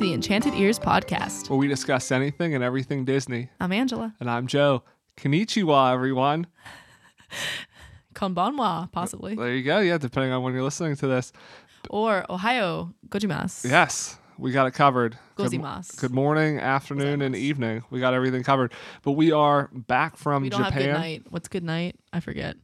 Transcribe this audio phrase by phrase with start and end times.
[0.00, 1.50] To the Enchanted Ears podcast.
[1.50, 3.50] where we discuss anything and everything Disney.
[3.60, 4.14] I'm Angela.
[4.18, 4.82] And I'm Joe.
[5.18, 6.46] Konnichiwa, everyone.
[8.14, 9.34] Konbanwa, possibly.
[9.34, 9.80] There you go.
[9.80, 11.34] Yeah, depending on when you're listening to this.
[11.90, 13.68] Or Ohio gojimasu.
[13.68, 15.18] Yes, we got it covered.
[15.34, 16.00] Good, Gozimasu.
[16.00, 17.84] good morning, afternoon, and evening.
[17.90, 18.72] We got everything covered.
[19.02, 20.98] But we are back from We don't have good Japan.
[20.98, 21.22] night.
[21.28, 21.96] What's good night?
[22.10, 22.56] I forget.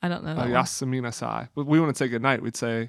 [0.00, 0.32] I don't know.
[0.32, 0.46] Uh.
[0.46, 1.48] Yasamina sai.
[1.54, 2.40] But we wouldn't say good night.
[2.40, 2.88] We'd say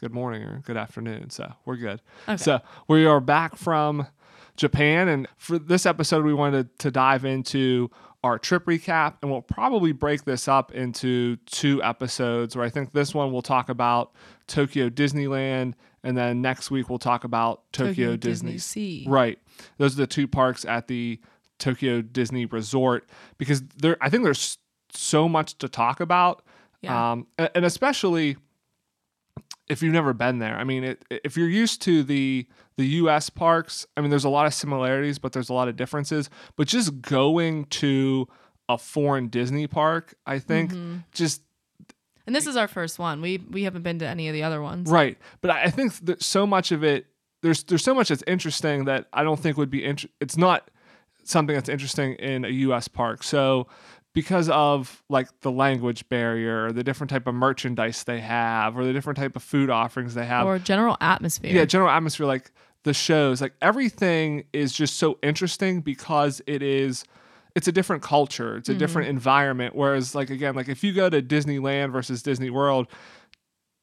[0.00, 1.30] good morning or good afternoon.
[1.30, 2.00] So we're good.
[2.28, 2.36] Okay.
[2.36, 4.06] So we are back from
[4.56, 5.08] Japan.
[5.08, 7.90] And for this episode, we wanted to dive into
[8.22, 9.14] our trip recap.
[9.22, 13.42] And we'll probably break this up into two episodes where I think this one we'll
[13.42, 14.12] talk about
[14.46, 15.74] Tokyo Disneyland.
[16.04, 18.58] And then next week, we'll talk about Tokyo, Disney.
[18.58, 19.04] Sea.
[19.08, 19.38] Right.
[19.78, 21.20] Those are the two parks at the
[21.58, 24.58] Tokyo Disney Resort because there I think there's
[24.92, 26.44] so much to talk about.
[26.82, 27.12] Yeah.
[27.12, 28.36] Um and especially
[29.68, 30.56] if you've never been there.
[30.56, 34.28] I mean, it, if you're used to the the US parks, I mean there's a
[34.28, 36.30] lot of similarities, but there's a lot of differences.
[36.56, 38.28] But just going to
[38.68, 40.96] a foreign Disney park, I think Mm-hmm.
[41.12, 41.42] just
[42.26, 43.20] And this is our first one.
[43.20, 44.90] We we haven't been to any of the other ones.
[44.90, 47.06] Right, but I think that so much of it
[47.42, 50.70] there's there's so much that's interesting that I don't think would be int- it's not
[51.24, 52.88] something that's interesting in a U.S.
[52.88, 53.22] park.
[53.22, 53.66] So
[54.18, 58.84] because of like the language barrier, or the different type of merchandise they have, or
[58.84, 61.54] the different type of food offerings they have, Or general atmosphere.
[61.54, 62.50] yeah, general atmosphere, like
[62.82, 67.04] the shows, like everything is just so interesting because it is
[67.54, 68.80] it's a different culture, it's a mm-hmm.
[68.80, 69.76] different environment.
[69.76, 72.88] Whereas like again, like if you go to Disneyland versus Disney World,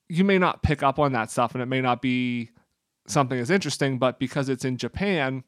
[0.10, 2.50] you may not pick up on that stuff and it may not be
[3.08, 5.46] something as interesting, but because it's in Japan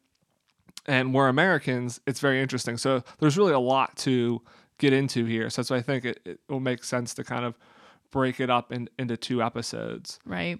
[0.86, 2.78] and we're Americans, it's very interesting.
[2.78, 4.40] So there's really a lot to
[4.78, 5.50] get into here.
[5.50, 7.58] So that's why I think it, it will make sense to kind of
[8.10, 10.18] break it up in, into two episodes.
[10.24, 10.58] Right.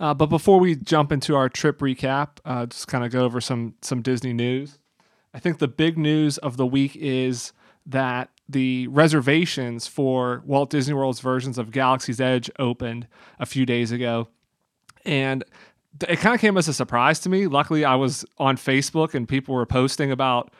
[0.00, 3.40] Uh, but before we jump into our trip recap, uh, just kind of go over
[3.40, 4.78] some some Disney news.
[5.34, 7.52] I think the big news of the week is
[7.86, 13.06] that the reservations for Walt Disney World's versions of Galaxy's Edge opened
[13.38, 14.28] a few days ago,
[15.04, 15.44] and
[16.08, 17.46] it kind of came as a surprise to me.
[17.46, 20.52] Luckily, I was on Facebook and people were posting about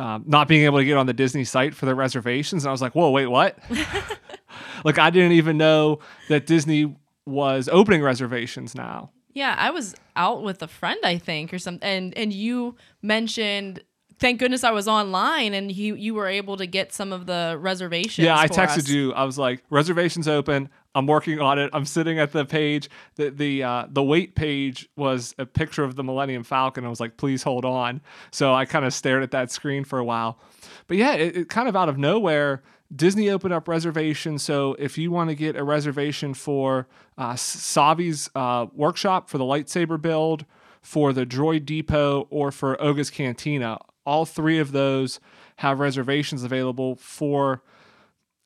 [0.00, 2.72] um, not being able to get on the Disney site for their reservations, and I
[2.72, 3.58] was like, "Whoa, wait, what?"
[4.84, 6.96] like I didn't even know that Disney
[7.26, 9.10] was opening reservations now.
[9.34, 13.84] Yeah, I was out with a friend, I think, or something, and and you mentioned.
[14.18, 17.56] Thank goodness I was online, and you you were able to get some of the
[17.58, 18.24] reservations.
[18.24, 18.88] Yeah, I texted us.
[18.88, 19.14] you.
[19.14, 20.68] I was like, reservations open.
[20.94, 21.70] I'm working on it.
[21.72, 22.90] I'm sitting at the page.
[23.14, 26.84] The the uh, the wait page was a picture of the Millennium Falcon.
[26.84, 28.00] I was like, please hold on.
[28.30, 30.38] So I kind of stared at that screen for a while.
[30.88, 32.62] But yeah, it, it kind of out of nowhere.
[32.94, 34.42] Disney opened up reservations.
[34.42, 39.44] So if you want to get a reservation for uh, Savi's uh, workshop for the
[39.44, 40.44] lightsaber build,
[40.82, 45.20] for the Droid Depot, or for Oga's Cantina, all three of those
[45.56, 47.62] have reservations available for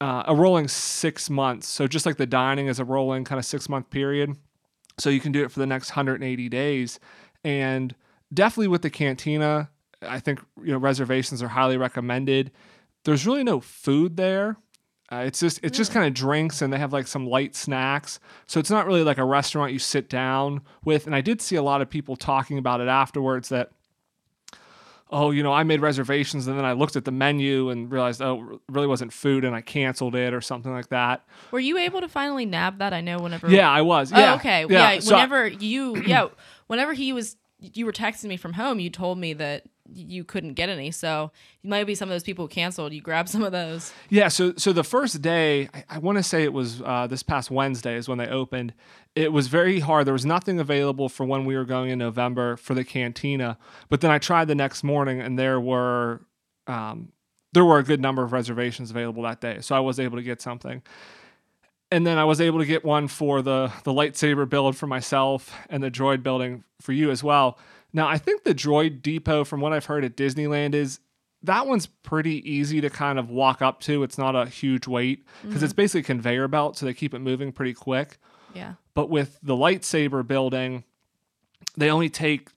[0.01, 1.69] uh, a rolling six months.
[1.69, 4.37] So just like the dining is a rolling kind of six month period.
[4.99, 7.01] So you can do it for the next 180 days.
[7.43, 7.95] And
[8.33, 9.71] definitely with the cantina,
[10.03, 12.53] I think you know reservations are highly recommended.
[13.05, 14.57] There's really no food there.
[15.13, 18.19] Uh, it's just it's just kind of drinks and they have like some light snacks.
[18.47, 21.07] So it's not really like a restaurant you sit down with.
[21.07, 23.71] And I did see a lot of people talking about it afterwards that
[25.11, 28.21] oh, you know, I made reservations and then I looked at the menu and realized,
[28.23, 31.25] oh, it really wasn't food and I canceled it or something like that.
[31.53, 32.93] Were you able to finally nab that?
[32.93, 33.49] I know whenever.
[33.49, 34.13] Yeah, I was.
[34.13, 34.35] Oh, Yeah.
[34.35, 34.67] okay.
[34.69, 34.99] Yeah.
[34.99, 36.29] So I- whenever you, yeah,
[36.67, 38.81] whenever he was, you were texting me from home.
[38.81, 39.65] You told me that
[39.95, 40.91] you couldn't get any.
[40.91, 41.31] So
[41.63, 42.93] you might be some of those people who canceled.
[42.93, 43.93] You grabbed some of those.
[44.11, 47.23] Yeah, so so the first day, I, I want to say it was uh, this
[47.23, 48.73] past Wednesday is when they opened.
[49.15, 50.07] It was very hard.
[50.07, 53.59] There was nothing available for when we were going in November for the cantina.
[53.89, 56.23] But then I tried the next morning, and there were
[56.67, 57.13] um,
[57.53, 59.59] there were a good number of reservations available that day.
[59.61, 60.83] So I was able to get something.
[61.93, 65.55] And then I was able to get one for the the lightsaber build for myself
[65.71, 67.59] and the droid building for you as well.
[67.93, 70.99] Now I think the droid depot, from what I've heard at Disneyland, is
[71.45, 74.03] that one's pretty easy to kind of walk up to.
[74.03, 77.21] It's not a huge wait because it's basically a conveyor belt, so they keep it
[77.21, 78.19] moving pretty quick.
[78.55, 78.75] Yeah.
[78.95, 80.85] But with the lightsaber building,
[81.77, 82.51] they only take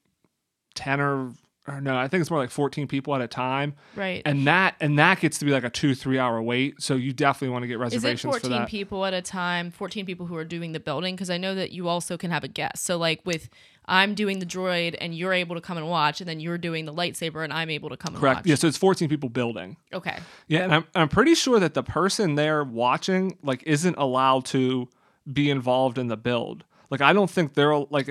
[0.75, 1.31] ten or
[1.69, 4.21] or no, I think it's more like fourteen people at a time, Right.
[4.25, 6.81] and that and that gets to be like a two three hour wait.
[6.81, 9.71] So you definitely want to get Is it reservations for 14 people at a time?
[9.71, 11.15] 14 people who are doing the building?
[11.15, 12.85] Because I know that you also can have a guest.
[12.85, 13.49] So, like, with
[13.89, 16.85] I'm doing the droid and you're able to come and watch, and then you're doing
[16.85, 18.38] the lightsaber and I'm able to come and Correct.
[18.39, 18.45] watch.
[18.47, 19.75] Yeah, so it's fourteen people building.
[19.91, 20.17] Okay.
[20.47, 24.88] Yeah, and I'm I'm pretty sure that the person there watching like isn't allowed to
[25.31, 26.63] be involved in the build.
[26.89, 28.06] Like I don't think they're like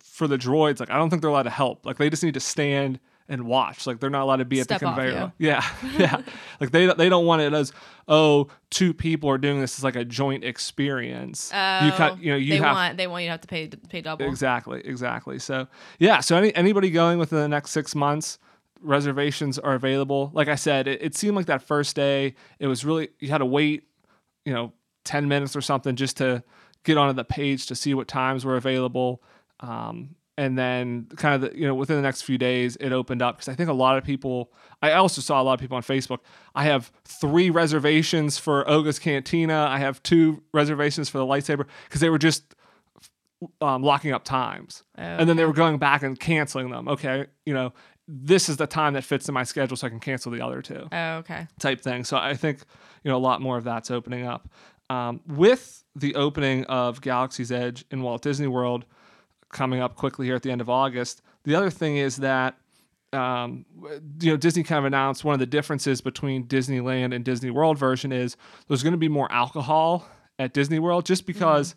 [0.00, 0.80] for the droids.
[0.80, 1.86] Like I don't think they're allowed to help.
[1.86, 2.98] Like they just need to stand
[3.28, 3.86] and watch.
[3.86, 5.32] Like they're not allowed to be Step at the conveyor.
[5.38, 5.48] you.
[5.48, 5.64] Yeah,
[5.98, 6.22] yeah.
[6.60, 7.72] like they they don't want it as
[8.08, 11.50] oh two people are doing this as like a joint experience.
[11.52, 13.40] you oh, cut you know you Oh, they have want they want you to have
[13.42, 14.26] to pay pay double.
[14.26, 15.38] exactly exactly.
[15.38, 16.20] So yeah.
[16.20, 18.38] So any anybody going within the next six months.
[18.82, 20.30] Reservations are available.
[20.34, 23.38] Like I said, it, it seemed like that first day, it was really, you had
[23.38, 23.84] to wait,
[24.44, 24.74] you know,
[25.04, 26.44] 10 minutes or something just to
[26.86, 29.22] get onto the page to see what times were available.
[29.60, 33.22] Um, and then kind of the, you know within the next few days it opened
[33.22, 34.52] up because i think a lot of people
[34.82, 36.18] i also saw a lot of people on facebook
[36.54, 42.02] i have three reservations for oga's cantina i have two reservations for the lightsaber because
[42.02, 42.54] they were just
[43.62, 47.54] um, locking up times and then they were going back and canceling them okay you
[47.54, 47.72] know
[48.06, 50.60] this is the time that fits in my schedule so i can cancel the other
[50.60, 51.46] two Oh, okay.
[51.58, 52.04] type thing.
[52.04, 52.58] So I think
[53.04, 54.48] you know a lot more of that's opening up.
[54.90, 58.84] Um, with the opening of Galaxy's Edge in Walt Disney World
[59.50, 62.56] coming up quickly here at the end of August, the other thing is that
[63.12, 63.64] um,
[64.20, 67.78] you know Disney kind of announced one of the differences between Disneyland and Disney World
[67.78, 68.36] version is
[68.68, 70.06] there's going to be more alcohol
[70.38, 71.74] at Disney World just because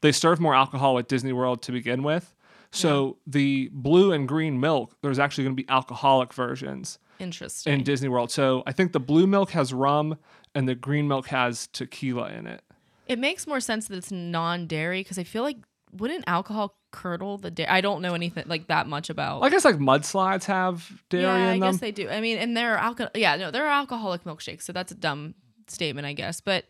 [0.00, 2.34] they serve more alcohol at Disney World to begin with.
[2.72, 7.72] So the blue and green milk, there's actually going to be alcoholic versions Interesting.
[7.72, 8.30] in Disney World.
[8.30, 10.18] So I think the blue milk has rum
[10.54, 12.62] and the green milk has tequila in it.
[13.10, 15.56] It makes more sense that it's non-dairy because I feel like
[15.92, 17.68] wouldn't alcohol curdle the dairy?
[17.68, 19.42] I don't know anything like that much about.
[19.42, 21.72] I guess like mudslides have dairy yeah, I in them.
[21.72, 22.08] guess they do.
[22.08, 23.10] I mean, and there are alcohol.
[23.16, 25.34] Yeah, no, there are alcoholic milkshakes, so that's a dumb
[25.66, 26.40] statement, I guess.
[26.40, 26.66] But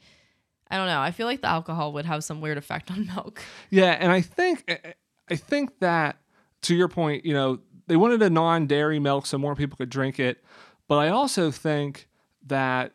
[0.70, 1.00] I don't know.
[1.00, 3.42] I feel like the alcohol would have some weird effect on milk.
[3.68, 4.94] yeah, and I think
[5.28, 6.16] I think that
[6.62, 10.18] to your point, you know, they wanted a non-dairy milk so more people could drink
[10.18, 10.42] it,
[10.88, 12.08] but I also think
[12.46, 12.94] that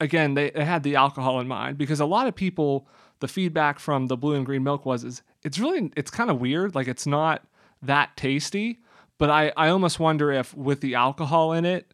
[0.00, 2.88] again they, they had the alcohol in mind because a lot of people
[3.20, 6.40] the feedback from the blue and green milk was is it's really it's kind of
[6.40, 7.42] weird like it's not
[7.82, 8.80] that tasty
[9.18, 11.92] but I, I almost wonder if with the alcohol in it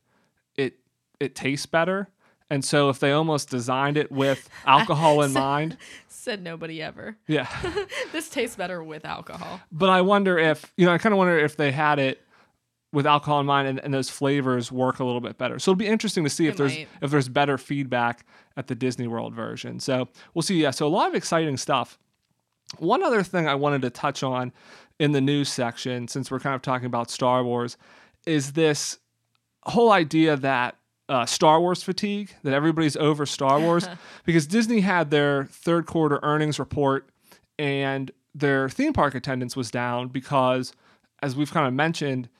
[0.56, 0.78] it
[1.20, 2.08] it tastes better
[2.48, 5.76] and so if they almost designed it with alcohol in mind
[6.08, 7.16] Said nobody ever.
[7.28, 7.48] yeah
[8.12, 9.60] this tastes better with alcohol.
[9.70, 12.20] but I wonder if you know I kind of wonder if they had it
[12.96, 15.58] with alcohol in mind and, and those flavors work a little bit better.
[15.58, 16.88] So it'll be interesting to see if there's might.
[17.02, 18.24] if there's better feedback
[18.56, 19.80] at the Disney World version.
[19.80, 20.62] So we'll see.
[20.62, 21.98] Yeah, so a lot of exciting stuff.
[22.78, 24.50] One other thing I wanted to touch on
[24.98, 27.76] in the news section, since we're kind of talking about Star Wars,
[28.26, 28.98] is this
[29.64, 30.78] whole idea that
[31.10, 33.86] uh, Star Wars fatigue, that everybody's over Star Wars,
[34.24, 37.10] because Disney had their third quarter earnings report
[37.58, 40.72] and their theme park attendance was down because,
[41.22, 42.30] as we've kind of mentioned,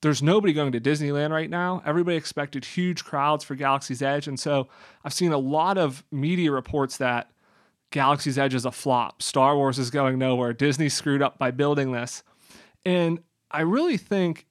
[0.00, 1.82] there's nobody going to Disneyland right now.
[1.84, 4.26] Everybody expected huge crowds for Galaxy's Edge.
[4.26, 4.68] And so
[5.04, 7.30] I've seen a lot of media reports that
[7.90, 9.20] Galaxy's Edge is a flop.
[9.22, 10.52] Star Wars is going nowhere.
[10.54, 12.22] Disney screwed up by building this.
[12.86, 13.20] And
[13.50, 14.46] I really think,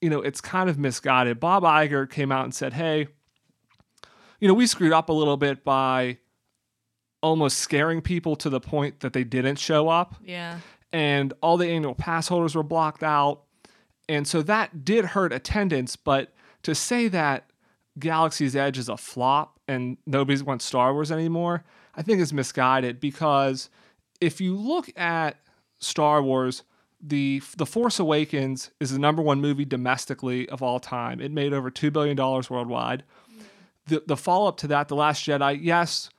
[0.00, 1.40] you know, it's kind of misguided.
[1.40, 3.08] Bob Iger came out and said, hey,
[4.40, 6.18] you know, we screwed up a little bit by
[7.20, 10.60] almost scaring people to the point that they didn't show up Yeah.
[10.92, 13.42] and all the annual pass holders were blocked out.
[14.08, 17.50] And so that did hurt attendance, but to say that
[17.98, 23.00] Galaxy's Edge is a flop and nobody wants Star Wars anymore, I think is misguided
[23.00, 23.70] because
[24.20, 25.36] if you look at
[25.80, 26.62] Star Wars,
[27.00, 31.20] the The Force Awakens is the number one movie domestically of all time.
[31.20, 33.04] It made over two billion dollars worldwide.
[33.86, 36.10] The the follow up to that, The Last Jedi, yes,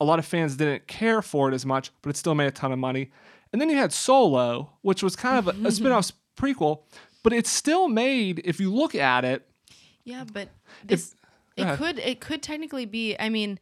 [0.00, 2.50] a lot of fans didn't care for it as much, but it still made a
[2.50, 3.10] ton of money.
[3.52, 6.80] And then you had Solo, which was kind of a, a spin-off prequel,
[7.26, 9.44] but it's still made, if you look at it,
[10.04, 10.48] Yeah, but
[10.84, 11.12] this
[11.56, 13.16] go it could it could technically be.
[13.18, 13.58] I mean,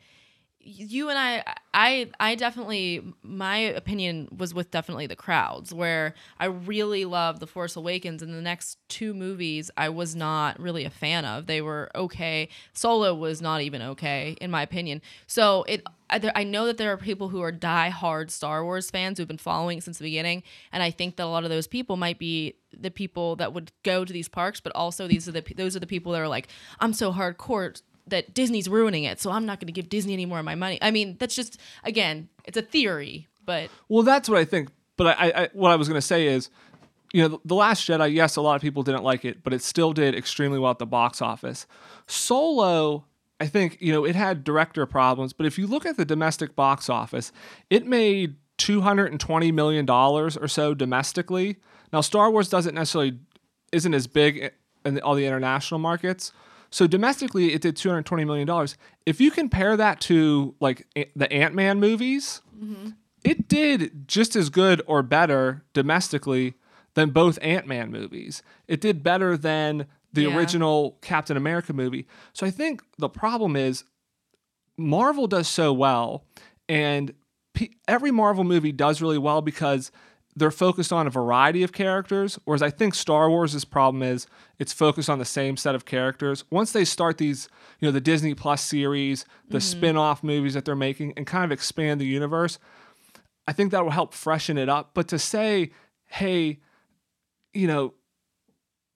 [0.61, 6.45] you and I, I, I definitely my opinion was with definitely the crowds where I
[6.45, 10.91] really love the Force Awakens and the next two movies I was not really a
[10.91, 11.47] fan of.
[11.47, 12.51] They were okay.
[12.75, 15.01] Solo was not even okay in my opinion.
[15.27, 15.83] So it.
[16.11, 19.81] I, know that there are people who are die-hard Star Wars fans who've been following
[19.81, 20.43] since the beginning,
[20.73, 23.73] and I think that a lot of those people might be the people that would
[23.83, 26.29] go to these parks, but also these are the those are the people that are
[26.29, 26.49] like,
[26.81, 30.27] I'm so hardcore that Disney's ruining it, so I'm not going to give Disney any
[30.27, 30.79] more of my money.
[30.83, 34.71] I mean, that's just again, it's a theory, but well, that's what I think.
[34.97, 36.51] But I, I what I was going to say is,
[37.13, 38.13] you know, the Last Jedi.
[38.13, 40.79] Yes, a lot of people didn't like it, but it still did extremely well at
[40.79, 41.67] the box office.
[42.07, 43.05] Solo,
[43.41, 46.55] I think, you know, it had director problems, but if you look at the domestic
[46.55, 47.33] box office,
[47.69, 51.57] it made two hundred and twenty million dollars or so domestically.
[51.93, 53.19] Now, Star Wars doesn't necessarily
[53.73, 54.53] isn't as big
[54.85, 56.33] in all the international markets.
[56.71, 58.77] So domestically, it did two hundred twenty million dollars.
[59.05, 60.87] If you compare that to like
[61.17, 62.91] the Ant Man movies, mm-hmm.
[63.25, 66.55] it did just as good or better domestically
[66.95, 68.43] than both Ant Man movies.
[68.69, 70.37] It did better than the Yeah.
[70.37, 72.07] original Captain America movie.
[72.33, 73.85] So I think the problem is
[74.77, 76.25] Marvel does so well,
[76.69, 77.15] and
[77.53, 79.91] pe- every Marvel movie does really well because
[80.37, 82.39] they're focused on a variety of characters.
[82.45, 84.27] Whereas I think Star Wars' problem is
[84.59, 86.45] it's focused on the same set of characters.
[86.51, 87.49] Once they start these,
[87.81, 89.79] you know, the Disney Plus series, the mm-hmm.
[89.79, 92.59] spin off movies that they're making, and kind of expand the universe,
[93.47, 94.91] I think that will help freshen it up.
[94.95, 95.71] But to say,
[96.07, 96.61] hey,
[97.53, 97.95] you know,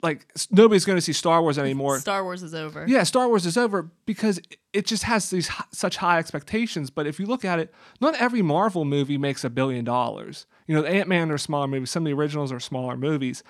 [0.02, 1.98] like nobody's going to see Star Wars anymore.
[1.98, 2.84] Star Wars is over.
[2.86, 4.40] Yeah, Star Wars is over because
[4.72, 6.90] it just has these such high expectations.
[6.90, 10.46] But if you look at it, not every Marvel movie makes a billion dollars.
[10.66, 11.90] You know, the Ant Man are smaller movies.
[11.90, 13.42] Some of the originals are smaller movies,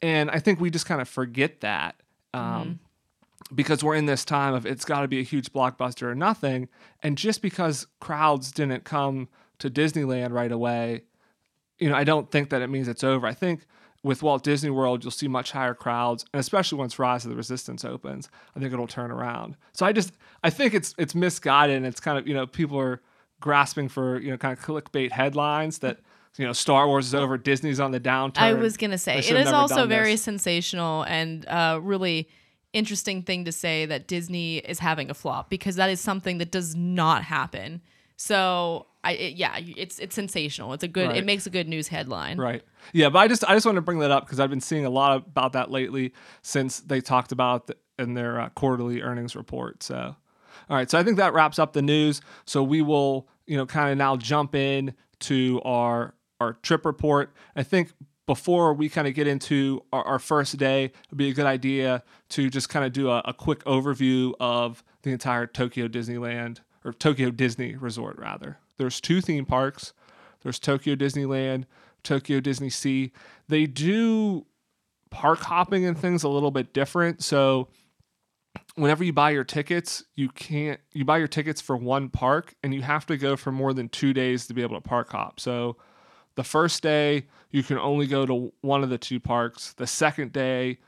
[0.00, 1.96] and I think we just kind of forget that
[2.32, 2.78] um,
[3.52, 6.68] because we're in this time of it's got to be a huge blockbuster or nothing.
[7.02, 9.28] And just because crowds didn't come
[9.58, 11.02] to Disneyland right away,
[11.78, 13.26] you know, I don't think that it means it's over.
[13.26, 13.66] I think
[14.02, 17.36] with Walt Disney World, you'll see much higher crowds, and especially once Rise of the
[17.36, 19.56] Resistance opens, I think it'll turn around.
[19.72, 20.12] So I just,
[20.44, 23.00] I think it's it's misguided, and it's kind of you know people are
[23.40, 25.98] grasping for you know kind of clickbait headlines that
[26.36, 28.38] you know Star Wars is over, Disney's on the downturn.
[28.38, 30.22] I was gonna say it is also very this.
[30.22, 32.28] sensational and uh, really
[32.72, 36.52] interesting thing to say that Disney is having a flop because that is something that
[36.52, 37.80] does not happen.
[38.16, 40.74] So I it, yeah, it's it's sensational.
[40.74, 41.08] It's a good.
[41.08, 41.16] Right.
[41.16, 42.36] It makes a good news headline.
[42.38, 42.62] Right.
[42.92, 44.84] Yeah, but I just I just want to bring that up because I've been seeing
[44.84, 46.12] a lot about that lately
[46.42, 49.82] since they talked about it in their uh, quarterly earnings report.
[49.82, 50.14] So,
[50.68, 50.90] all right.
[50.90, 52.20] So I think that wraps up the news.
[52.44, 57.32] So we will you know kind of now jump in to our our trip report.
[57.56, 57.92] I think
[58.26, 62.02] before we kind of get into our, our first day, it'd be a good idea
[62.28, 66.92] to just kind of do a, a quick overview of the entire Tokyo Disneyland or
[66.92, 68.58] Tokyo Disney Resort rather.
[68.78, 69.92] There's two theme parks.
[70.42, 71.64] There's Tokyo Disneyland,
[72.02, 73.12] Tokyo Disney Sea.
[73.48, 74.46] They do
[75.10, 77.22] park hopping and things a little bit different.
[77.22, 77.68] So
[78.76, 82.72] whenever you buy your tickets, you can't you buy your tickets for one park and
[82.72, 85.40] you have to go for more than 2 days to be able to park hop.
[85.40, 85.76] So
[86.36, 89.72] the first day you can only go to one of the two parks.
[89.72, 90.78] The second day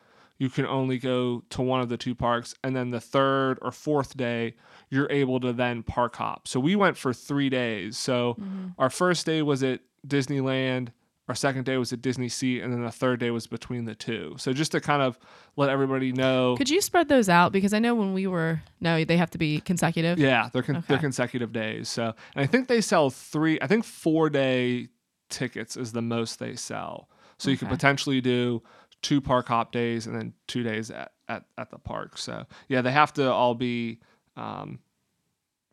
[0.41, 3.71] you can only go to one of the two parks and then the third or
[3.71, 4.55] fourth day
[4.89, 6.49] you're able to then park hop.
[6.49, 7.97] So we went for 3 days.
[7.97, 8.69] So mm-hmm.
[8.79, 10.89] our first day was at Disneyland,
[11.29, 13.95] our second day was at Disney Sea and then the third day was between the
[13.95, 14.35] two.
[14.39, 15.19] So just to kind of
[15.57, 19.05] let everybody know Could you spread those out because I know when we were no,
[19.05, 20.19] they have to be consecutive.
[20.19, 21.91] yeah, they're con- they're consecutive days.
[21.91, 23.59] So, and I think they sell three.
[23.61, 24.89] I think four day
[25.29, 27.11] tickets is the most they sell.
[27.41, 28.63] So you could potentially do
[29.03, 32.19] two park hop days and then two days at at, at the park.
[32.19, 34.01] So yeah, they have to all be
[34.37, 34.81] um,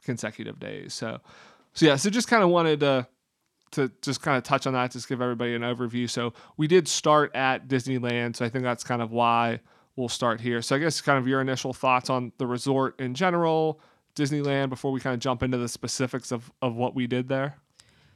[0.04, 0.94] consecutive days.
[0.94, 1.20] So
[1.74, 3.08] so yeah, so just kind of wanted to
[3.72, 6.10] to just kind of touch on that, just give everybody an overview.
[6.10, 9.60] So we did start at Disneyland, so I think that's kind of why
[9.96, 10.62] we'll start here.
[10.62, 13.82] So I guess kind of your initial thoughts on the resort in general,
[14.16, 17.58] Disneyland, before we kind of jump into the specifics of of what we did there.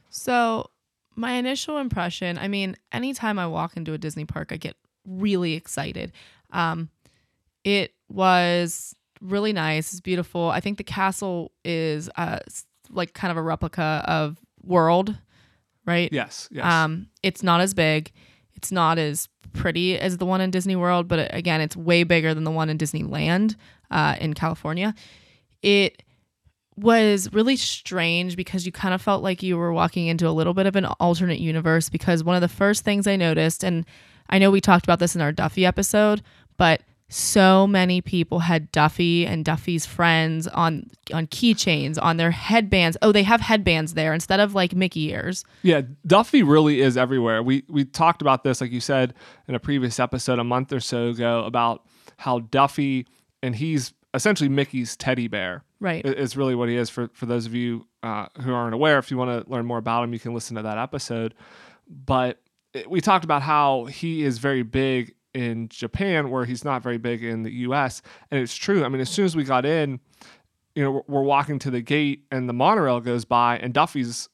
[0.08, 0.70] So,
[1.14, 5.54] my initial impression I mean, anytime I walk into a Disney park, I get really
[5.54, 6.12] excited.
[6.50, 6.90] Um,
[7.64, 9.92] it was really nice.
[9.92, 10.50] It's beautiful.
[10.50, 12.40] I think the castle is uh,
[12.90, 15.16] like kind of a replica of World,
[15.86, 16.08] right?
[16.12, 18.12] Yes, yes, Um, it's not as big.
[18.54, 22.04] It's not as pretty as the one in Disney World, but uh, again, it's way
[22.04, 23.56] bigger than the one in Disneyland
[23.90, 24.94] uh, in California.
[25.62, 26.02] It
[26.76, 30.54] was really strange because you kind of felt like you were walking into a little
[30.54, 33.84] bit of an alternate universe because one of the first things I noticed, and
[34.32, 36.22] I know we talked about this in our Duffy episode,
[36.56, 42.96] but so many people had Duffy and Duffy's friends on on keychains, on their headbands.
[43.02, 45.44] Oh, they have headbands there instead of like Mickey ears.
[45.62, 45.82] yeah.
[46.06, 47.42] Duffy really is everywhere.
[47.42, 49.12] We we talked about this, like you said
[49.46, 51.84] in a previous episode a month or so ago, about
[52.16, 53.06] how Duffy
[53.42, 55.64] and he's essentially Mickey's teddy bear.
[55.80, 56.06] Right.
[56.06, 58.98] is really what he is for for those of you uh, who aren't aware.
[58.98, 61.34] If you want to learn more about him, you can listen to that episode.
[61.88, 62.40] But
[62.88, 67.22] we talked about how he is very big in Japan, where he's not very big
[67.24, 68.02] in the U.S.
[68.30, 68.84] And it's true.
[68.84, 69.98] I mean, as soon as we got in,
[70.74, 74.28] you know, we're, walking to the gate, and the monorail goes by, and Duffy's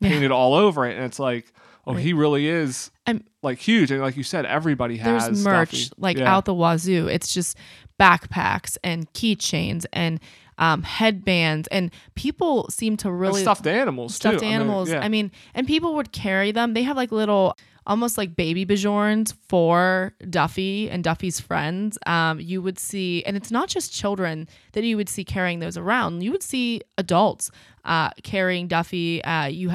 [0.00, 0.08] Yeah.
[0.10, 1.52] painted all over it, and it's like,
[1.86, 2.02] oh, Right.
[2.02, 3.90] he really is I'm- like huge.
[3.90, 5.94] And like you said, everybody has There's merch Duffy.
[5.98, 6.34] like Yeah.
[6.34, 7.06] out the wazoo.
[7.08, 7.56] It's just
[7.98, 10.20] backpacks and keychains and
[10.58, 14.44] um, headbands, and people seem to And really stuffed animals stuffed too.
[14.44, 14.90] I mean, animals.
[14.90, 15.00] yeah.
[15.00, 16.74] I mean, and people would carry them.
[16.74, 17.56] They have like little,
[17.86, 21.98] almost like baby Bjorns for Duffy and Duffy's friends.
[22.06, 25.76] Um, you would see, and it's not just children that you would see carrying those
[25.76, 26.22] around.
[26.22, 27.50] You would see adults
[27.84, 29.22] uh, carrying Duffy.
[29.24, 29.72] Uh, you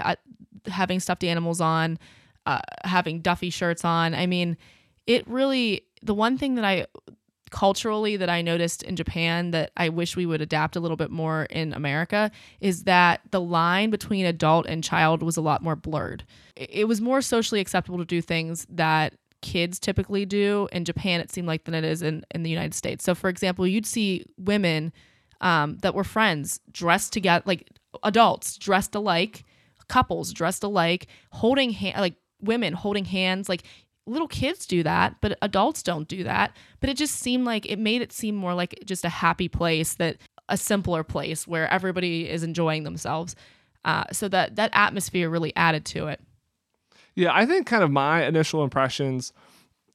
[0.67, 2.00] having stuffed animals on,
[2.45, 4.13] uh, having Duffy shirts on.
[4.13, 4.57] I mean,
[5.07, 6.85] it really the one thing that I
[7.52, 11.12] culturally that I noticed in Japan that I wish we would adapt a little bit
[11.12, 15.75] more in America is that the line between adult and child was a lot more
[15.75, 16.25] blurred.
[16.56, 21.32] It was more socially acceptable to do things that kids typically do in Japan, it
[21.32, 23.04] seemed like, than it is in, in the United States.
[23.04, 24.92] So, for example, you'd see women
[25.40, 27.70] um, that were friends dressed together, like
[28.04, 29.46] adults dressed alike,
[29.88, 33.48] couples dressed alike, holding hand, like women holding hands.
[33.48, 33.64] Like
[34.07, 36.55] little kids do that, but adults don't do that.
[36.79, 39.95] But it just seemed like it made it seem more like just a happy place
[39.95, 40.17] that
[40.50, 43.35] a simpler place where everybody is enjoying themselves.
[43.83, 46.21] Uh, so that that atmosphere really added to it.
[47.15, 49.31] Yeah, I think kind of my initial impressions,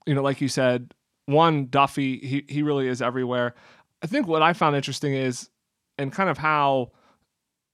[0.07, 0.95] you know, like you said,
[1.27, 3.55] one Duffy, he he really is everywhere.
[4.03, 5.51] I think what I found interesting is,
[5.99, 6.93] and kind of how,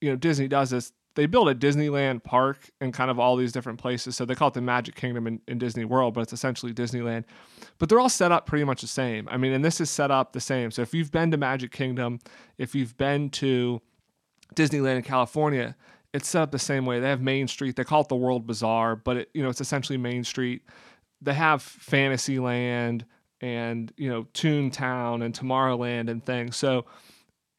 [0.00, 0.92] you know, Disney does this.
[1.16, 4.16] They build a Disneyland park in kind of all these different places.
[4.16, 7.25] So they call it the Magic Kingdom in, in Disney World, but it's essentially Disneyland.
[7.78, 9.26] But they're all set up pretty much the same.
[9.30, 10.70] I mean, and this is set up the same.
[10.70, 12.18] So if you've been to Magic Kingdom,
[12.58, 13.80] if you've been to
[14.54, 15.75] Disneyland in California,
[16.12, 17.00] it's set up the same way.
[17.00, 17.76] They have Main Street.
[17.76, 20.62] They call it the World Bazaar, but it, you know it's essentially Main Street.
[21.23, 23.06] They have Fantasyland
[23.40, 26.56] and you know Toontown and Tomorrowland and things.
[26.56, 26.85] So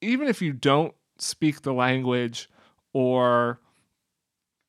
[0.02, 2.50] even if you don't speak the language
[2.94, 3.60] or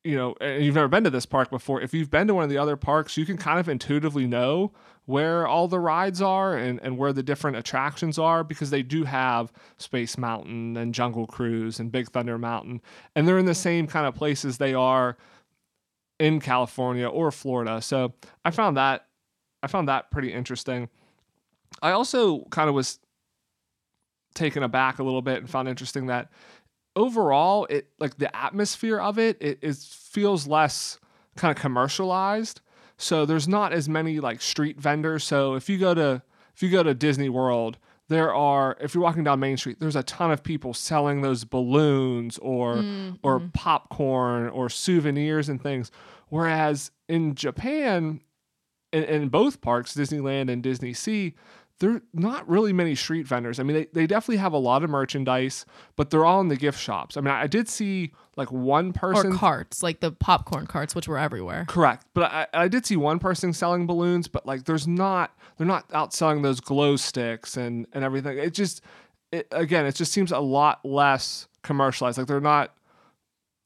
[0.04, 2.50] you know you've never been to this park before, if you've been to one of
[2.50, 4.72] the other parks, you can kind of intuitively know
[5.06, 9.04] where all the rides are and, and where the different attractions are because they do
[9.04, 12.82] have Space Mountain and Jungle Cruise and Big Thunder Mountain.
[13.16, 15.16] And they're in the same kind of places they are
[16.18, 17.80] in California or Florida.
[17.80, 18.12] So
[18.44, 19.06] I found that
[19.62, 20.88] I found that pretty interesting.
[21.80, 22.98] I also kind of was
[24.34, 26.30] taken aback a little bit and found interesting that
[26.98, 30.98] overall it like the atmosphere of it It feels less
[31.36, 32.60] kind of commercialized
[32.98, 35.24] so there's not as many like street vendors.
[35.24, 36.20] So if you go to
[36.54, 39.96] if you go to Disney World, there are if you're walking down Main Street, there's
[39.96, 43.14] a ton of people selling those balloons or mm-hmm.
[43.22, 45.92] or popcorn or souvenirs and things.
[46.28, 48.20] Whereas in Japan,
[48.92, 51.34] in, in both parks, Disneyland and Disney Sea,
[51.80, 53.60] there are not really many street vendors.
[53.60, 55.64] I mean, they, they definitely have a lot of merchandise,
[55.96, 57.16] but they're all in the gift shops.
[57.16, 60.94] I mean, I, I did see like one person or carts, like the popcorn carts,
[60.94, 61.66] which were everywhere.
[61.68, 65.66] Correct, but I, I did see one person selling balloons, but like there's not they're
[65.66, 68.38] not out selling those glow sticks and and everything.
[68.38, 68.82] It just
[69.30, 72.18] it, again, it just seems a lot less commercialized.
[72.18, 72.74] Like they're not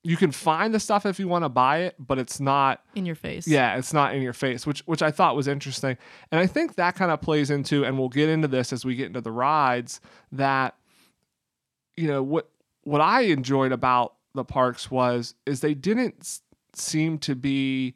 [0.04, 3.06] you can find the stuff if you want to buy it, but it's not in
[3.06, 3.46] your face.
[3.46, 5.96] Yeah, it's not in your face, which which I thought was interesting.
[6.30, 8.96] And I think that kind of plays into and we'll get into this as we
[8.96, 10.00] get into the rides
[10.32, 10.74] that
[11.96, 12.48] you know what
[12.82, 16.40] what I enjoyed about the parks was is they didn't
[16.74, 17.94] seem to be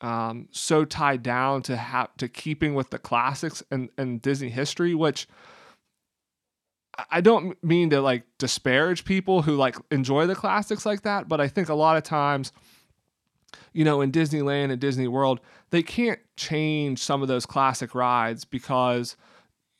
[0.00, 4.94] um, so tied down to have to keeping with the classics and, and Disney history,
[4.94, 5.28] which
[7.10, 11.40] I don't mean to like disparage people who like enjoy the classics like that, but
[11.40, 12.52] I think a lot of times,
[13.72, 18.44] you know, in Disneyland and Disney World, they can't change some of those classic rides
[18.44, 19.16] because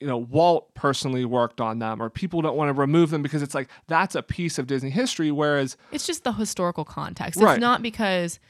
[0.00, 3.42] you know Walt personally worked on them or people don't want to remove them because
[3.42, 7.36] it's like that's a piece of Disney history whereas it's just the historical context.
[7.36, 7.60] It's right.
[7.60, 8.40] not because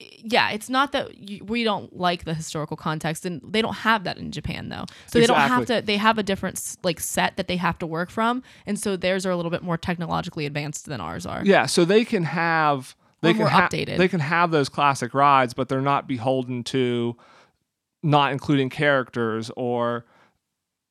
[0.00, 4.04] yeah, it's not that you, we don't like the historical context, and they don't have
[4.04, 4.84] that in Japan though.
[5.06, 5.20] So exactly.
[5.20, 5.82] they don't have to.
[5.82, 9.24] They have a different like set that they have to work from, and so theirs
[9.24, 11.42] are a little bit more technologically advanced than ours are.
[11.44, 13.98] Yeah, so they can have they can ha- updated.
[13.98, 17.16] They can have those classic rides, but they're not beholden to
[18.02, 20.06] not including characters or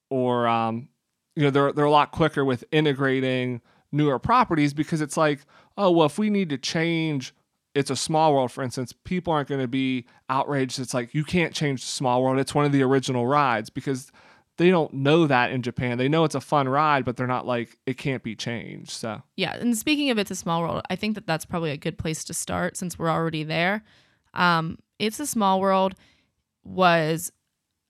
[0.09, 0.89] or um,
[1.35, 5.39] you know they're they're a lot quicker with integrating newer properties because it's like
[5.77, 7.33] oh well if we need to change
[7.77, 10.79] it's a small world, for instance, people aren't going to be outraged.
[10.79, 12.39] It's like you can't change the small world.
[12.39, 14.11] It's one of the original rides because
[14.57, 15.99] they don't know that in Japan.
[15.99, 18.89] They know it's a fun ride, but they're not like it can't be changed.
[18.89, 19.55] So yeah.
[19.55, 22.23] And speaking of it's a small world, I think that that's probably a good place
[22.23, 23.83] to start since we're already there.
[24.33, 25.93] Um, it's a small world
[26.63, 27.31] was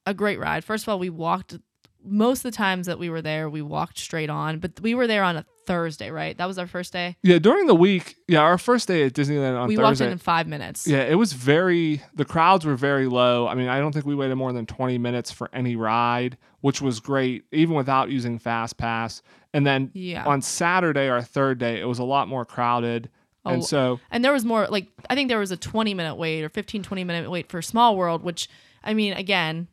[0.05, 0.65] a great ride.
[0.65, 1.57] First of all, we walked
[2.07, 5.07] most of the times that we were there, we walked straight on, but we were
[5.07, 6.37] there on a Thursday, right?
[6.37, 7.17] That was our first day.
[7.21, 9.67] Yeah, during the week, yeah, our first day at Disneyland on Thursday.
[9.67, 9.83] we Thursday.
[9.83, 10.87] walked in in five minutes.
[10.87, 12.01] Yeah, it was very.
[12.15, 13.47] The crowds were very low.
[13.47, 16.81] I mean, I don't think we waited more than twenty minutes for any ride, which
[16.81, 19.21] was great, even without using Fast Pass.
[19.53, 20.25] And then yeah.
[20.25, 23.09] on Saturday, our third day, it was a lot more crowded.
[23.45, 26.15] Oh, and so, and there was more like I think there was a 20 minute
[26.15, 28.49] wait or 15 20 minute wait for Small World, which
[28.83, 29.67] I mean, again,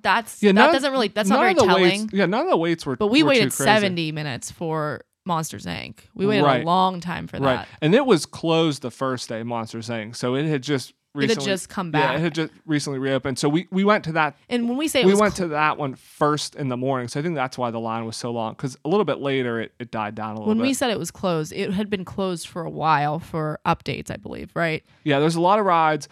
[0.00, 1.82] that's yeah, that none, doesn't really that's not very telling.
[1.82, 2.96] Waits, yeah, none of the waits were.
[2.96, 5.98] But we were waited seventy minutes for Monsters Inc.
[6.14, 6.62] We waited Right.
[6.62, 7.56] a long time for Right.
[7.56, 7.68] that.
[7.80, 10.16] And it was closed the first day Monsters Inc.
[10.16, 12.16] So it had just It had recently just come Yeah, back.
[12.16, 13.38] it had just recently reopened.
[13.38, 15.52] So we, we went to that And when we say it we went cl- to
[15.54, 17.06] that one first in the morning.
[17.08, 18.54] So I think that's why the line was so long.
[18.54, 20.48] Because a little bit later it, it died down a little bit.
[20.48, 20.62] when bit.
[20.68, 24.16] we said it was closed, it had been closed for a while for updates, I
[24.16, 24.82] believe, right?
[25.04, 26.08] Yeah, there's a lot of rides.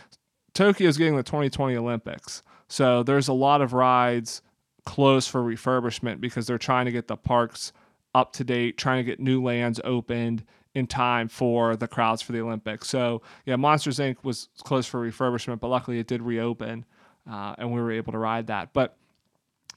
[0.54, 2.42] Tokyo's getting the 2020 Olympics.
[2.70, 4.42] So there's a lot of rides
[4.84, 7.72] closed for refurbishment because they're trying to get the parks
[8.14, 12.30] up to date, trying to get new lands opened in time for the crowds for
[12.30, 12.88] the Olympics.
[12.88, 14.18] So yeah, Monsters Inc.
[14.22, 16.84] was closed for refurbishment, but luckily it did reopen,
[17.28, 18.72] uh, and we were able to ride that.
[18.72, 18.96] But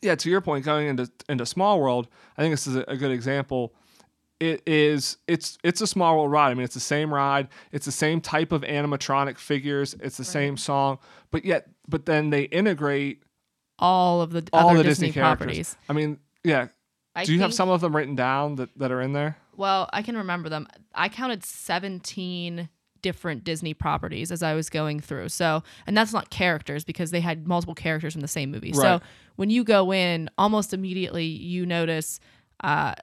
[0.03, 2.95] yeah, to your point, going into into Small World, I think this is a, a
[2.95, 3.73] good example.
[4.43, 6.51] It is it's it's a Small World ride.
[6.51, 7.47] I mean, it's the same ride.
[7.71, 9.95] It's the same type of animatronic figures.
[10.01, 10.99] It's the same song,
[11.31, 13.23] but yet but then they integrate
[13.79, 15.77] All of the all other the Disney, Disney, properties.
[15.87, 16.67] I mean, yeah.
[17.15, 19.37] I Do you have some of them written down that, that are in there?
[19.55, 20.67] Well, I can remember them.
[20.93, 22.67] I counted 17
[23.01, 25.29] different Disney properties as I was going through.
[25.29, 28.73] So, and that's not characters because they had multiple characters from the same movie.
[28.73, 28.99] So,
[29.35, 32.19] when you go in, almost immediately you notice
[32.63, 32.95] uh,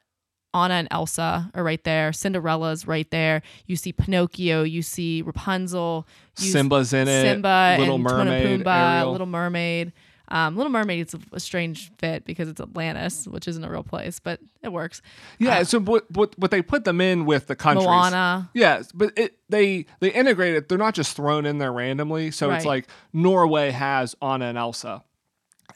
[0.53, 2.13] Anna and Elsa are right there.
[2.13, 3.43] Cinderella's right there.
[3.67, 4.63] You see Pinocchio.
[4.63, 6.07] You see Rapunzel.
[6.39, 7.23] You Simba's in it.
[7.23, 8.61] Simba Little and Mermaid.
[8.65, 9.13] Pumbaa, Ariel.
[9.13, 9.93] Little Mermaid.
[10.33, 13.83] Um, Little Mermaid is a, a strange fit because it's Atlantis, which isn't a real
[13.83, 15.03] place, but it works.
[15.39, 15.65] yeah.
[15.65, 17.87] so what, what what they put them in with the countries?
[17.87, 18.49] Moana.
[18.55, 20.69] Yes, but it they they integrate it.
[20.69, 22.31] They're not just thrown in there randomly.
[22.31, 25.03] So it's like Norway has Anna and Elsa,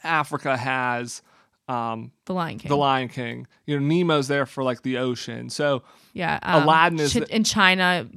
[0.03, 1.21] Africa has
[1.67, 2.69] um, The Lion King.
[2.69, 3.47] the Lion King.
[3.65, 5.49] You know, Nemo's there for like the ocean.
[5.49, 8.07] So Yeah, um, Aladdin is the- in China.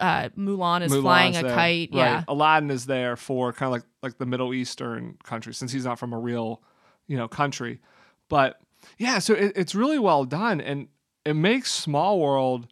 [0.00, 1.54] Uh, Mulan is Mulan's flying a there.
[1.54, 1.90] kite.
[1.92, 1.98] Right.
[1.98, 5.84] Yeah, Aladdin is there for kind of like like the Middle Eastern country since he's
[5.84, 6.62] not from a real,
[7.06, 7.80] you know, country.
[8.28, 8.58] But
[8.98, 10.88] yeah, so it, it's really well done and
[11.24, 12.68] it makes Small World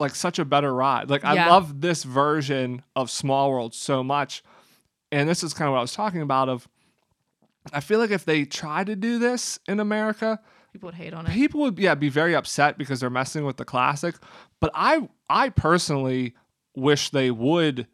[0.00, 1.10] like such a better ride.
[1.10, 4.42] Like I love this version of Small World so much.
[5.12, 6.68] And this is kind of what I was talking about of
[7.72, 10.40] I feel like if they try to do this in America,
[10.72, 11.32] people would hate on it.
[11.32, 14.14] people would yeah be very upset because they're messing with the classic
[14.60, 16.32] but i i personally
[16.76, 17.86] wish they would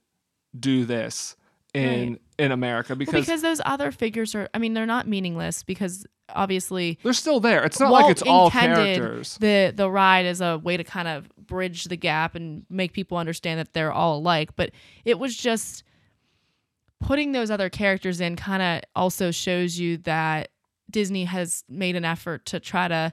[0.59, 1.37] do this
[1.73, 2.21] in Right.
[2.39, 4.49] in america Well, because, because those other figures are.
[4.55, 8.23] I mean, they're not meaningless because obviously they're still there it's not Walt like it's
[8.23, 12.67] all characters The the ride is a way to kind of bridge the gap and
[12.69, 14.55] make people understand that they're all alike.
[14.57, 14.71] But
[15.05, 15.85] it was just
[17.01, 20.49] putting those other characters in kind of also shows you that
[20.91, 23.13] Disney has made an effort to try to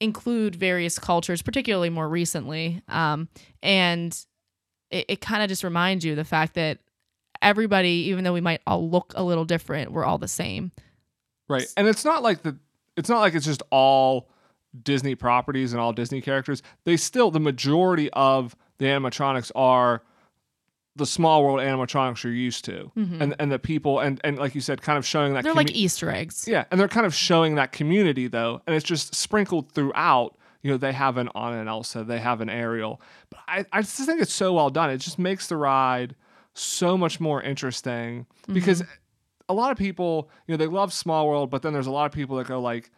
[0.00, 2.82] include various cultures, particularly more recently.
[2.88, 3.28] Um,
[3.62, 4.16] and
[4.90, 6.78] it, it kind of just reminds you the fact that
[7.42, 10.72] everybody, even though we might all look a little different, we're all the same.
[11.48, 12.56] right and it's not like the
[12.96, 14.28] it's not like it's just all
[14.82, 20.02] disney properties and all disney characters they still the majority of the animatronics are
[20.98, 23.22] the small world animatronics you're used to mm-hmm.
[23.22, 25.56] and and the people and and like you said kind of showing that They're commu-
[25.56, 26.46] like Easter eggs.
[26.46, 30.36] Yeah, and they're kind of showing that community though, and it's just sprinkled throughout.
[30.62, 33.80] You know, they have an Anna and Elsa, they have an Ariel, but I, I
[33.80, 34.90] just think it's so well done.
[34.90, 36.16] It just makes the ride
[36.52, 38.92] so much more interesting because mm-hmm.
[39.48, 42.06] a lot of people, you know, they love Small World, but then there's a lot
[42.06, 42.90] of people that go like,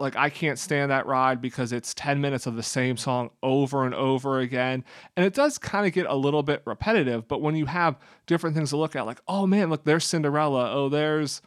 [0.00, 3.84] like I can't stand that ride because it's 10 minutes of the same song over
[3.84, 4.84] and over again.
[5.16, 8.56] And it does kind of get a little bit repetitive, but when you have different
[8.56, 11.42] things to look at like, oh man, look, there's Cinderella, oh there's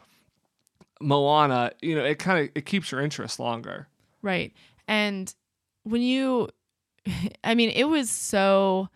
[1.00, 3.88] Moana, you know, it kind of it keeps your interest longer.
[4.22, 4.52] Right.
[4.86, 5.32] And
[5.84, 6.48] when you
[7.44, 8.88] I mean, it was so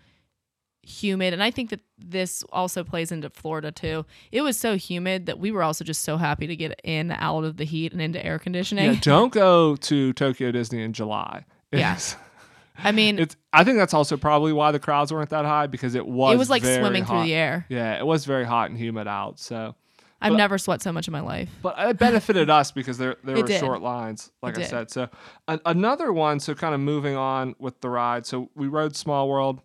[0.85, 4.05] humid and I think that this also plays into Florida too.
[4.33, 7.45] It was so humid that we were also just so happy to get in out
[7.45, 8.95] of the heat and into air conditioning.
[8.95, 11.45] Yeah, don't go to Tokyo Disney in July.
[11.73, 11.99] Yeah.
[12.79, 15.95] I mean, it's I think that's also probably why the crowds weren't that high because
[15.95, 17.67] it was it was like swimming through the air.
[17.69, 19.39] Yeah, it was very hot and humid out.
[19.39, 19.75] So
[20.21, 21.51] I've But- never sweat so much in my life.
[21.63, 23.61] But it benefited us because there there It were did.
[23.61, 24.71] short lines, like I did.
[24.71, 24.91] said.
[24.91, 25.09] So
[25.47, 26.41] an another one.
[26.41, 28.25] So kind of moving on with the ride.
[28.27, 29.61] So we rode Small World.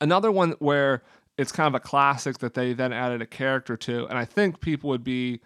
[0.00, 1.02] Another one where
[1.36, 4.60] it's kind of a classic that they then added a character to, and I think
[4.60, 5.40] people would be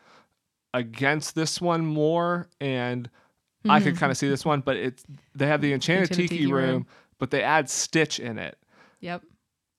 [0.73, 2.49] against this one more.
[2.61, 3.09] And
[3.69, 4.01] I could mm-hmm.
[4.01, 6.71] kind of see this one, but it's they have the Enchanted, Enchanted Tiki, Tiki room,
[6.71, 6.87] Room.
[7.19, 8.59] but they add Stitch in it.
[9.01, 9.23] Yep.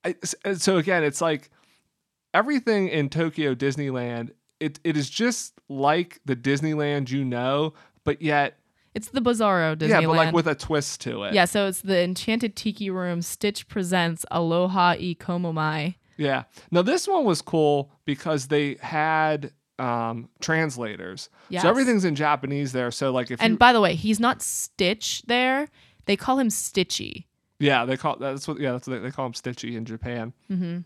[0.04, 0.14] I,
[0.54, 1.50] so again, it's like
[2.32, 4.30] everything in Tokyo Disneyland.
[4.60, 8.58] It it is just like the Disneyland you know, but yet
[8.96, 9.88] It's the Bizarro Disneyland.
[9.88, 11.34] yeah, but like with a twist to it.
[11.34, 13.20] yeah, so it's the Enchanted Tiki Room.
[13.20, 15.96] Stitch presents Aloha i Komomai.
[16.16, 16.44] Yeah.
[16.70, 21.28] Now this one was cool because they had um translators.
[21.50, 21.60] Yes.
[21.60, 22.90] So everything's in Japanese there.
[22.90, 25.68] So like if And you by the way, he's not Stitch there.
[26.06, 27.26] They call him Stitchy.
[27.58, 30.32] Yeah, they call that's what yeah that's what they, they call him Stitchy in Japan.
[30.50, 30.78] Mm-hmm.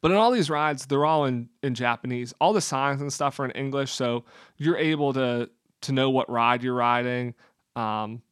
[0.00, 2.32] But in all these rides, they're all in in Japanese.
[2.40, 4.24] All the signs and stuff are in English, so
[4.56, 5.50] you're able to
[5.84, 7.34] to know what ride you're riding,
[7.76, 8.22] um,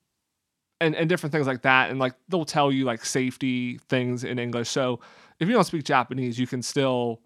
[0.80, 1.90] and and different things like that.
[1.90, 4.68] And like they'll tell you like safety things in English.
[4.68, 5.00] So
[5.40, 7.20] if you don't speak Japanese, you can still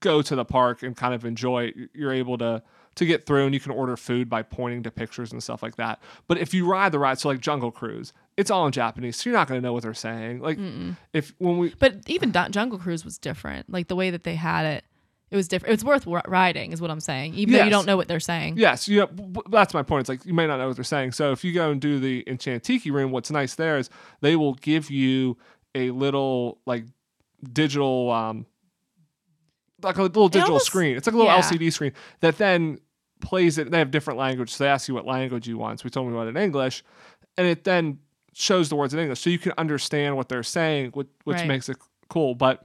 [0.00, 1.64] go to the park and kind of enjoy.
[1.64, 1.74] it.
[1.94, 2.62] You're able to
[2.96, 5.76] to get through, and you can order food by pointing to pictures and stuff like
[5.76, 6.00] that.
[6.26, 9.30] But if you ride the ride, so like Jungle Cruise, it's all in Japanese, so
[9.30, 10.40] you're not going to know what they're saying.
[10.40, 10.96] Like Mm-mm.
[11.12, 13.70] if when we But even Jungle Cruise was different.
[13.70, 14.84] Like the way that they had it,
[15.30, 15.70] it was different.
[15.70, 17.34] It was worth ri- riding, is what I'm saying.
[17.34, 18.56] Even though you don't know what they're saying.
[18.56, 20.00] Yes, you know, b- b- that's my point.
[20.00, 21.12] It's like you may not know what they're saying.
[21.12, 23.90] So if you go and do the Enchanted Tiki room, what's nice there is
[24.20, 25.36] they will give you
[25.74, 26.84] a little like
[27.52, 28.46] digital, um,
[29.82, 30.96] like a little digital almost- screen.
[30.96, 31.40] It's like a little yeah.
[31.40, 32.78] LCD screen that then
[33.20, 33.70] plays it.
[33.70, 35.80] They have different language, so they ask you what language you want.
[35.80, 36.82] So we told them about it in English,
[37.38, 37.98] and it then
[38.32, 41.48] shows the words in English, so you can understand what they're saying, which, which Right.
[41.48, 41.76] makes it
[42.08, 42.34] cool.
[42.34, 42.64] But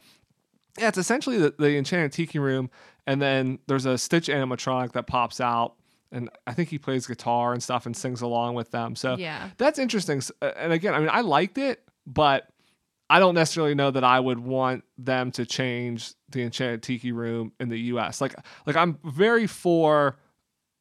[0.80, 2.70] yeah, it's essentially the, the Enchanted Tiki room,
[3.08, 5.76] and then there's a Stitch animatronic that pops out,
[6.12, 8.96] and I think he plays guitar and stuff and sings along with them.
[8.96, 9.50] So Yeah.
[9.58, 10.22] that's interesting.
[10.42, 12.48] And again, I mean, I liked it, but
[13.10, 17.52] I don't necessarily know that I would want them to change the Enchanted Tiki room
[17.60, 18.20] in the U.S.
[18.20, 18.36] Like,
[18.66, 20.18] like I'm very for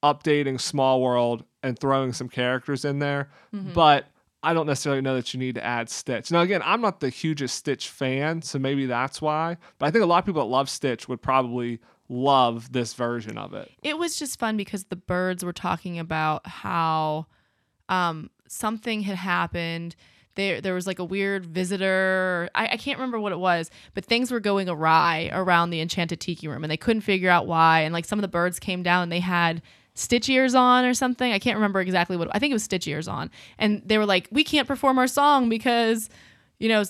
[0.02, 3.72] updating Small World and throwing some characters in there, Mhm.
[3.74, 4.06] but
[4.44, 6.30] I don't necessarily know that you need to add Stitch.
[6.30, 9.56] Now, again, I'm not the hugest Stitch fan, so maybe that's why.
[9.78, 13.38] But I think a lot of people that love Stitch would probably love this version
[13.38, 13.70] of it.
[13.82, 17.26] It was just fun because the birds were talking about how
[17.88, 19.96] um, something had happened.
[20.34, 22.50] There, there was like a weird visitor.
[22.54, 26.20] I, I can't remember what it was, but things were going awry around the enchanted
[26.20, 27.80] tiki room, and they couldn't figure out why.
[27.80, 29.62] And like some of the birds came down, and they had
[29.94, 31.32] stitch ears on or something.
[31.32, 32.28] I can't remember exactly what.
[32.34, 35.06] I think it was stitch ears on, and they were like, "We can't perform our
[35.06, 36.08] song because,
[36.58, 36.84] you know."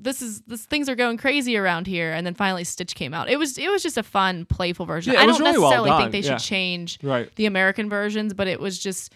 [0.00, 3.28] This is this things are going crazy around here, and then finally Stitch came out.
[3.28, 5.12] It was it was just a fun, playful version.
[5.12, 6.38] Yeah, I don't really necessarily done, think they yeah.
[6.38, 7.32] should change Right.
[7.36, 9.12] the American versions, but it was just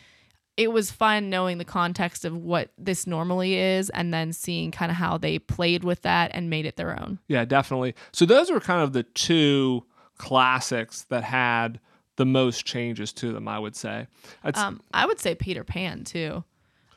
[0.56, 4.90] it was fun knowing the context of what this normally is and then seeing kind
[4.90, 7.18] of how they played with that and made it their own.
[7.26, 7.94] Yeah, definitely.
[8.12, 9.84] So those were kind of the two
[10.18, 11.80] classics that had
[12.16, 14.06] the most changes to them, I would say.
[14.54, 16.44] Um, I would say Peter Pan too.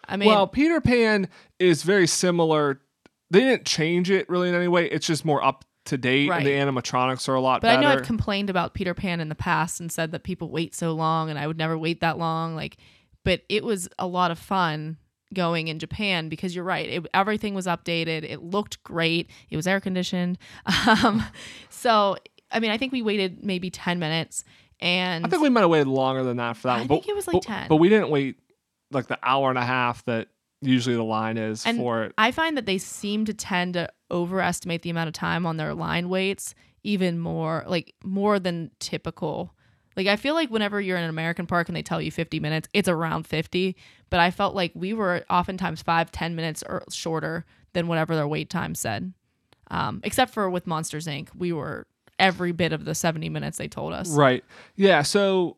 [0.08, 1.30] I mean, well, Peter Pan
[1.60, 2.82] is very similar.
[3.30, 4.88] They didn't change it really in any way.
[4.88, 7.80] It's just more up to date, and the animatronics are a lot but better.
[7.80, 10.74] I know I've complained about Peter Pan in the past and said that people wait
[10.74, 12.56] so long and I would never wait that long.
[12.56, 12.78] Like,
[13.24, 14.98] but it was a lot of fun
[15.34, 16.90] going in Japan because you're right.
[16.90, 18.24] It, everything was updated.
[18.24, 19.30] It looked great.
[19.50, 20.38] It was air conditioned.
[21.04, 21.24] Um,
[21.70, 22.18] so,
[22.52, 24.44] I mean, I think we waited maybe 10 minutes
[24.80, 26.88] and I think we might have waited longer than that for that I one.
[26.88, 27.68] think but, it was like but, 10.
[27.70, 28.38] But we didn't wait
[28.92, 30.30] like the hour and a half that
[30.62, 32.14] usually the line is And for it.
[32.18, 35.74] I find that they seem to tend to overestimate the amount of time on their
[35.74, 39.54] line waits even more, like more than typical.
[39.96, 42.40] Like I feel like whenever you're in an American park and they tell you 50
[42.40, 43.76] minutes, it's around 50.
[44.10, 48.28] But I felt like we were oftentimes five, 10 minutes or shorter than whatever their
[48.28, 49.14] wait time said.
[49.72, 51.86] Um, except for with Monsters Inc., we were
[52.20, 54.10] every bit of the 70 minutes they told us.
[54.10, 54.44] Right.
[54.76, 55.02] Yeah.
[55.02, 55.58] So,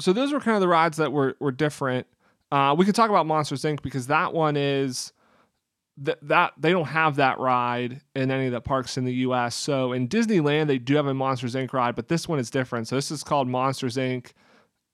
[0.00, 2.06] so those were kind of the rides that were were different.
[2.52, 3.82] Uh, we can talk about Monsters Inc.
[3.82, 5.12] because that one is
[5.98, 9.54] that that they don't have that ride in any of the parks in the U.S.
[9.54, 11.72] So in Disneyland they do have a Monsters Inc.
[11.72, 12.88] ride, but this one is different.
[12.88, 14.32] So this is called Monsters Inc.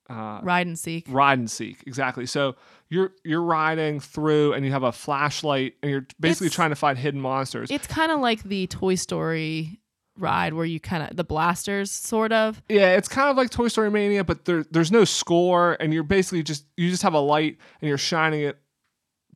[0.09, 1.05] Uh, Ride and seek.
[1.09, 2.27] ride and seek exactly.
[2.27, 2.55] So
[2.89, 6.77] you're you're riding through and you have a flashlight and you're basically It's- trying to
[6.77, 7.71] find hidden monsters.
[7.73, 9.81] It's kind of like the Toy Story
[10.19, 12.63] ride where you kind of, the blasters sort of.
[12.69, 16.03] Yeah, it's kind of like Toy Story Mania, but there there's no score, and you're
[16.03, 18.59] basically just you just have a light and you're shining it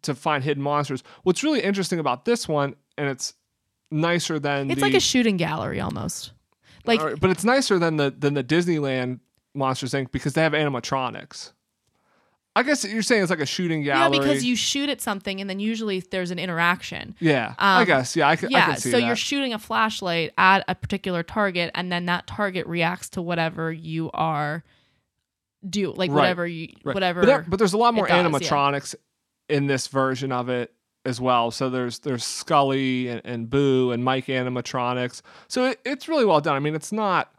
[0.02, 1.02] to find hidden monsters.
[1.22, 3.34] What's really interesting about this one, and it's
[3.90, 6.32] nicer than It's the, like a shooting gallery almost.
[6.86, 9.20] Like but it's nicer than the than the Disneyland
[9.54, 10.10] Monsters Inc.
[10.12, 11.52] because they have animatronics.
[12.56, 14.16] I guess you're saying it's like a shooting gallery.
[14.16, 17.14] yeah, because you shoot at something and then usually there's an interaction.
[17.20, 18.16] Yeah, I Um, guess.
[18.16, 19.06] Yeah, I, c- I yeah, can see so that.
[19.06, 23.72] you're shooting a flashlight at a particular target and then that target reacts to whatever
[23.72, 24.64] you are
[25.68, 26.94] do like Right, whatever you Right.
[26.94, 28.28] whatever But, but there's a lot more does, yeah.
[28.28, 28.94] animatronics
[29.48, 30.72] in this version of it
[31.04, 31.50] as well.
[31.50, 35.22] So there's there's Sulley and, and Boo and Mike animatronics.
[35.48, 36.56] So it, it's really well done.
[36.56, 37.32] I mean, it's not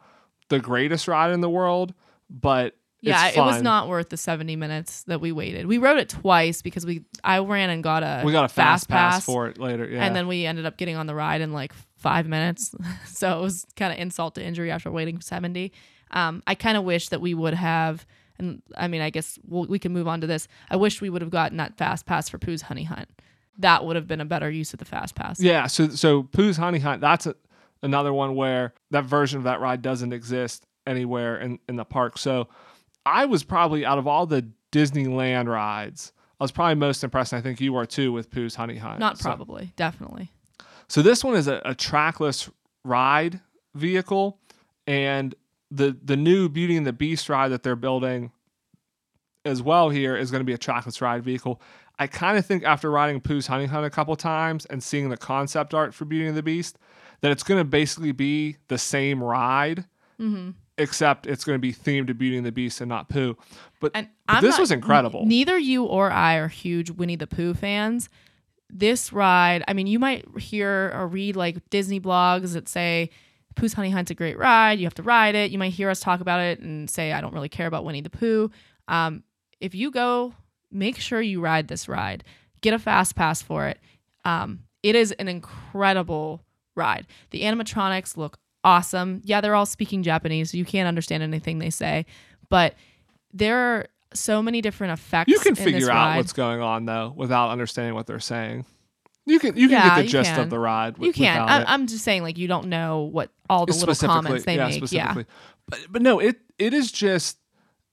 [0.48, 1.92] the greatest ride in the world,
[2.30, 5.66] but yeah, it was not worth the 70 minutes that we waited.
[5.66, 8.88] We rode it twice because we I ran and got a We got a fast,
[8.88, 9.86] pass, pass for it later.
[9.86, 10.04] Yeah.
[10.04, 12.74] and then we ended up getting on the ride in like five minutes.
[13.06, 15.72] so it was kind of insult to injury after waiting 70.
[16.12, 18.06] Um, I kind of wish that we would have
[18.38, 20.48] and I mean, I guess we'll, we can move on to this.
[20.70, 23.08] I wish we would have gotten that fast pass for Pooh's Honey Hunt.
[23.58, 25.40] That would have been a better use of the fast pass.
[25.40, 27.34] Yeah, so so Pooh's Honey Hunt, that's a,
[27.82, 32.18] another one where that version of that ride doesn't exist anywhere in, in the park.
[32.18, 32.48] So
[33.04, 37.38] I was probably out of all the Disneyland rides, I was probably most impressed, and
[37.38, 38.98] I think you were too, with Pooh's Honey Hunt.
[38.98, 40.32] Not So- probably, definitely.
[40.88, 42.50] So this one is a, a trackless
[42.84, 43.40] ride
[43.74, 44.38] vehicle,
[44.86, 45.34] and
[45.70, 48.30] the the new Beauty and the Beast ride that they're building
[49.44, 51.60] as well here is going to be a trackless ride vehicle.
[51.98, 55.16] I kind of think after riding Pooh's Honey Hunt a couple times and seeing the
[55.16, 56.78] concept art for Beauty and the Beast,
[57.20, 59.84] that it's going to basically be the same ride,
[60.20, 60.50] Mm-hmm.
[60.82, 63.36] Except it's going to be themed to Beauty and the Beast and not Pooh.
[63.80, 65.24] But And But this not- was incredible.
[65.24, 68.08] Neither you or I are huge Winnie the Pooh fans.
[68.68, 73.10] This ride, I mean, you might hear or read like Disney blogs that say
[73.54, 74.78] Pooh's Honey Hunt's a great ride.
[74.78, 75.50] You have to ride it.
[75.50, 78.00] You might hear us talk about it and say, I don't really care about Winnie
[78.00, 78.50] the Pooh.
[78.88, 79.24] Um,
[79.60, 80.32] if you go,
[80.70, 82.24] make sure you ride this ride.
[82.62, 83.78] Get a fast pass for it.
[84.24, 86.42] Um, it is an incredible
[86.74, 87.06] ride.
[87.30, 89.20] The animatronics look awesome.
[89.24, 92.06] Yeah, they're all speaking Japanese, so you can't understand anything they say,
[92.48, 92.74] but
[93.32, 95.30] there are so many different effects.
[95.30, 96.16] you can figure out ride.
[96.18, 98.64] what's going on though without understanding what they're saying.
[99.24, 100.40] You can you can Yeah, get the gist can.
[100.40, 100.94] of the ride.
[100.94, 101.40] wi- You can.
[101.42, 101.70] without I, it.
[101.70, 104.74] I'm just saying, like you don't know what all the little comments they yeah, make.
[104.74, 105.26] Yeah, specifically.
[105.68, 107.38] But but no, it it is just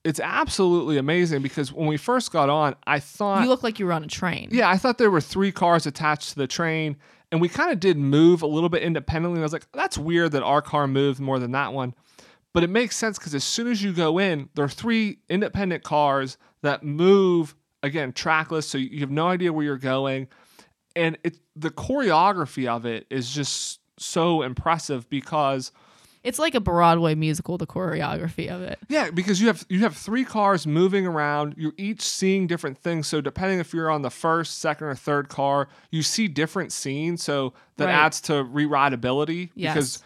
[0.03, 3.85] it's absolutely amazing because when we first got on, I thought you look like you
[3.85, 4.49] were on a train.
[4.51, 6.97] yeah, I thought there were three cars attached to the train,
[7.31, 9.39] and we kind of did move a little bit independently.
[9.39, 11.93] I was like, that's weird that our car moved more than that one.
[12.53, 15.83] But it makes sense because as soon as you go in, there are three independent
[15.83, 20.27] cars that move again trackless, so you have no idea where you're going,
[20.95, 25.71] and it the choreography of it is just so impressive because
[26.23, 27.57] It's like a Broadway musical.
[27.57, 28.77] The choreography of it.
[28.89, 31.55] yeah, because you have you have three cars moving around.
[31.57, 33.07] You're each seeing different things.
[33.07, 37.23] So depending if you're on the first, second, or third car, you see different scenes.
[37.23, 37.93] So that Right.
[37.93, 39.51] adds to re-rideability.
[39.55, 39.73] Yes.
[39.73, 40.03] Because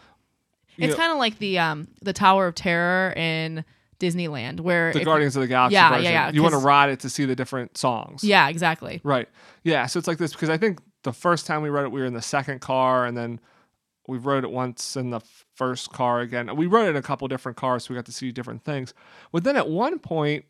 [0.78, 3.64] It's kind of like the um the Tower of Terror in
[4.00, 6.12] Disneyland, where the Guardians of the Galaxy Yeah, yeah, version.
[6.12, 8.22] yeah, You want to ride it to see the different songs.
[8.24, 9.00] Yeah, exactly.
[9.04, 9.28] Right.
[9.62, 9.86] Yeah.
[9.86, 12.06] So it's like this because I think the first time we rode it, we were
[12.06, 13.40] in the second car, and then
[14.06, 15.20] we rode it once in the
[15.54, 16.54] first car again.
[16.56, 18.92] We rode in a couple different cars, so we got to see different things.
[19.32, 20.44] But then at one point,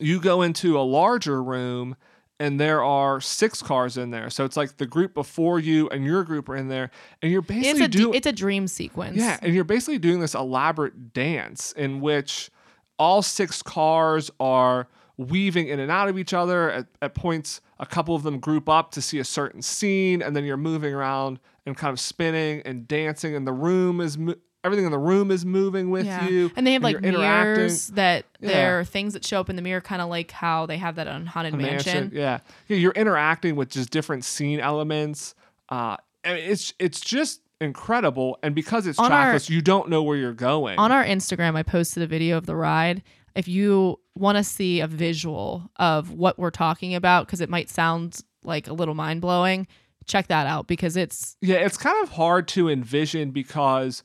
[0.00, 1.96] you go into a larger room,
[2.40, 4.28] and there are six cars in there.
[4.30, 7.40] So it's like the group before you and your group are in there, and you're
[7.42, 9.16] It's basically a d- doing it's a dream sequence.
[9.16, 12.50] yeah, and you're basically doing this elaborate dance in which
[12.98, 16.70] all six cars are weaving in and out of each other.
[16.70, 20.34] At, at points, a couple of them group up to see a certain scene, and
[20.34, 24.34] then you're moving around and kind of spinning and dancing, and the room is mo-
[24.64, 26.28] everything in the room is moving with Yeah.
[26.28, 26.50] you.
[26.56, 28.48] And they have like mirrors that Yeah.
[28.48, 31.08] they're things that show up in the mirror, kind of like how they have that
[31.08, 32.10] on Haunted a Mansion.
[32.14, 35.34] Yeah, yeah, you're interacting with just different scene elements.
[35.68, 40.02] Uh, and it's it's just incredible, and because it's On our- trackless, you don't know
[40.02, 40.78] where you're going.
[40.78, 43.02] On our Instagram, I posted a video of the ride.
[43.34, 47.70] If you want to see a visual of what we're talking about, because it might
[47.70, 49.66] sound like a little mind blowing,
[50.06, 54.02] check that out because it's Yeah, it's kind of hard to envision because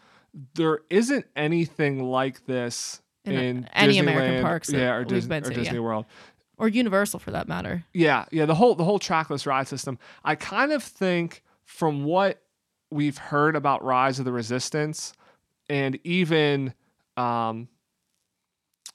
[0.55, 5.53] there isn't anything like this In in, any American parks yeah, or, Dis- or to,
[5.53, 5.79] Disney yeah.
[5.79, 6.05] World.
[6.57, 7.83] or Universal for that matter.
[7.93, 9.97] Yeah, yeah, the whole the whole trackless ride system.
[10.23, 12.41] I kind of think from what
[12.91, 15.13] we've heard about Rise of the Resistance
[15.69, 16.73] and even
[17.17, 17.67] um,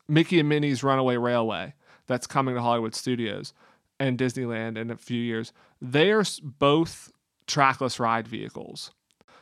[0.08, 1.74] Mickey and Minnie's Runaway Railway
[2.06, 3.52] that's coming to Hollywood Studios
[4.00, 7.10] and Disneyland in a few years, they are both
[7.46, 8.92] trackless ride vehicles.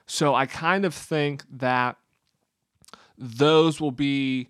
[0.07, 1.97] So I kind of think that
[3.19, 4.49] those will be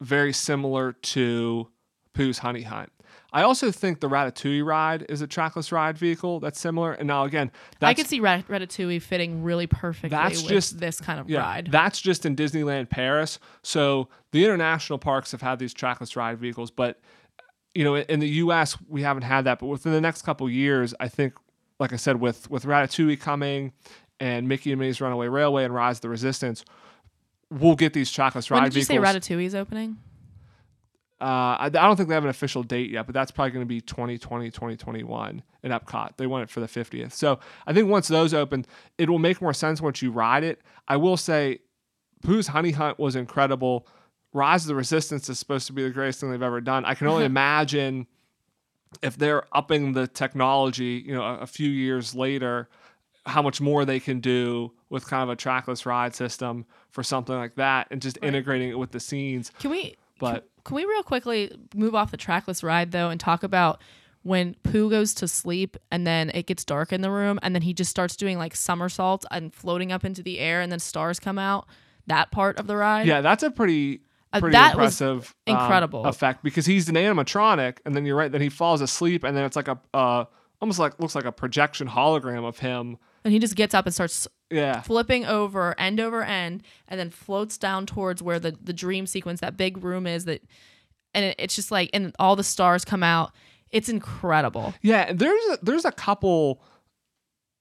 [0.00, 1.68] very similar to
[2.12, 2.90] Pooh's Honey Hunt.
[3.32, 6.92] I also think the Ratatouille ride is a trackless ride vehicle that's similar.
[6.92, 7.50] And now again,
[7.80, 11.28] that's, I could see Rat- Ratatouille fitting really perfectly That's with just- this kind of
[11.28, 11.68] yeah, ride.
[11.72, 13.38] that's just in Disneyland Paris.
[13.62, 17.00] So the international parks have had these trackless ride vehicles, but
[17.74, 18.76] you know, in the U.S.
[18.88, 19.58] we haven't had that.
[19.58, 21.34] But within the next couple years, I think,
[21.78, 23.72] like I said, with with Ratatouille coming
[24.20, 26.64] and Mickey and Minnie's Runaway Railway and Rise of the Resistance,
[27.50, 29.16] we'll get these ride when did you say vehicles.
[29.16, 29.98] Ratatouille is opening?
[31.20, 33.64] Uh, I, I don't think they have an official date yet, but that's probably going
[33.64, 36.16] to be 2020, 2021 in Epcot.
[36.16, 37.12] They want it for the 50th.
[37.12, 38.66] So I think once those open,
[38.98, 40.60] it will make more sense once you ride it.
[40.86, 41.60] I will say,
[42.22, 43.86] Pooh's Honey Hunt was incredible.
[44.34, 46.84] Rise of the Resistance is supposed to be the greatest thing they've ever done.
[46.84, 48.06] I can only imagine
[49.02, 52.68] if they're upping the technology, you know, a, a few years later,
[53.26, 57.34] how much more they can do with kind of a trackless ride system for something
[57.34, 58.28] like that and just Right.
[58.28, 59.50] integrating it with the scenes.
[59.58, 63.42] Can we But Can we real quickly move off the trackless ride though and talk
[63.42, 63.80] about
[64.22, 67.62] when Pooh goes to sleep and then it gets dark in the room and then
[67.62, 71.18] he just starts doing like somersaults and floating up into the air and then stars
[71.18, 71.66] come out?
[72.06, 73.06] That part of the ride.
[73.06, 74.02] yeah, that's a pretty
[74.40, 76.06] pretty that was impressive um, incredible.
[76.06, 79.44] effect because he's an animatronic and then you're right then he falls asleep and then
[79.44, 80.24] it's like a uh
[80.60, 82.96] almost like looks like a projection hologram of him.
[83.24, 84.80] And he just gets up and starts Yeah.
[84.82, 89.40] flipping over end over end and then floats down towards where the, the dream sequence,
[89.40, 90.42] that big room is that
[91.14, 93.32] and it, it's just like and all the stars come out.
[93.70, 94.72] It's incredible.
[94.82, 96.62] Yeah, there's a, there's a couple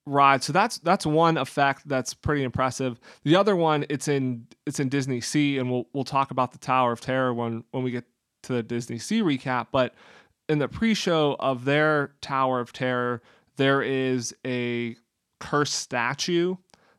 [0.06, 0.46] rides.
[0.46, 3.00] So that's that's one effect that's pretty impressive.
[3.24, 6.58] The other one, it's in it's in Disney Sea, and we'll we'll talk about the
[6.58, 8.06] Tower of Terror when when we get
[8.44, 9.68] to the Disney Sea recap.
[9.72, 9.94] But
[10.50, 13.22] in the pre-show of their Tower of Terror,
[13.56, 14.96] there is a
[15.40, 16.56] cursed statue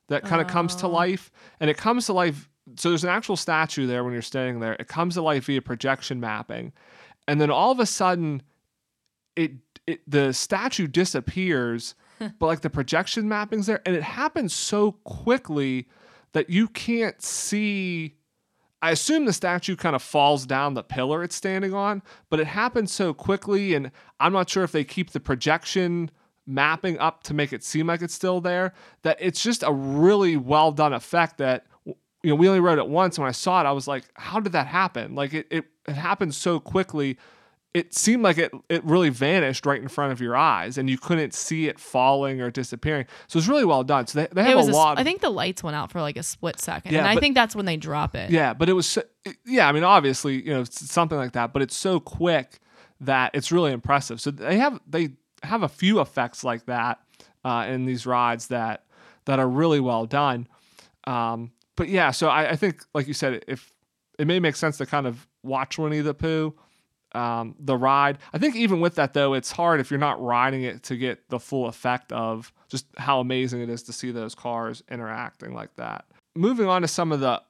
[0.09, 0.90] that kind of comes to Oh.
[0.90, 1.30] life,
[1.61, 2.48] and it comes to life.
[2.76, 4.74] So there's an actual statue there when you're standing there.
[4.80, 6.72] It comes to life via projection mapping,
[7.28, 8.42] and then all of a sudden,
[9.36, 9.52] it
[9.86, 11.94] it the statue disappears,
[12.38, 15.88] but like the projection mapping's there, and it happens so quickly
[16.32, 18.16] that you can't see.
[18.82, 22.46] I assume the statue kind of falls down the pillar it's standing on, but it
[22.46, 26.10] happens so quickly, and I'm not sure if they keep the projection
[26.46, 28.74] mapping up to make it seem like it's still there.
[29.02, 31.96] That it's just a really well done effect that you
[32.30, 33.16] know we only wrote it once.
[33.16, 35.14] And When I saw it, I was like, how did that happen?
[35.14, 37.18] Like it it, it happened so quickly.
[37.74, 40.96] It seemed like it it really vanished right in front of your eyes, and you
[40.96, 43.06] couldn't see it falling or disappearing.
[43.26, 44.06] So it's really well done.
[44.06, 44.96] So they, they have a a lot.
[44.96, 46.92] I of- think the lights went out for like a split second.
[46.92, 48.30] Yeah, and I think that's when they drop it.
[48.30, 49.02] Yeah, but it was so,
[49.44, 49.68] yeah.
[49.68, 52.60] I mean, obviously, you know, something like that, but it's so quick
[53.00, 54.20] that it's really impressive.
[54.20, 55.10] So they have they
[55.42, 57.00] have a few effects like that
[57.44, 58.84] uh, in these rides that
[59.24, 60.46] that are really well done.
[61.08, 63.72] Um, but yeah, so I, I think, like you said, if
[64.16, 66.54] it may make sense to kind of watch Winnie the Pooh,
[67.14, 68.18] um, the ride.
[68.32, 71.28] I think even with that though, it's hard if you're not riding it to get
[71.30, 75.74] the full effect of just how amazing it is to see those cars interacting like
[75.76, 76.04] that.
[76.34, 77.40] Moving on to some of the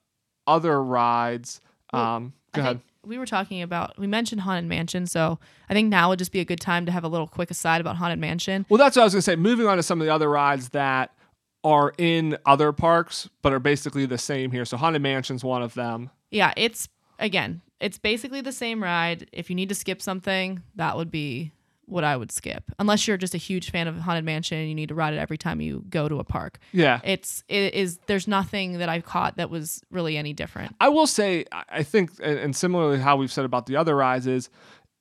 [0.46, 1.60] other rides.
[1.92, 2.80] Um, go I ahead.
[3.04, 5.38] we were talking about we mentioned Haunted Mansion, so
[5.70, 7.80] I think now would just be a good time to have a little quick aside
[7.80, 8.66] about Haunted Mansion.
[8.68, 9.36] Well, that's what I was gonna say.
[9.36, 11.14] Moving on to some of the other rides that
[11.62, 14.66] are in other parks, but are basically the same here.
[14.66, 16.10] So Haunted Mansion's one of them.
[16.30, 16.88] Yeah, it's
[17.18, 19.28] again, it's basically the same ride.
[19.32, 21.52] If you need to skip something, that would be
[21.86, 22.70] what I would skip.
[22.78, 25.18] Unless you're just a huge fan of Haunted Mansion and you need to ride it
[25.18, 26.58] every time you go to a park.
[26.72, 27.00] Yeah.
[27.04, 30.74] It's it is there's nothing that I've caught that was really any different.
[30.80, 34.26] I will say, I- think, and and similarly how we've said about the other rides
[34.26, 34.48] is,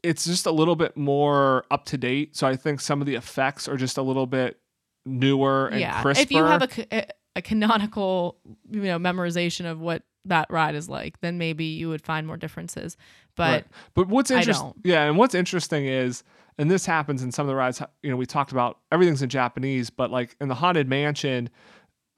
[0.04, 2.36] it's just a little bit more up to date.
[2.36, 4.60] So I think some of the effects are just a little bit
[5.06, 6.02] newer and yeah.
[6.02, 6.22] crisper.
[6.22, 7.06] If you have a
[7.36, 8.38] a canonical,
[8.70, 12.38] you know, memorization of what that ride is like, then maybe you would find more
[12.38, 12.98] differences.
[13.36, 13.66] But Right.
[13.94, 16.24] But what's interesting, yeah, and what's interesting is,
[16.58, 17.82] and this happens in some of the rides.
[18.02, 21.50] You know, we talked about everything's in Japanese, but like in the haunted mansion,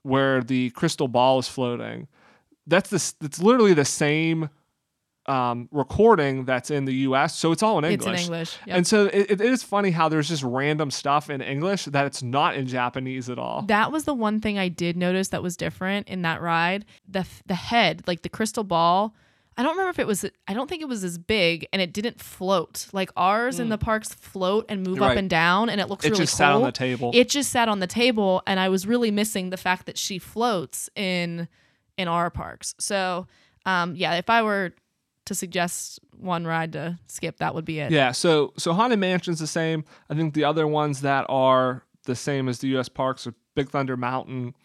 [0.04, 2.08] where the crystal ball is floating,
[2.68, 3.16] that's this.
[3.22, 4.50] It's literally the same
[5.28, 7.36] um, recording that's in the U.S.
[7.36, 8.00] So it's all in English.
[8.14, 8.58] it's in English.
[8.68, 8.78] Yep.
[8.78, 12.22] And so it, it is funny how there's just random stuff in English that it's
[12.22, 13.64] not in Japanese at all.
[13.64, 16.86] That was the one thing I did notice that was different in that ride.
[17.08, 19.16] The the head, like the crystal ball,
[19.58, 21.92] I don't remember if it was I don't think it was as big and it
[21.94, 22.88] didn't float.
[22.94, 25.18] Like ours in the parks float and move up Hmm.
[25.18, 26.38] And down and it looks It really just cool.
[26.38, 27.12] sat on the table.
[27.16, 30.20] It just sat on the table and I was really missing the fact that she
[30.20, 31.48] floats in
[31.98, 32.76] in our parks.
[32.80, 33.26] So,
[33.66, 34.74] um yeah, if I were
[35.26, 37.92] to suggest one ride to skip, that would be it.
[37.92, 39.84] Yeah, so so Haunted Mansion's the same.
[40.10, 42.90] I think the other ones that are the same as the U.S.
[42.90, 44.56] parks are Big Thunder Mountain.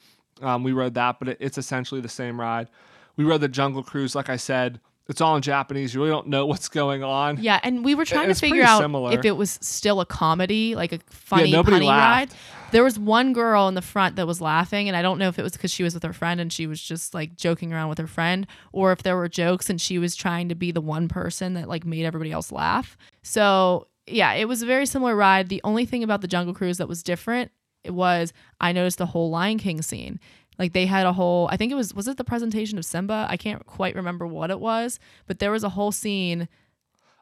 [0.43, 2.69] Um, we rode that, but it, it's essentially the same ride.
[3.17, 4.81] We rode the Jungle Cruise, like I said.
[5.09, 5.95] It's all in Japanese.
[5.95, 7.43] You really don't know what's going on.
[7.43, 9.13] Yeah, and we were trying to figure out similar.
[9.13, 12.33] if it was still a comedy, like a funny nobody punny laughed.
[12.33, 12.39] ride.
[12.73, 15.39] There was one girl in the front that was laughing, and I don't know if
[15.39, 17.89] it was because she was with her friend and she was just like joking around
[17.89, 20.81] with her friend, or if there were jokes and she was trying to be the
[20.81, 22.97] one person that like made everybody else laugh.
[23.23, 25.49] So yeah, it was a very similar ride.
[25.49, 27.51] The only thing about the Jungle Cruise that was different
[27.85, 30.21] it was I noticed the whole Lion King scene.
[30.61, 33.27] Like they had a whole I think it was was it the presentation of Simba?
[33.29, 36.47] I can't quite remember what it was, but there was a whole scene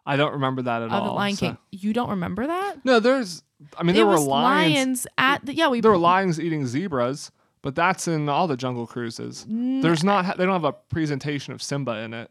[0.05, 1.05] I don't remember that at of all.
[1.05, 1.59] the Lion so- King.
[1.71, 2.85] You don't remember that?
[2.85, 3.43] No, there's.
[3.77, 4.75] I mean, there it were lions.
[4.75, 7.31] lions at the yeah we There were lions eating zebras,
[7.63, 9.47] but that's in all the Jungle Cruises.
[9.49, 10.37] There's not.
[10.37, 12.31] They don't have a presentation of Simba in it.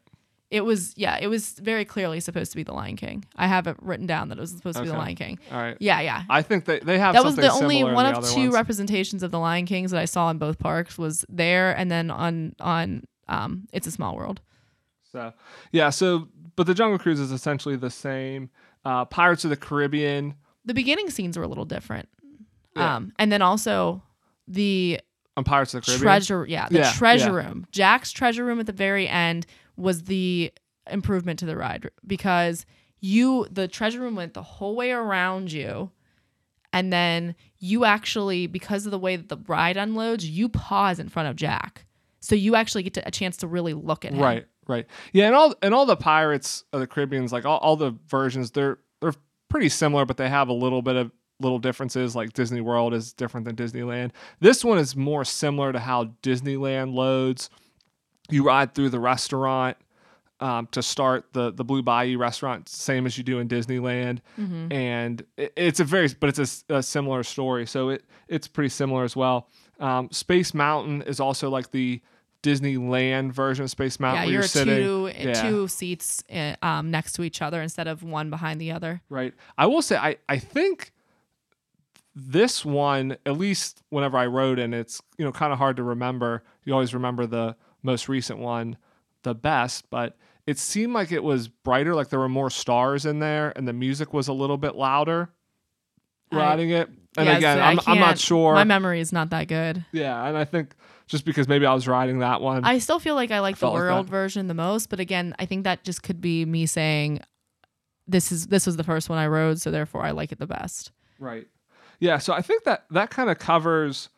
[0.49, 3.25] It was yeah it was very clearly supposed to be the Lion King.
[3.35, 5.39] I have it written down that it was supposed to be the Lion King.
[5.51, 5.75] All right.
[5.79, 6.23] Yeah, yeah.
[6.29, 8.53] I think they they have That was the only one of two ones.
[8.53, 12.09] representations of the Lion Kings that I saw in both parks was there and then
[12.11, 14.39] on on um It's a Small World.
[15.11, 15.33] So
[15.71, 18.49] yeah, so but the Jungle Cruise is essentially the same.
[18.85, 20.35] Uh, Pirates of the Caribbean.
[20.65, 22.07] The beginning scenes were a little different.
[22.75, 22.95] Yeah.
[22.95, 24.01] Um, and then also
[24.47, 24.99] the
[25.35, 26.03] On Pirates of the Caribbean.
[26.03, 27.47] treasure, yeah, the Yeah, treasure yeah.
[27.47, 27.65] room.
[27.71, 29.45] Jack's treasure room at the very end
[29.77, 30.51] was the
[30.89, 32.65] improvement to the ride because
[32.99, 35.91] you the treasure room went the whole way around you
[36.73, 41.09] and then you actually because of the way that the ride unloads you pause in
[41.09, 41.85] front of jack
[42.19, 44.85] so you actually get to, a chance to really look at him Right, right.
[45.13, 48.51] Yeah, and all and all the Pirates of the Caribbean's like all, all the versions
[48.51, 49.13] they're they're
[49.49, 52.15] pretty similar, but they have a little bit of little differences.
[52.15, 54.11] Like Disney World is different than Disneyland.
[54.39, 57.49] This one is more similar to how Disneyland loads.
[58.29, 59.77] You ride through the restaurant
[60.39, 64.71] um, to start the the Blue Bayou restaurant, same as you do in Disneyland, Mhm.
[64.73, 67.65] and it, it's a very but it's a a, similar story.
[67.65, 69.47] So it it's pretty similar as well.
[69.79, 72.01] Um, Space Mountain is also like the
[72.43, 74.21] Disneyland version of Space Mountain.
[74.21, 74.75] yeah where you're, you're sitting.
[74.77, 75.41] two Yeah.
[75.41, 79.33] two seats uh, um, next to each other instead of one behind the other Right.
[79.57, 80.91] I will say I I think
[82.15, 85.83] this one at least whenever I rode and it's you know kind of hard to
[85.83, 86.43] remember.
[86.63, 88.77] You always remember the most recent one
[89.23, 93.19] the best, but it seemed like it was brighter like there were more stars in
[93.19, 95.29] there and the music was a little bit louder
[96.31, 96.89] I- riding it.
[97.17, 98.53] And Yes, again, I I'm I'm not sure.
[98.53, 100.75] my memory is not that good yeah, and I think
[101.07, 102.63] just because maybe I was riding that one.
[102.63, 105.33] I still feel like I like the felt like world version the most, but again,
[105.39, 107.21] I think that just could be me saying
[108.07, 110.45] this is this was the first one I rode, so therefore I like it the
[110.47, 110.91] best.
[111.19, 111.47] right.
[111.99, 114.09] Yeah, so I think that that kind of covers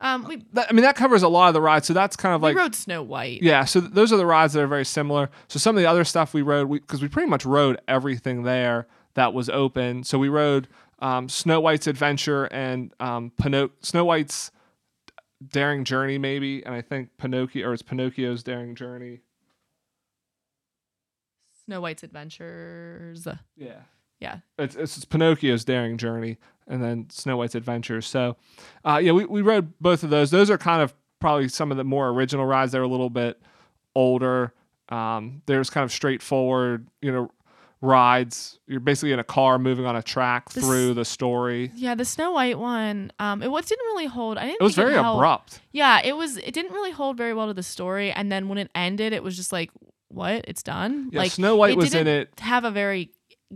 [0.00, 1.86] Um, we that, I mean that covers a lot of the rides.
[1.86, 3.42] So that's kind of like we rode Snow White.
[3.42, 5.28] Yeah, so th- those are the rides that are very similar.
[5.48, 8.86] So some of the other stuff we rode, because we, pretty much rode everything there
[9.14, 10.04] that was open.
[10.04, 10.68] So we rode
[11.00, 14.52] um, Snow White's Adventure and um, Pinoc- Snow White's
[15.46, 19.20] Daring Journey, maybe, and I think Pinocchio or it's Pinocchio's Daring Journey.
[21.64, 23.26] Snow White's Adventures.
[23.56, 23.80] Yeah,
[24.20, 24.38] Yeah.
[24.58, 28.06] it's, it's Pinocchio's Daring Journey, and then Snow White's Adventures.
[28.06, 28.36] So,
[28.84, 30.30] uh, yeah, we, we rode both of those.
[30.30, 32.72] Those are kind of probably some of the more original rides.
[32.72, 33.40] They're a little bit
[33.94, 34.52] older.
[34.88, 37.30] Um, there's kind of straightforward, you know,
[37.80, 38.58] rides.
[38.66, 41.70] You're basically in a car moving on a track This- through the story.
[41.74, 44.38] Yeah, the Snow White one, um, it was didn't really hold.
[44.38, 44.60] I didn't.
[44.60, 45.60] It was very held- abrupt.
[45.72, 46.36] Yeah, it was.
[46.38, 49.22] It didn't really hold very well to the story, and then when it ended, it
[49.22, 49.70] was just like,
[50.08, 50.44] what?
[50.48, 51.10] It's done.
[51.12, 52.30] Yeah, like Snow White it was in it.
[52.40, 53.10] Have a very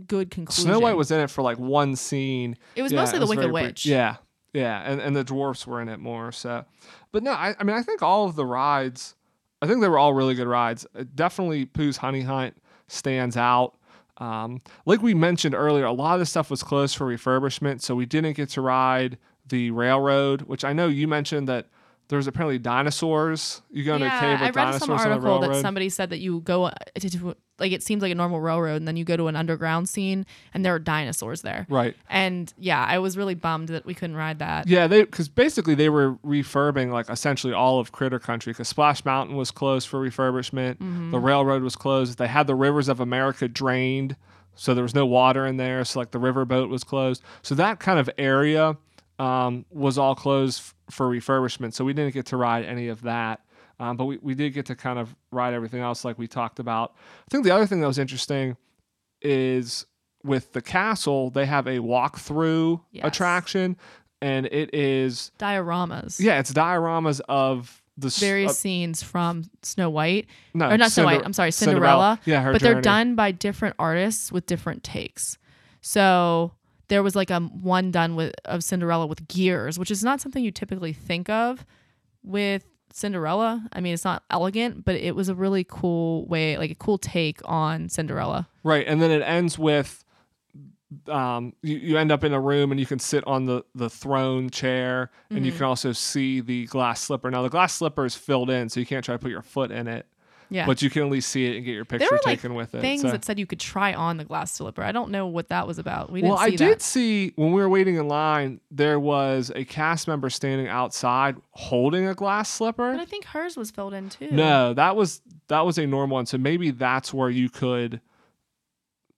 [0.07, 0.65] good conclusion.
[0.65, 2.57] Snow White was in it for like one scene.
[2.75, 3.65] It was Yeah, mostly it the was Wicked brief.
[3.67, 3.85] Witch.
[3.85, 4.17] Yeah,
[4.53, 6.31] yeah, and and the dwarfs were in it more.
[6.31, 6.65] So,
[7.11, 9.15] but no, I, I mean, I think all of the rides,
[9.61, 10.85] I think they were all really good rides.
[10.97, 13.75] Uh, Definitely, Pooh's Honey Hunt stands out.
[14.17, 17.95] Um, like we mentioned earlier, a lot of the stuff was closed for refurbishment, so
[17.95, 19.17] we didn't get to ride
[19.47, 20.43] the railroad.
[20.43, 21.67] Which I know you mentioned that
[22.13, 23.63] there was apparently dinosaurs.
[23.71, 26.11] You go into a yeah, cave with I read dinosaurs some article that somebody said
[26.11, 29.03] that you go to, to like it seems like a normal railroad, and then you
[29.03, 31.65] go to an underground scene, and there are dinosaurs there.
[31.69, 31.95] right.
[32.11, 34.67] And yeah, I was really bummed that we couldn't ride that.
[34.67, 39.03] Yeah, they because basically they were refurbing like essentially all of Critter Country because Splash
[39.05, 40.75] Mountain was closed for refurbishment.
[40.75, 41.09] Mm-hmm.
[41.09, 42.19] The railroad was closed.
[42.19, 44.15] They had the rivers of America drained,
[44.53, 45.83] so there was no water in there.
[45.83, 47.23] So like the riverboat was closed.
[47.41, 48.77] So that kind of area
[49.19, 51.73] um, was all closed f- for refurbishment.
[51.73, 53.41] So we didn't get to ride any of that.
[53.79, 56.59] Um, but we, we did get to kind of ride everything else like we talked
[56.59, 56.93] about.
[56.95, 58.55] I think the other thing that was interesting
[59.21, 59.85] is
[60.23, 63.05] with the castle, they have a walkthrough Yes.
[63.05, 63.75] attraction,
[64.21, 66.19] and it is Dioramas.
[66.19, 70.27] yeah, it's dioramas of the Various uh, scenes from Snow White.
[70.53, 72.19] no, or not Snow White, I'm sorry, Cinderella.
[72.25, 72.73] Yeah, her but journey.
[72.75, 75.37] they're done by different artists with different takes.
[75.81, 76.53] So
[76.89, 80.43] there was like a one done with of Cinderella with gears, which is not something
[80.43, 81.65] you typically think of
[82.23, 83.67] with Cinderella.
[83.73, 86.97] I mean, it's not elegant, but it was a really cool way, like a cool
[86.97, 88.47] take on Cinderella.
[88.63, 90.03] Right, and then it ends with
[91.07, 93.89] um you, you end up in a room and you can sit on the the
[93.89, 95.55] throne chair and you Mhm.
[95.57, 97.31] can also see the glass slipper.
[97.31, 99.71] Now the glass slipper is filled in, so you can't try to put your foot
[99.71, 100.05] in it,
[100.53, 100.67] Yeah.
[100.67, 102.75] but you can at least see it and get your picture were, like, taken with
[102.75, 102.81] it.
[102.81, 104.83] Things so- that said you could try on the glass slipper.
[104.83, 106.11] I don't know what that was about.
[106.11, 109.51] We well, didn't see I did see when we were waiting in line, there was
[109.55, 112.91] a cast member standing outside holding a glass slipper.
[112.91, 114.29] But I think hers was filled in too.
[114.31, 116.25] No, that was that was a normal one.
[116.25, 117.99] So maybe that's where you could.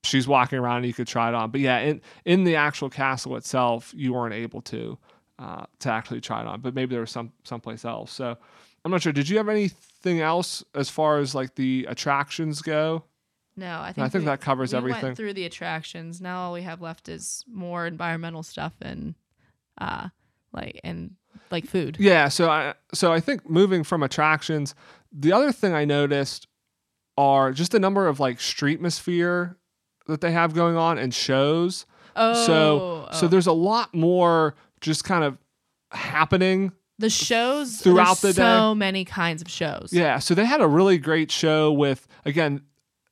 [0.04, 1.50] She's walking around and you could try it on.
[1.50, 4.98] But yeah, in in the actual castle itself, you weren't able to
[5.38, 6.60] uh, to actually try it on.
[6.60, 8.12] But maybe there was some someplace else.
[8.12, 8.36] So
[8.84, 9.12] I'm not sure.
[9.12, 9.48] Did you have
[10.06, 13.04] anything else as far as like the attractions go?
[13.56, 15.02] No, I think, I think we- that covers we everything.
[15.02, 16.20] went through the attractions.
[16.20, 19.14] Now all we have left is more environmental stuff and
[19.78, 20.08] uh
[20.52, 21.16] like and
[21.50, 21.96] like food.
[21.98, 24.74] Yeah, so I so I think moving from attractions,
[25.12, 26.46] the other thing I noticed
[27.18, 29.56] are just the number of like streetmosphere
[30.06, 31.86] that they have going on and shows.
[32.14, 33.28] Oh, so so oh.
[33.28, 35.38] there's a lot more just kind of
[35.92, 39.90] happening the shows throughout the so many kinds of shows.
[39.92, 42.62] Yeah, so they had a really great show with again,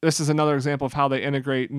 [0.00, 1.70] this is another example of how they integrate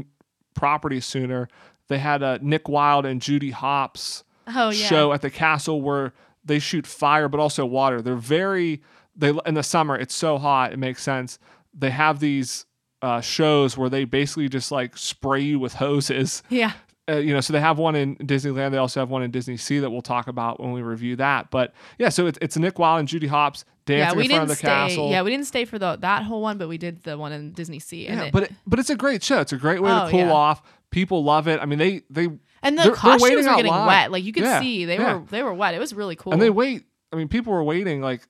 [0.53, 1.47] properties sooner.
[1.88, 4.88] They had a Nick Wilde and Judy Hopps Oh yeah.
[4.88, 8.01] show at the castle where they shoot fire but also water.
[8.01, 8.82] They're very
[9.16, 11.39] they in the summer it's so hot it makes sense.
[11.74, 12.66] They have these
[13.01, 16.74] uh, shows where they basically just like spray you with hoses Yeah.
[17.10, 18.72] Uh, you know, so they have one in Disneyland.
[18.72, 21.51] They also have one in Disney Sea that we'll talk about when we review that.
[21.51, 24.43] But yeah, so it's, it's Nick Wilde and Judy Hopps Yeah, dancing we in front
[24.43, 24.68] of the stay.
[24.68, 25.10] castle.
[25.12, 27.51] Yeah, we didn't stay for the that whole one, but we did the one in
[27.53, 28.06] Disney Sea.
[28.06, 29.39] Yeah, it- but it, but it's a great show.
[29.39, 30.32] It's a great way Oh, to cool yeah.
[30.32, 30.64] off.
[30.89, 31.60] People love it.
[31.62, 32.26] I mean, they they
[32.64, 33.88] and the they're- they're costumes were getting line.
[33.88, 34.12] wet.
[34.12, 35.14] Like you could Yeah, see they yeah.
[35.18, 35.76] were they were wet.
[35.76, 36.34] It was really cool.
[36.34, 36.86] and they wait.
[37.14, 38.28] I mean, people were waiting like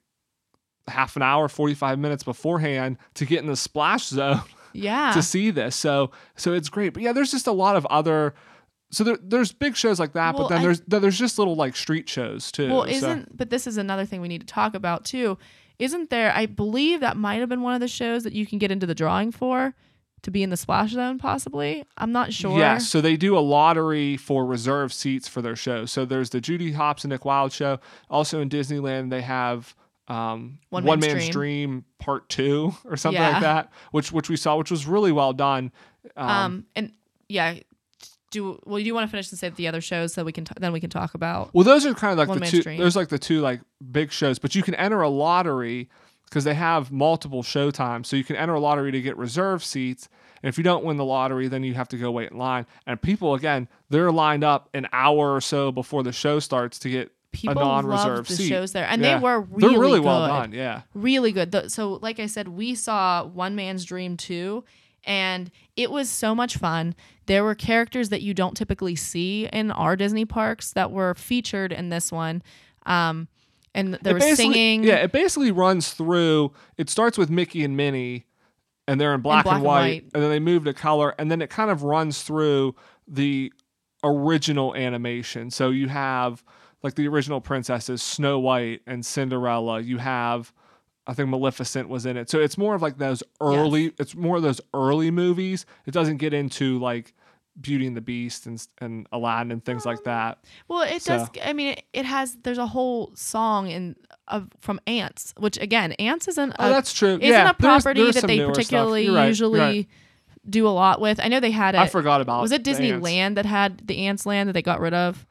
[0.87, 4.41] half an hour, forty five minutes beforehand to get in the splash zone.
[4.73, 5.11] yeah.
[5.13, 5.75] to see this.
[5.75, 6.93] So so it's great.
[6.93, 8.33] But yeah, there's just a lot of other.
[8.91, 11.55] So there, there's big shows like that, Well, but then I- there's there's just little
[11.55, 12.69] like street shows too.
[12.69, 15.37] Well, isn't but this is another thing we need to talk about too.
[15.79, 16.31] Isn't there?
[16.33, 18.85] I believe that might have been one of the shows that you can get into
[18.85, 19.73] the drawing for
[20.21, 21.83] to be in the splash zone, possibly.
[21.97, 22.57] I'm not sure.
[22.57, 25.91] Yes, so they do a lottery for reserved seats for their shows.
[25.91, 27.79] So there's the Judy Hopps and Nick Wilde show.
[28.09, 29.75] Also in Disneyland, they have
[30.07, 31.31] um, One One, Man's Man's Dream.
[31.31, 33.31] Dream Part Two or something Yeah.
[33.31, 35.71] like that, which which we saw, which was really well done.
[36.15, 36.65] Um, Um.
[36.75, 36.91] And
[37.27, 37.55] yeah.
[38.31, 38.79] Do well.
[38.79, 40.79] You want to finish and say the other shows so we can t- then we
[40.79, 41.53] can talk about.
[41.53, 42.63] well, those are kind of like the two.
[42.63, 42.79] Dream.
[42.79, 43.61] Those like the two like
[43.91, 45.89] big shows, but you can enter a lottery
[46.25, 48.07] because they have multiple show times.
[48.07, 50.09] So you can enter a lottery to get reserved seats.
[50.43, 52.65] And if you don't win the lottery, then you have to go wait in line.
[52.85, 56.89] And people, again, they're lined up an hour or so before the show starts to
[56.89, 58.47] get People non-reserved loved the seat.
[58.49, 59.17] shows there, and Yeah.
[59.17, 60.05] they were really, They're really good.
[60.05, 60.51] well done.
[60.53, 60.81] Yeah.
[60.93, 61.69] really good.
[61.71, 64.63] So, like I said, we saw One Man's Dream too,
[65.05, 66.95] and it was so much fun.
[67.27, 71.71] There were characters that you don't typically see in our Disney parks that were featured
[71.71, 72.43] in this one.
[72.85, 73.27] Um,
[73.73, 74.83] and there It was singing.
[74.83, 76.53] Yeah, it basically runs through.
[76.77, 78.25] It starts with Mickey and Minnie,
[78.87, 80.11] and they're in black, black and, and white, white.
[80.13, 82.75] and then they move to color, and then it kind of runs through
[83.07, 83.51] the
[84.03, 85.51] original animation.
[85.51, 86.43] So you have
[86.83, 89.81] like the original princesses, Snow White and Cinderella.
[89.81, 90.53] You have,
[91.07, 92.29] I think Maleficent was in it.
[92.29, 93.93] So it's more of like those early.
[93.99, 95.65] It's more of those early movies.
[95.85, 97.13] It doesn't get into like
[97.61, 100.43] Beauty and the Beast and and Aladdin and things like that.
[100.67, 101.29] Well, it So- does.
[101.43, 102.35] I mean, it, it has.
[102.43, 103.95] There's a whole song in
[104.27, 106.53] of from Ants, which again, Ants isn't.
[106.57, 107.13] Oh, a, that's true.
[107.15, 109.87] isn't yeah, a property there's that they particularly right, usually right.
[110.49, 111.19] do a lot with.
[111.23, 111.79] I know they had it.
[111.79, 112.41] I forgot about.
[112.41, 112.63] was it.
[112.63, 115.25] Disneyland that had the Ants Land that they got rid of,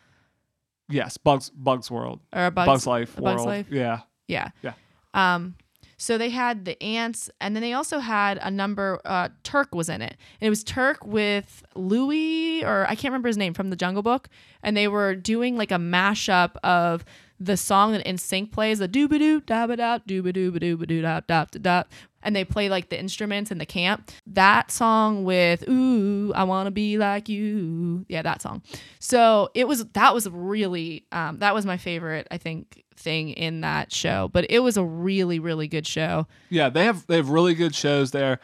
[0.88, 3.46] Yes, Bugs Bugs World, or Bugs, Bugs, Life Bugs World.
[3.46, 3.66] Life?
[3.70, 4.50] Yeah, Yeah.
[4.62, 4.72] Yeah.
[5.14, 5.56] Um,
[6.04, 9.00] so they had the ants, and then they also had a number.
[9.06, 13.28] Uh, Terk was in it, and it was Terk with Louie, or I can't remember
[13.28, 14.28] his name from the Jungle Book,
[14.62, 17.06] and they were doing like a mashup of
[17.40, 20.52] the song that NSYNC plays, the doo ba doo da ba da doo ba doo
[20.52, 21.82] ba doo ba doo da da da da,
[22.22, 24.10] and they play like the instruments in the camp.
[24.26, 28.62] That song with Ooh, I wanna be like you, yeah, that song.
[28.98, 33.60] So it was that was really um, that was my favorite, I think, thing in
[33.62, 34.28] that show.
[34.32, 36.26] But it was a really really good show.
[36.50, 36.68] yeah.
[36.68, 38.40] They have they have really good shows there,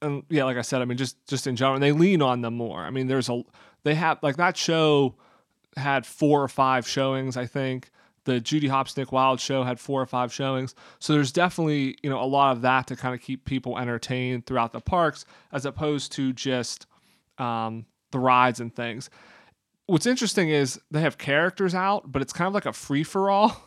[0.00, 2.54] and yeah, like I said, I mean, just just in general, they lean on them
[2.54, 2.80] more.
[2.80, 3.42] I mean, there's a
[3.84, 5.16] they have like that show
[5.76, 7.90] had four or five showings, I think.
[8.24, 10.76] The Judy Hopps Nick Wilde show had four or five showings.
[11.00, 14.46] So there's definitely, you know, a lot of that to kind of keep people entertained
[14.46, 16.86] throughout the parks as opposed to just
[17.38, 19.10] um, the rides and things.
[19.86, 23.30] What's interesting is they have characters out, but it's kind of like a free for
[23.30, 23.60] all.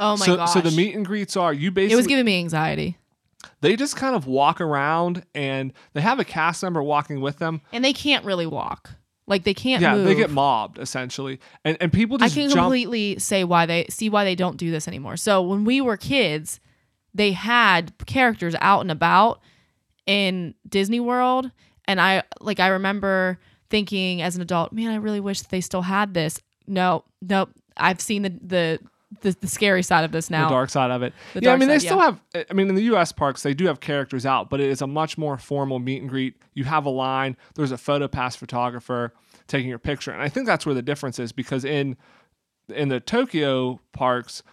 [0.00, 0.52] Oh my so, gosh!
[0.52, 1.92] so the meet and greets are you basically.
[1.92, 2.98] it was giving me anxiety,
[3.60, 7.60] they just kind of walk around and they have a cast member walking with them.
[7.72, 8.90] and they can't really walk.
[9.26, 10.06] Like they can't yeah, move.
[10.06, 12.60] they get mobbed essentially, and and people I can jump.
[12.60, 15.16] completely say why they see why they don't do this anymore.
[15.16, 16.60] So when we were kids,
[17.14, 19.40] they had characters out and about
[20.04, 21.50] in Disney World,
[21.86, 23.38] and I like I remember
[23.74, 26.38] thinking as an adult, man, I really wish they still had this.
[26.68, 27.50] No, nope.
[27.76, 28.78] I've seen the the
[29.20, 30.44] the, the scary side of this now.
[30.44, 31.12] the dark side of it.
[31.32, 32.20] The yeah, I mean, they side, still have.
[32.48, 33.10] I mean, in the U.S.
[33.10, 36.08] parks, they do have characters out, but it is a much more formal meet and
[36.08, 36.36] greet.
[36.52, 37.36] You have a line.
[37.56, 39.12] There's a photo pass photographer
[39.48, 41.96] taking your picture, and I think that's where the difference is because in
[42.72, 44.44] in the Tokyo parks.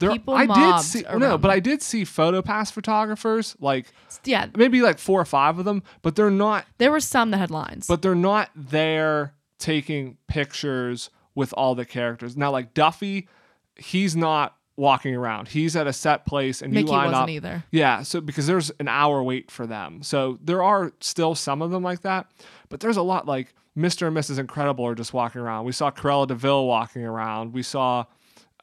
[0.00, 1.50] There, People I did see no, but.
[1.50, 3.86] I did see photo pass photographers, like
[4.24, 7.38] Yeah, maybe like four or five of them, but they're not there were some that
[7.38, 7.86] had lines.
[7.86, 12.36] but they're not there taking pictures with all the characters.
[12.36, 13.28] Now, like Duffy,
[13.76, 15.48] he's not walking around.
[15.48, 17.28] He's at a set place, and Mickey you line wasn't up.
[17.30, 17.64] either.
[17.70, 20.02] Yeah, so because there's an hour wait for them.
[20.02, 22.26] So there are still some of them like that,
[22.68, 24.08] but there's a lot like Mr.
[24.08, 24.38] and Mrs.
[24.40, 25.64] Incredible are just walking around.
[25.64, 27.52] We saw Cruella De Vil walking around.
[27.52, 28.04] We saw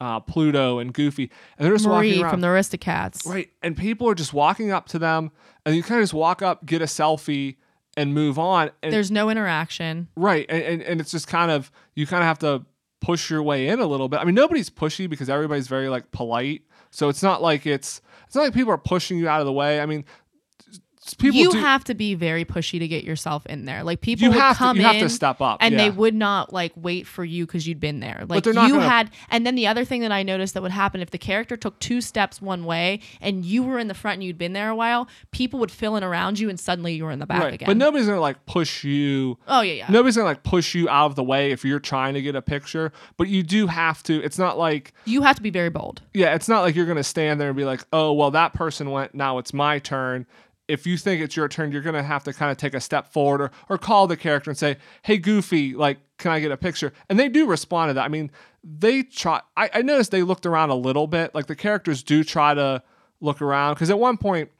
[0.02, 2.30] uh, Pluto and Goofy, and they're just Marie walking around.
[2.30, 3.26] from the Aristocats.
[3.26, 5.30] right, and people are just walking up to them,
[5.64, 7.56] and you kind of just walk up, get a selfie,
[7.96, 8.70] and move on.
[8.82, 10.08] And There's no interaction.
[10.16, 10.46] Right.
[10.48, 12.64] And, and, and it's just kind of, you kind of have to
[13.00, 14.20] push your way in a little bit.
[14.20, 16.62] I mean, nobody's pushy because everybody's very like polite.
[16.90, 19.52] So it's not like it's, it's not like people are pushing you out of the
[19.52, 19.80] way.
[19.80, 20.04] I mean,
[21.18, 23.82] people you do, have to be very pushy to get yourself in there.
[23.82, 25.58] Like people you would have come to, you in have to step up.
[25.60, 25.78] and yeah.
[25.78, 28.24] they would not like wait for you because you'd been there.
[28.28, 30.62] Like they're not you gonna- had, and then the other thing that I noticed that
[30.62, 33.94] would happen if the character took two steps one way and you were in the
[33.94, 36.94] front and you'd been there a while, people would fill in around you and suddenly
[36.94, 37.54] you were in the back right.
[37.54, 37.66] again.
[37.66, 39.38] But nobody's going to like push you.
[39.48, 39.86] oh yeah, yeah.
[39.88, 42.36] Nobody's going to like push you out of the way if you're trying to get
[42.36, 42.92] a picture.
[43.16, 46.02] But you do have to, it's not like, You have to be very bold.
[46.14, 48.52] yeah, it's not like you're going to stand there and be like, oh, well, that
[48.54, 50.26] person went, now it's my turn.
[50.68, 52.80] If you think it's your turn, you're going to have to kind of take a
[52.80, 56.52] step forward or, or call the character and say, hey, Goofy, like, can I get
[56.52, 56.92] a picture?
[57.08, 58.04] And they do respond to that.
[58.04, 58.30] I mean,
[58.62, 61.34] they try, I, I noticed they looked around a little bit.
[61.34, 62.82] Like, the characters do try to
[63.20, 64.50] look around because at one point,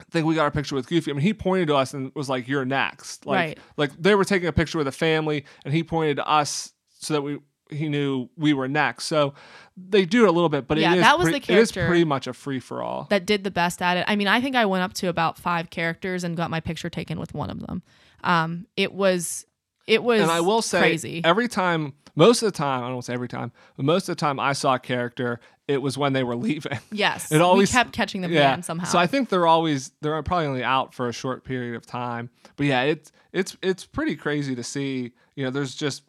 [0.00, 1.10] I think we got a picture with Goofy.
[1.10, 3.58] I mean, he pointed to us and was like, "You're next." Like, Right.
[3.76, 7.14] like they were taking a picture with a family, and he pointed to us so
[7.14, 7.40] that we
[7.70, 9.04] he knew we were next.
[9.06, 9.34] So
[9.76, 11.58] they do it a little bit, but Yeah, it is that was pre- the it
[11.58, 13.06] is character pretty much a free for all.
[13.10, 14.04] that did the best at it.
[14.08, 16.90] I mean, I think I went up to about five characters and got my picture
[16.90, 17.82] taken with one of them.
[18.24, 19.46] Um, it was,
[19.86, 21.20] it was, And I will say, crazy.
[21.24, 24.08] every time, most of the time, I don't want to say every time, but most
[24.08, 25.38] of the time I saw a character,
[25.68, 26.78] it was when they were leaving.
[26.90, 28.60] yes, it always- we kept catching them yeah.
[28.62, 28.86] somehow.
[28.86, 32.30] So I think they're always they're probably only out for a short period of time.
[32.56, 35.12] But yeah, it's it's it's pretty crazy to see.
[35.36, 36.02] You know, there's just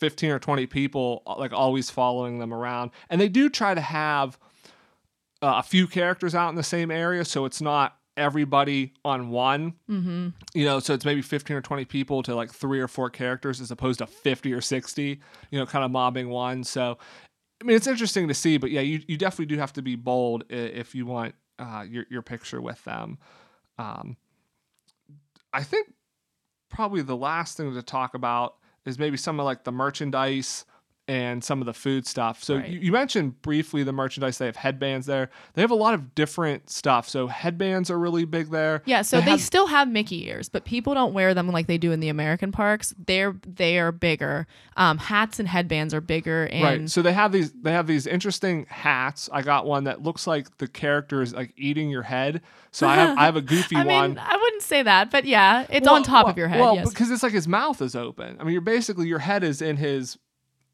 [0.00, 3.80] 15 or 20 people uh, like always following them around, and they do try to
[3.80, 4.38] have
[5.42, 9.74] uh, a few characters out in the same area, so it's not everybody on one.
[9.88, 10.28] mm-hmm.
[10.52, 13.60] You know, so it's maybe 15 or 20 people to like three or four characters
[13.60, 15.20] as opposed to 50 or 60.
[15.50, 16.64] You know, kind of mobbing one.
[16.64, 16.98] So
[17.60, 19.94] I mean, it's interesting to see, but yeah, you, you definitely do have to be
[19.94, 23.18] bold if you want uh, your your picture with them.
[23.78, 24.16] Um,
[25.52, 25.92] I think
[26.70, 30.64] probably the last thing to talk about is maybe some of like the merchandise
[31.10, 32.42] and some of the food stuff.
[32.44, 32.68] So Right.
[32.68, 34.38] you, you mentioned briefly the merchandise.
[34.38, 35.28] They have headbands there.
[35.54, 37.08] They have a lot of different stuff.
[37.08, 38.82] So headbands are really big there.
[38.86, 41.66] Yeah, so They they, have- still have Mickey ears, but people don't wear them like
[41.66, 42.94] they do in the American parks.
[43.06, 44.46] They're they are bigger.
[44.76, 46.90] Um, hats and headbands are bigger, and right.
[46.90, 49.28] So they have these they have these interesting hats.
[49.32, 52.40] I got one that looks like the character is like eating your head.
[52.70, 54.10] So I have I have a goofy I one.
[54.10, 56.60] mean, I wouldn't say that, but yeah, it's Well- on top well- of your head.
[56.60, 56.88] Well, yes.
[56.90, 58.36] because it's like his mouth is open.
[58.38, 60.16] I mean, you're basically your head is in his,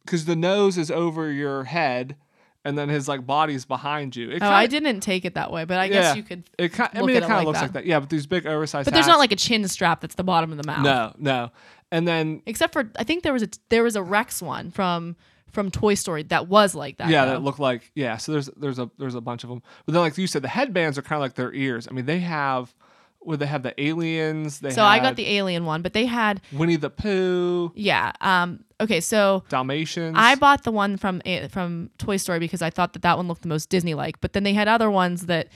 [0.06, 2.16] because the nose is over your head,
[2.64, 4.30] and then his like body's behind you.
[4.30, 5.90] It oh, kinda, I didn't take it that way, but I Yeah.
[5.92, 6.44] guess you could.
[6.58, 7.64] It kind, I mean, it kind of like looks that.
[7.66, 7.86] like that.
[7.86, 8.86] Yeah, but these big oversized.
[8.86, 10.82] But there's not like a chin strap that's the bottom of the mouth.
[10.82, 11.50] no, no,
[11.92, 15.16] and then Except for I think there was a there was a Rex one from
[15.52, 17.08] from Toy Story that was like that.
[17.08, 17.32] yeah, though.
[17.32, 18.16] that looked like yeah.
[18.16, 19.62] So there's there's a there's a bunch of them.
[19.86, 21.86] But then like you said, the headbands are kind of like their ears.
[21.88, 22.74] I mean, they have.
[23.20, 26.40] Where they have the aliens, they so I got the alien one, but they had
[26.52, 28.12] Winnie the Pooh, yeah.
[28.20, 28.60] Um.
[28.80, 30.16] Okay, so Dalmatians.
[30.18, 33.28] I bought the one from eh, from Toy Story because I thought that that one
[33.28, 34.20] looked the most Disney like.
[34.20, 35.48] But then they had other ones that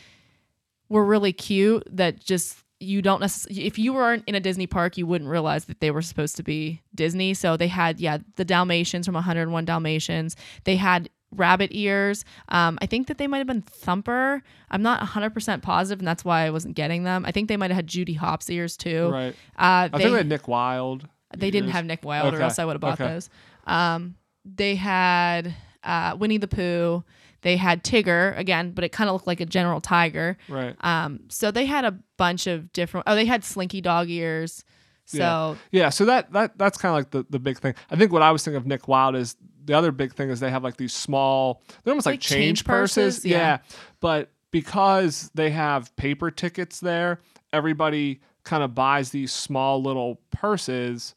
[0.88, 4.96] were really cute that just you don't necessarily if you weren't in a Disney park
[4.96, 7.34] you wouldn't realize that they were supposed to be Disney.
[7.34, 10.34] So they had yeah the Dalmatians from 101 Dalmatians.
[10.64, 12.24] They had rabbit ears.
[12.48, 14.42] Um, I think that they might have been Thumper.
[14.70, 17.24] I'm not 100% positive, and that's why I wasn't getting them.
[17.24, 19.10] I think they might have had Judy Hopps ears too.
[19.10, 19.34] right.
[19.56, 21.08] Uh, I they, think they had Nick Wilde.
[21.36, 23.12] They didn't have Nick Wilde, or else I would have bought okay.
[23.12, 23.30] those.
[23.66, 25.54] Um, they had
[25.84, 27.04] uh, Winnie the Pooh.
[27.42, 30.36] They had Tigger again, but it kind of looked like a general tiger.
[30.48, 30.76] Right.
[30.80, 33.04] Um, so they had a bunch of different.
[33.06, 34.64] Oh, they had Slinky dog ears.
[35.06, 37.74] So Yeah, so that that that's kind of like the, the big thing.
[37.90, 40.40] I think what I was thinking of Nick Wilde is the other big thing is
[40.40, 43.16] they have like these small, they're almost like, Like change, change purses.
[43.16, 43.24] purses?
[43.24, 43.58] Yeah.
[44.00, 47.20] but because they have paper tickets there,
[47.52, 51.14] everybody kind of buys these small little purses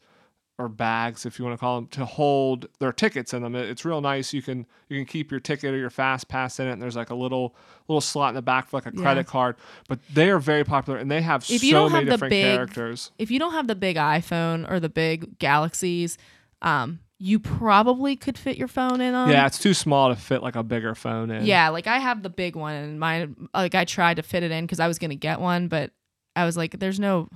[0.56, 3.56] or bags, if you want to call them, to hold their tickets in them.
[3.56, 4.32] It's real nice.
[4.32, 6.94] You can you can keep your ticket or your fast pass in it, and there's
[6.96, 7.56] like a little
[7.88, 9.02] little slot in the back for like a Yeah.
[9.02, 9.56] credit card.
[9.88, 12.10] But they are very popular, and they have If so you don't many have the
[12.12, 13.10] different big- characters.
[13.18, 16.18] if you don't have the big iPhone or the big Galaxies,
[16.62, 19.30] um, you probably could fit your phone in them.
[19.30, 21.44] yeah, it's too small to fit like a bigger phone in.
[21.46, 24.52] Yeah, like I have the big one, and my Like I tried to fit it
[24.52, 25.90] in because I was gonna get one, but
[26.36, 27.28] I was like, "There's no,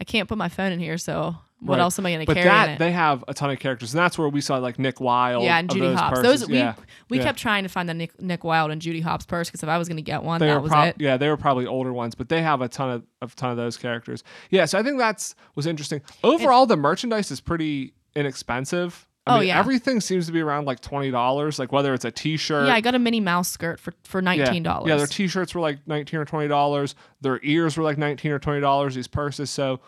[0.00, 1.82] I can't put my phone in here, so what Right.
[1.82, 2.78] else am I going to carry in that it?
[2.78, 5.42] they have a ton of characters, and that's where we saw like Nick Wilde.
[5.44, 6.20] yeah, and Judy those Hopps.
[6.22, 6.74] Those we yeah.
[7.08, 7.24] we Yeah.
[7.24, 9.78] kept trying to find the Nick Nick Wilde and Judy Hopps purse because if I
[9.78, 10.96] was going to get one, they that was prob- it.
[10.98, 13.56] yeah they were probably older ones but they have a ton of a ton of
[13.56, 19.06] those characters yeah so i think that's was interesting overall the merchandise is pretty inexpensive
[19.26, 19.58] I Oh, mean, yeah.
[19.58, 21.58] everything seems to be around like twenty dollars.
[21.58, 24.62] Like whether it's a T-shirt, Yeah, I got a Minnie Mouse skirt for for nineteen
[24.62, 24.86] dollars.
[24.90, 26.94] Yeah, their T-shirts were like nineteen or twenty dollars.
[27.22, 28.94] Their ears were like nineteen or twenty dollars.
[28.96, 29.80] These purses, so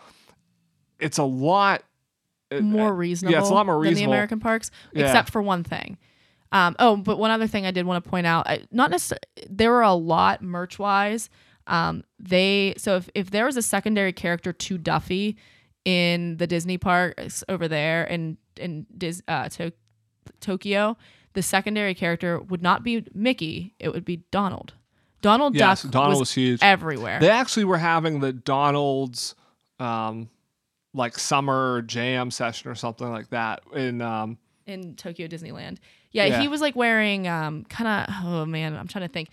[0.99, 1.83] it's a lot
[2.61, 3.33] more uh, reasonable.
[3.33, 4.13] Yeah, it's a lot more reasonable than the.
[4.15, 5.05] American parks, Yeah.
[5.05, 5.97] except for one thing.
[6.51, 9.21] Um, oh, but one other thing I did want to point out, I, not necessarily,
[9.49, 11.29] there were a lot merch wise.
[11.67, 15.35] Um, they so if if there was a secondary character to Duffy
[15.83, 19.73] in the Disney parks over there in in Dis, uh, to,
[20.39, 20.95] Tokyo,
[21.33, 24.73] the secondary character would not be Mickey; it would be Donald.
[25.21, 26.59] Donald Yes, Duck Donald was, was huge.
[26.63, 27.19] everywhere.
[27.19, 29.35] They actually were having the Donald's
[29.79, 30.29] um
[30.97, 35.77] like summer jam session or something like that in um in Tokyo Disneyland.
[36.11, 36.41] Yeah, Yeah.
[36.41, 39.29] he was like wearing um kind of oh man, I'm trying to think.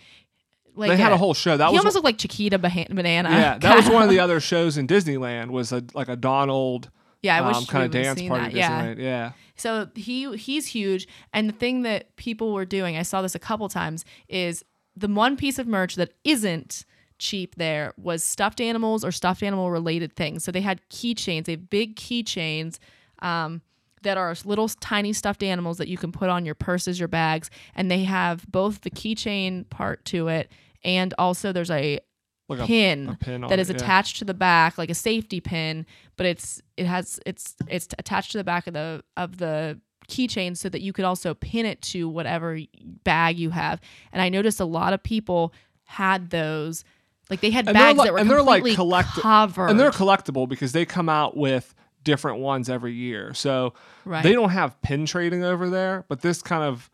[0.77, 1.55] Like they had uh, a whole show.
[1.55, 3.29] That he was almost looked like Chiquita Banana.
[3.29, 6.89] yeah, that was one of the other shows in Disneyland was a like a Donald
[7.21, 8.53] Yeah, I wish um, kind of dance party that.
[8.53, 8.93] Yeah.
[8.97, 9.31] Yeah.
[9.55, 13.39] So he he's huge, and the thing that people were doing, I saw this a
[13.39, 14.65] couple times, is
[14.97, 16.83] the one piece of merch that isn't
[17.19, 20.43] cheap there was stuffed animals or stuffed animal related things.
[20.43, 22.79] So they had keychains, they have big keychains.
[23.19, 23.61] Um,
[24.01, 27.49] that are little tiny stuffed animals that you can put on your purses, your bags,
[27.73, 30.51] and they have both the keychain part to it,
[30.83, 31.99] and also there's a
[32.47, 33.77] Like pin, a pin on that it, is yeah.
[33.77, 35.87] attached to the back, like a safety pin,
[36.17, 40.55] but it's it has it's it's attached to the back of the of the keychain
[40.55, 42.59] so that you could also pin it to whatever
[43.03, 43.81] bag you have.
[44.11, 45.51] And I noticed a lot of people
[45.85, 46.83] had those,
[47.29, 49.69] like they had And bags like- that were and they're like completely collect- covered.
[49.69, 51.73] And they're collectible because they come out with
[52.03, 53.33] different ones every year.
[53.33, 53.73] So
[54.05, 54.23] Right.
[54.23, 56.89] they don't have pin trading over there, but this kind of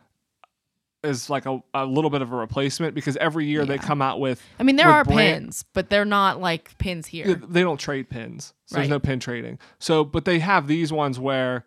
[1.04, 4.20] is like a, a little bit of a replacement because every year they come out
[4.20, 7.34] with I mean, there are brand- pins, but they're not like pins here.
[7.34, 8.54] They don't trade pins.
[8.68, 9.58] So there's no pin trading.
[9.80, 11.66] So, but they have these ones where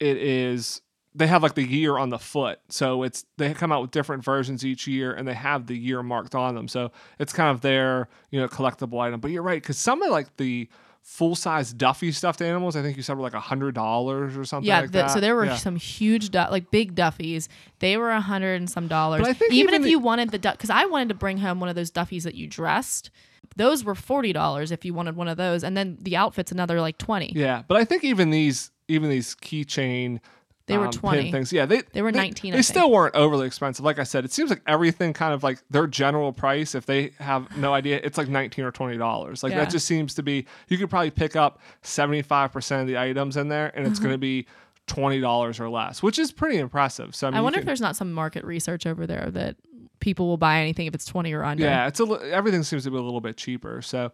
[0.00, 0.82] it is
[1.14, 2.58] they have like the year on the foot.
[2.68, 6.02] So it's they come out with different versions each year and they have the year
[6.02, 6.68] marked on them.
[6.68, 9.20] So it's kind of their, you know, collectible item.
[9.20, 10.68] But you're right cuz some of like the
[11.02, 14.44] full size Duffy stuffed animals, I think you said were like a hundred dollars or
[14.44, 15.56] something yeah, like the, so there were Yeah.
[15.56, 17.48] some huge, du- like big Duffies.
[17.80, 19.20] They were a hundred and some dollars.
[19.22, 21.14] But I think even, even if the- you wanted the duck because I wanted to
[21.14, 23.10] bring home one of those Duffies that you dressed.
[23.56, 26.80] Those were forty dollars if you wanted one of those, and then the outfit's another
[26.80, 27.32] like twenty.
[27.34, 30.20] Yeah, but I think even these even these keychain
[30.66, 31.32] They were um, 20.
[31.32, 31.52] things.
[31.52, 33.84] Yeah, they They were they, 19, They I still weren't overly expensive.
[33.84, 36.74] Like I said, it seems like everything kind of like their general price.
[36.74, 39.42] If they have no idea, it's like nineteen or twenty dollars.
[39.42, 39.58] Like Yeah.
[39.64, 40.46] that just seems to be.
[40.68, 43.98] You could probably pick up seventy five percent of the items in there, and it's
[43.98, 44.46] going to be
[44.86, 47.14] twenty dollars or less, which is pretty impressive.
[47.14, 49.56] So I, mean, I wonder if there's not some market research over there that
[50.00, 51.64] people will buy anything if it's twenty or under.
[51.64, 53.82] Yeah, it's a everything seems to be a little bit cheaper.
[53.82, 54.12] So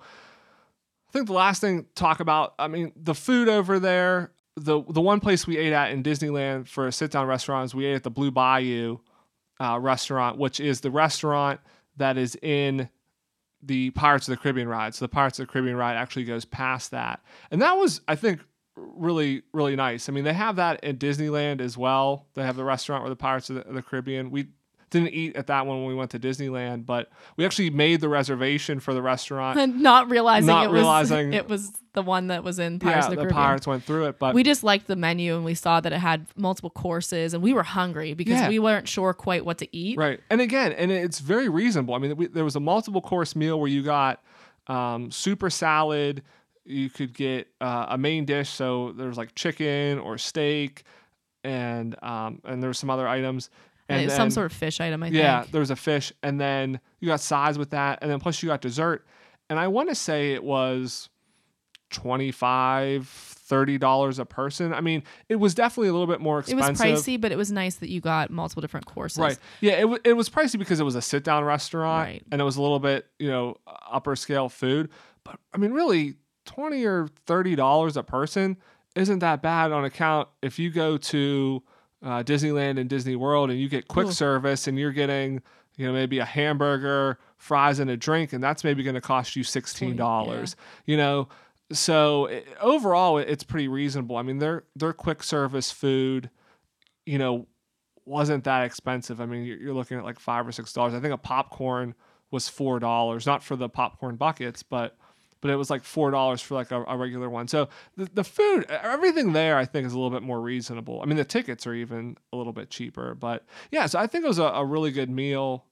[1.08, 4.82] I think the last thing to talk about, I mean, the food over there, the
[4.88, 7.94] the one place we ate at in Disneyland for sit down restaurant is we ate
[7.94, 8.98] at the Blue Bayou
[9.60, 11.60] uh, restaurant, which is the restaurant
[11.96, 12.88] that is in
[13.62, 14.94] the Pirates of the Caribbean ride.
[14.94, 17.20] So the Pirates of the Caribbean ride actually goes past that.
[17.50, 18.40] And that was, I think,
[18.76, 20.08] really, really nice.
[20.08, 22.26] I mean, they have that in Disneyland as well.
[22.34, 24.30] They have the restaurant where the Pirates of the, of the Caribbean.
[24.30, 24.48] We
[24.90, 28.08] didn't eat at that one when we went to Disneyland, but we actually made the
[28.08, 29.58] reservation for the restaurant.
[29.58, 33.04] And not realizing Not it was it was the one that was in Pirates yeah,
[33.04, 33.42] of the, the Caribbean.
[33.42, 35.98] Pirates went through it, but we just liked the menu and we saw that it
[35.98, 38.48] had multiple courses and we were hungry because Yeah.
[38.48, 39.98] we weren't sure quite what to eat.
[39.98, 40.20] Right.
[40.30, 41.94] And again, and it's very reasonable.
[41.94, 44.22] I mean, we, there was a multiple course meal where you got
[44.68, 46.22] um, super salad.
[46.64, 50.82] You could get uh, a main dish, so there was like chicken or steak,
[51.42, 53.48] and um, and there were some other items.
[53.88, 55.16] And it was some sort of fish item, I think.
[55.16, 55.52] yeah, think.
[55.52, 58.48] there was a fish, and then you got sides with that, and then plus you
[58.48, 59.06] got dessert.
[59.50, 61.08] And I want to say it was
[61.90, 64.74] 25 30 dollars a person.
[64.74, 66.84] I mean, it was definitely a little bit more expensive.
[66.86, 69.18] It was pricey, but it was nice that you got multiple different courses.
[69.18, 69.38] Right.
[69.62, 72.22] Yeah, it, w- it was pricey because it was a sit down restaurant Right.
[72.30, 73.56] and it was a little bit, you know,
[73.90, 74.90] upper scale food.
[75.24, 78.58] But I mean, really, 20 or $30 a person
[78.94, 81.62] isn't that bad on account if you go to
[82.02, 84.12] uh, Disneyland and Disney World and you get quick Ooh.
[84.12, 85.42] service and you're getting,
[85.76, 89.34] you know, maybe a hamburger, fries, and a drink, and that's maybe going to cost
[89.36, 90.54] you $16.
[90.86, 91.28] You know,
[91.72, 94.16] so it, overall, it- it's pretty reasonable.
[94.16, 96.30] I mean, their their quick service food,
[97.06, 97.46] you know,
[98.04, 99.20] wasn't that expensive.
[99.20, 100.94] I mean, you're, you're looking at like five or six dollars.
[100.94, 101.94] I think a popcorn
[102.30, 104.96] was four dollars, not for the popcorn buckets, but
[105.40, 107.48] but it was like four dollars for like a, a regular one.
[107.48, 111.00] So the, the food, everything there, I think is a little bit more reasonable.
[111.02, 113.86] I mean, the tickets are even a little bit cheaper, but yeah.
[113.86, 115.64] So I think it was a, a really good meal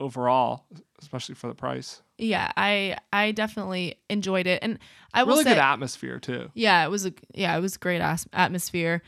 [0.00, 0.64] overall,
[1.00, 2.02] especially for the price.
[2.18, 4.78] Yeah, I I definitely enjoyed it, and
[5.14, 6.50] I will Really say, good atmosphere too.
[6.54, 9.02] yeah, it was a yeah, it was great as- atmosphere.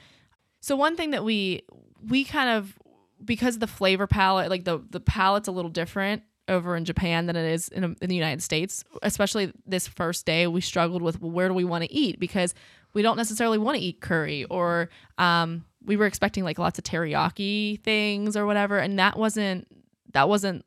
[0.60, 1.62] So one thing that we
[2.08, 2.76] we kind of
[3.24, 7.36] because the flavor palette, like the the palate's a little different over in Japan than
[7.36, 8.84] it is in, in the United States.
[9.02, 12.54] Especially this first day, we struggled with well, where do we want to eat because
[12.92, 14.88] we don't necessarily want to eat curry or
[15.18, 19.66] um, we were expecting like lots of teriyaki things or whatever, and that wasn't
[20.12, 20.64] that wasn't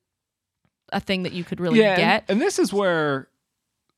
[0.91, 2.25] a thing that you could really yeah, and- get.
[2.29, 3.27] And, this is where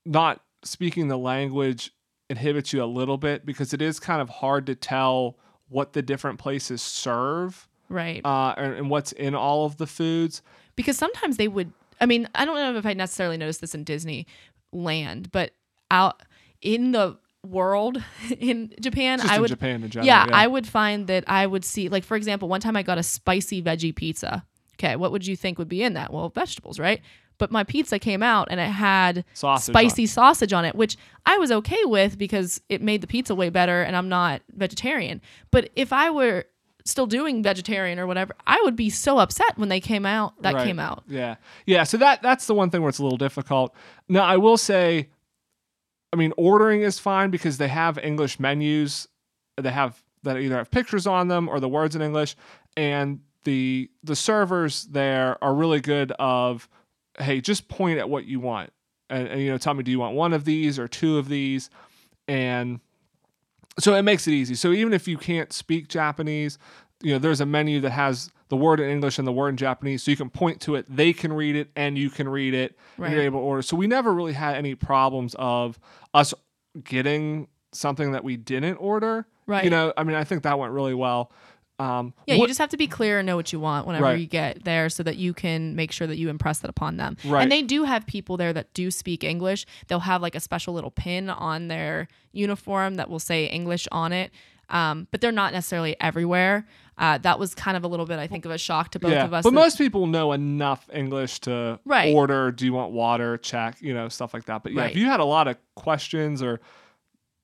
[0.05, 1.91] not speaking the language
[2.29, 6.01] inhibits you a little bit because it is kind of hard to tell what the
[6.01, 8.21] different places serve right.
[8.25, 10.41] uh, and, and what's in all of the foods.
[10.79, 13.83] Because sometimes they would i mean i don't know if i necessarily noticed this in
[13.83, 15.51] disneyland but
[15.91, 16.23] out
[16.61, 18.01] in the world
[18.39, 20.07] in japan Just i would Japan in general.
[20.07, 22.97] yeah, i would find that i would see like for example one time i got
[22.97, 24.45] a spicy veggie pizza.
[24.81, 26.13] Okay what would you think would be in that?
[26.13, 27.01] Well vegetables right?
[27.37, 30.95] But my pizza came out and it had Sausage on spicy sausage on it which
[31.25, 35.19] i was okay with because it made the pizza way better and i'm not vegetarian.
[35.51, 36.45] But if i were
[36.85, 40.53] still doing vegetarian or whatever i would be so upset when they came out that
[40.55, 40.65] Right.
[40.65, 41.35] came out Yeah.
[41.65, 41.83] Yeah.
[41.83, 43.75] So that that's the one thing where it's a little difficult.
[44.07, 45.09] Now I will say,
[46.11, 49.07] I mean, ordering is fine because they have English menus.
[49.61, 52.35] They have that either have pictures on them or the words in English,
[52.75, 56.11] and the the servers there are really good.
[56.13, 56.67] Of
[57.19, 58.71] hey, just point at what you want,
[59.09, 61.29] and, and you know, tell me, do you want one of these or two of
[61.29, 61.69] these,
[62.27, 62.79] and
[63.79, 64.55] so it makes it easy.
[64.55, 66.57] So even if you can't speak Japanese,
[67.01, 69.57] you know, there's a menu that has the word in English and the word in
[69.57, 70.85] Japanese, so you can point to it.
[70.89, 72.77] They can read it, and you can read it.
[72.97, 73.61] And you're able to order.
[73.61, 75.79] So we never really had any problems of
[76.13, 76.33] us
[76.83, 79.27] getting something that we didn't order.
[79.45, 79.63] Right.
[79.63, 81.31] You know, I mean, I think that went really well.
[81.79, 84.03] Um, Yeah, what- you just have to be clear and know what you want whenever
[84.05, 84.19] Right.
[84.19, 87.15] you get there so that you can make sure that you impress that upon them.
[87.23, 87.41] Right.
[87.41, 89.65] And they do have people there that do speak English.
[89.87, 94.11] They'll have like a special little pin on their uniform that will say English on
[94.11, 94.31] it.
[94.69, 96.67] Um, but they're not necessarily everywhere.
[96.97, 99.13] Uh, that was kind of a little bit, I think, of a shock to both
[99.13, 99.43] yeah, of us.
[99.43, 102.13] but most people know enough English to Right.
[102.13, 102.51] order.
[102.51, 103.37] Do you want water?
[103.37, 104.61] Check, you know, stuff like that.
[104.63, 106.59] But yeah, if you had a lot of questions or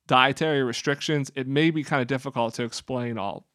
[0.07, 3.47] dietary restrictions, it may be kind of difficult to explain all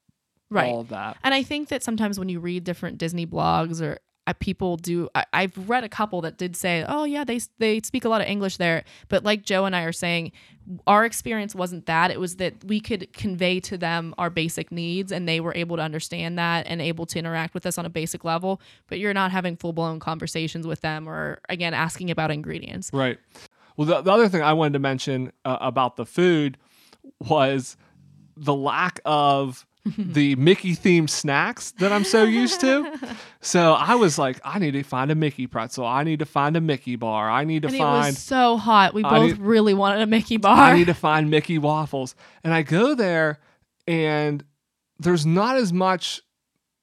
[0.51, 0.71] right.
[0.71, 1.17] all of that.
[1.23, 5.09] And I think that sometimes when you read different Disney blogs or uh, people do,
[5.15, 8.21] I, I've read a couple that did say, "Oh yeah, they they speak a lot
[8.21, 10.33] of English there." But like Joe and I are saying,
[10.87, 12.11] our experience wasn't that.
[12.11, 15.77] It was that we could convey to them our basic needs, and they were able
[15.77, 18.61] to understand that and able to interact with us on a basic level.
[18.89, 22.91] But you're not having full blown conversations with them, or again asking about ingredients.
[22.93, 23.19] Right.
[23.77, 26.59] Well, the, the other thing I wanted to mention uh, about the food
[27.19, 27.77] was
[28.37, 32.99] the lack of the Mickey themed snacks that I'm so used to.
[33.43, 35.87] So I was like, I need to find a Mickey pretzel.
[35.87, 37.31] I need to find a Mickey bar.
[37.31, 38.93] I need to And it find was so hot.
[38.93, 40.59] We I both need- really wanted a Mickey bar.
[40.59, 42.15] I need to find Mickey waffles.
[42.45, 43.39] And I go there
[43.89, 44.45] and
[44.99, 46.21] there's not as much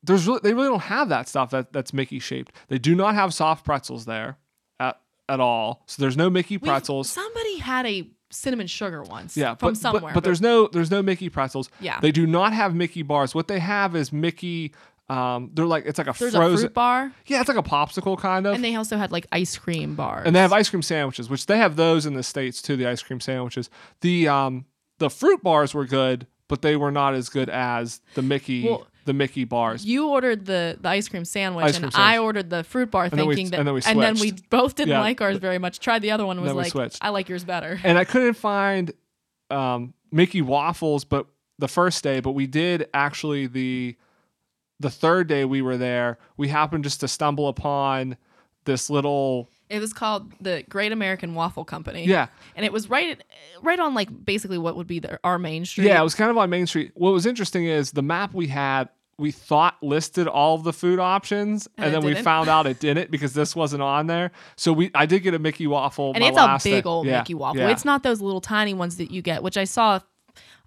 [0.01, 2.51] there's really they really don't have that stuff that, that's Mickey shaped.
[2.69, 4.37] They do not have soft pretzels there
[4.79, 5.83] at at all.
[5.85, 7.07] So there's no Mickey We've- pretzels.
[7.07, 9.35] Somebody had a cinnamon sugar once.
[9.37, 10.01] Yeah, from but, somewhere.
[10.01, 11.69] But, but there's no there's no Mickey pretzels.
[11.79, 11.99] Yeah.
[11.99, 13.33] They do not have Mickey bars.
[13.35, 14.73] What they have is Mickey
[15.09, 17.63] um they're like it's like a there's a frozen fruit bar, Yeah, it's like a
[17.63, 18.55] popsicle kind of.
[18.55, 20.23] and they also had like ice cream bars.
[20.25, 22.75] and they have ice cream sandwiches, which they have those in the states too.
[22.75, 23.69] The ice cream sandwiches.
[24.01, 24.65] The um
[24.99, 28.87] the fruit bars were good, but they were not as good as the Mickey Well,
[29.05, 29.85] the Mickey bars.
[29.85, 33.09] you ordered the, the ice cream sandwich, Ice and cream I ordered the fruit bar,
[33.09, 34.99] then we- thinking that, and then we we both didn't Yeah.
[34.99, 35.79] like ours very much.
[35.79, 36.97] Tried the other one, and was Then we like, switched.
[37.01, 37.79] I like yours better.
[37.83, 38.91] and I couldn't find
[39.49, 41.27] um, Mickey waffles, but
[41.59, 43.95] the first day, but we did actually the
[44.79, 46.17] the third day we were there.
[46.35, 48.17] We happened just to stumble upon
[48.65, 52.05] this little It was called the Great American Waffle Company.
[52.05, 53.21] yeah and it was right
[53.61, 55.85] right on like basically what would be the, our main street.
[55.87, 55.99] yeah.
[55.99, 56.91] It was kind of on Main Street.
[56.95, 58.89] What was interesting is the map we had.
[59.19, 62.23] We thought listed all of the food options, and, And then we didn't.
[62.23, 64.29] found out it didn't because this wasn't on there.
[64.57, 66.87] So we, I did get a Mickey waffle, and it's a big day.
[66.87, 67.61] old Yeah, Mickey waffle.
[67.61, 67.69] yeah.
[67.71, 70.01] It's not those little tiny ones that you get, which I saw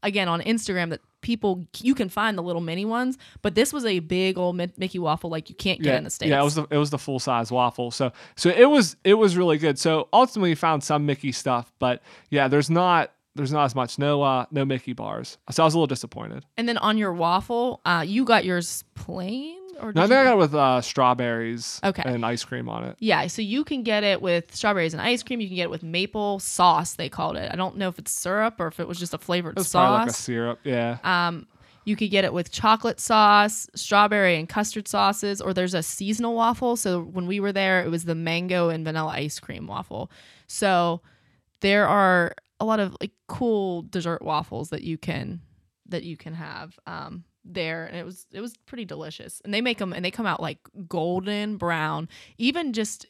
[0.03, 3.85] again on Instagram that people you can find the little mini ones, but this was
[3.85, 6.31] a big old Mickey waffle like you can't get yeah, in the states.
[6.31, 7.91] Yeah, it was the it was the full size waffle.
[7.91, 9.79] So so it was it was really good.
[9.79, 13.99] So ultimately found some Mickey stuff, but yeah, there's not there's not as much.
[13.99, 15.39] No uh no Mickey bars.
[15.51, 16.45] So I was a little disappointed.
[16.57, 20.24] and then on your waffle, uh, you got yours plain or No, I think I
[20.24, 22.03] got it with uh, strawberries Okay.
[22.05, 22.97] and ice cream on it.
[23.01, 25.41] Yeah, so you can get it with strawberries and ice cream.
[25.41, 26.95] You can get it with maple sauce.
[26.95, 27.51] They called it.
[27.53, 29.99] I don't know if it's syrup or if it was just a flavored It's probably
[29.99, 30.61] like a syrup.
[30.64, 30.99] Yeah.
[31.05, 31.47] Um,
[31.87, 36.35] you could get it with chocolate sauce, strawberry and custard sauces, or there's a seasonal
[36.35, 36.76] waffle.
[36.76, 40.11] So when we were there, it was the mango and vanilla ice cream waffle.
[40.47, 41.01] So
[41.61, 45.41] there are a lot of like cool dessert waffles that you can
[45.89, 49.41] that you can have um, there, and it was it was pretty delicious.
[49.45, 52.09] And they make them and they come out like golden brown.
[52.38, 53.07] Even just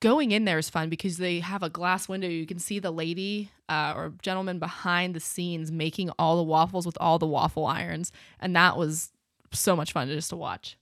[0.00, 2.28] going in there is fun because they have a glass window.
[2.28, 6.86] You can see the lady uh, or gentleman behind the scenes making all the waffles
[6.86, 9.12] with all the waffle irons, and that was
[9.52, 10.76] so much fun just to watch.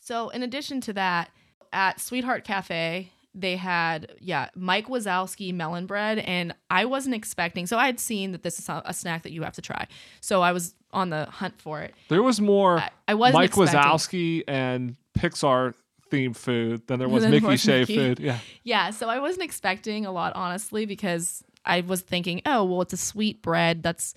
[0.00, 1.30] So, in addition to that,
[1.72, 7.66] at Sweetheart Cafe, they had yeah Mike Wazowski melon bread, and I wasn't expecting.
[7.66, 9.88] So I had seen that this is a a snack that you have to try.
[10.20, 11.94] So I was on the hunt for it.
[12.08, 13.78] There was more I, I wasn't Mike expecting.
[13.80, 15.74] Wazowski and Pixar
[16.10, 17.96] themed food than there was Than Mickey was Shea Mickey.
[17.96, 18.20] food.
[18.20, 18.38] Yeah.
[18.62, 22.92] Yeah, so I wasn't expecting a lot, honestly, because I was thinking, oh, well, it's
[22.92, 23.82] a sweet bread.
[23.82, 24.14] That's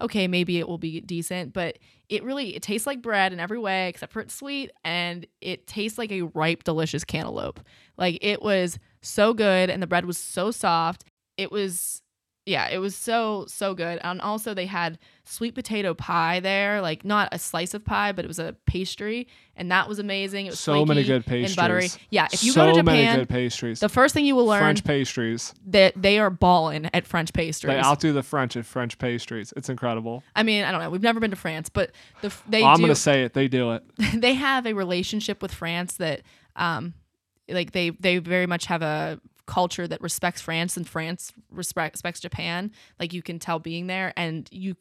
[0.00, 0.28] okay.
[0.28, 3.88] Maybe it will be decent, but it really it tastes like bread in every way
[3.88, 7.60] except for it's sweet, and it tastes like a ripe, delicious cantaloupe.
[7.96, 11.04] Like it was so good, and the bread was so soft.
[11.36, 12.01] It was.
[12.44, 14.00] Yeah, it was so so good.
[14.02, 18.24] And also they had sweet potato pie there, like not a slice of pie, but
[18.24, 20.46] it was a pastry, and that was amazing.
[20.46, 21.82] It was So many good and buttery.
[21.82, 21.98] pastries.
[22.10, 23.78] Yeah, if you so go to many Japan, good pastries.
[23.78, 25.54] the first thing you will learn French pastries.
[25.66, 27.72] that they are balling at French pastries.
[27.74, 29.52] They outdo the French at French pastries.
[29.56, 30.24] It's incredible.
[30.34, 30.90] I mean, I don't know.
[30.90, 32.82] We've never been to France, but the they I'm do.
[32.82, 33.34] gonna say it.
[33.34, 33.84] They do it.
[34.20, 36.22] they have a relationship with France that,
[36.56, 36.94] um,
[37.48, 39.20] like they they very much have a
[39.52, 42.70] culture that respects France and France respect, respects Japan.
[42.98, 44.76] Like you can tell being there, and you.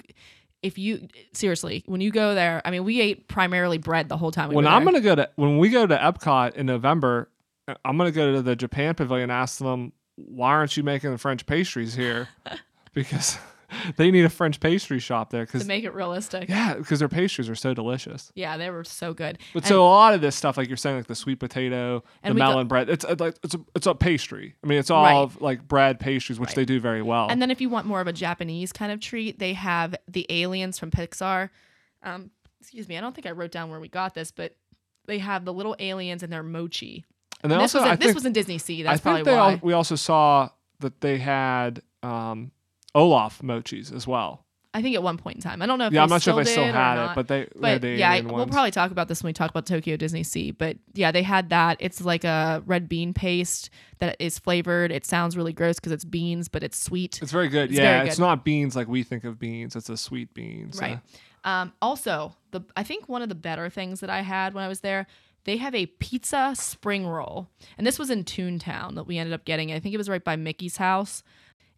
[0.63, 4.29] If you seriously, when you go there, I mean, we ate primarily bread the whole
[4.29, 4.49] time.
[4.49, 4.93] We when I'm there.
[4.93, 7.29] gonna go to when we go to Epcot in November,
[7.67, 11.11] uh, I'm gonna go to the Japan Pavilion and ask them why aren't you making
[11.11, 12.29] the French pastries here?
[12.93, 13.39] because
[13.97, 15.45] they need a French pastry shop there.
[15.45, 16.49] because to make it realistic.
[16.49, 18.31] yeah, because their pastries are so delicious.
[18.35, 19.37] Yeah, they were so good.
[19.53, 22.03] But And- so a lot of this stuff, like you're saying, like the sweet potato,
[22.23, 24.55] And the we go- melon bread, it's uh, like it's a, it's a pastry.
[24.63, 25.15] I mean, it's all Right.
[25.15, 26.55] of, like bread pastries, which Right.
[26.57, 27.27] they do very well.
[27.29, 30.25] And then if you want more of a Japanese kind of treat, they have the
[30.29, 31.49] aliens from Pixar.
[32.03, 34.55] Um, excuse me, I don't think I wrote down where we got this, but
[35.05, 37.05] they have the little aliens and their mochi.
[37.43, 38.81] and then this also, was in, this think was in Disney Sea.
[38.81, 39.51] I That's think probably they why.
[39.53, 40.49] al- we also saw
[40.79, 42.51] that they had um,
[42.95, 44.45] Olaf mochis as well.
[44.73, 45.61] I think at one point in time.
[45.61, 47.27] I don't know if yeah, they I'm not sure if they still had it, but
[47.27, 49.97] they But the yeah, I- we'll probably talk about this when we talk about Tokyo
[49.97, 50.51] Disney Sea.
[50.51, 51.75] But yeah, they had that.
[51.81, 53.69] It's like a red bean paste
[53.99, 54.93] that is flavored.
[54.93, 57.21] It sounds really gross because it's beans, but it's sweet.
[57.21, 57.69] It's very good.
[57.71, 58.21] It's yeah, very it's good.
[58.23, 59.75] not beans like we think of beans.
[59.75, 60.71] It's a sweet bean.
[60.71, 60.99] so- Right.
[61.43, 64.67] Um, also, the I think one of the better things that I had when I
[64.69, 65.05] was there,
[65.43, 69.43] they have a pizza spring roll, and this was in Toontown that we ended up
[69.43, 69.73] getting.
[69.73, 71.23] I think it was right by Mickey's house,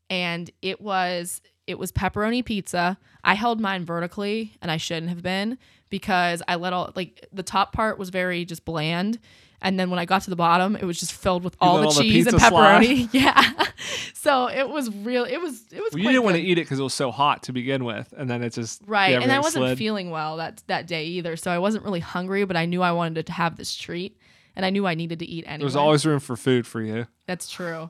[0.10, 2.98] and it was it was pepperoni pizza.
[3.24, 5.58] I held mine vertically, and I shouldn't have been
[5.90, 9.20] because I let all like the top part was very just bland.
[9.62, 11.88] And then when I got to the bottom, it was just filled with all the
[11.88, 12.84] all the cheese and pizza slide?
[12.86, 13.10] pepperoni.
[13.14, 13.66] Yeah,
[14.14, 15.24] so it was real.
[15.24, 15.94] It was it was.
[15.94, 18.14] Well, you didn't want to eat it because it was so hot to begin with,
[18.18, 19.12] and then it just Right.
[19.12, 19.78] yeah, and I wasn't slid.
[19.78, 21.38] feeling well that that day either.
[21.38, 24.18] So I wasn't really hungry, but I knew I wanted to have this treat
[24.56, 25.60] and I knew I needed to eat anyway.
[25.60, 27.08] There's always room for food for you.
[27.26, 27.90] That's true.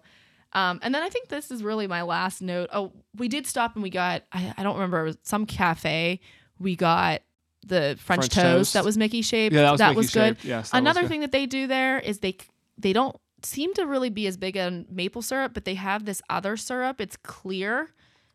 [0.54, 2.70] Um, and then I think this is really my last note.
[2.72, 6.20] Oh, we did stop and we got I, I don't remember it was some cafe.
[6.60, 7.22] We got
[7.66, 8.74] the French, French toast, toast.
[8.74, 9.56] that was Mickey shaped.
[9.56, 10.38] Yeah, that was that was good.
[10.44, 11.10] Yes, that was Another good.
[11.10, 12.38] thing that they do there is they
[12.78, 16.22] they don't seem to really be as big on maple syrup, but they have this
[16.30, 17.02] other syrup.
[17.02, 17.90] It's clear.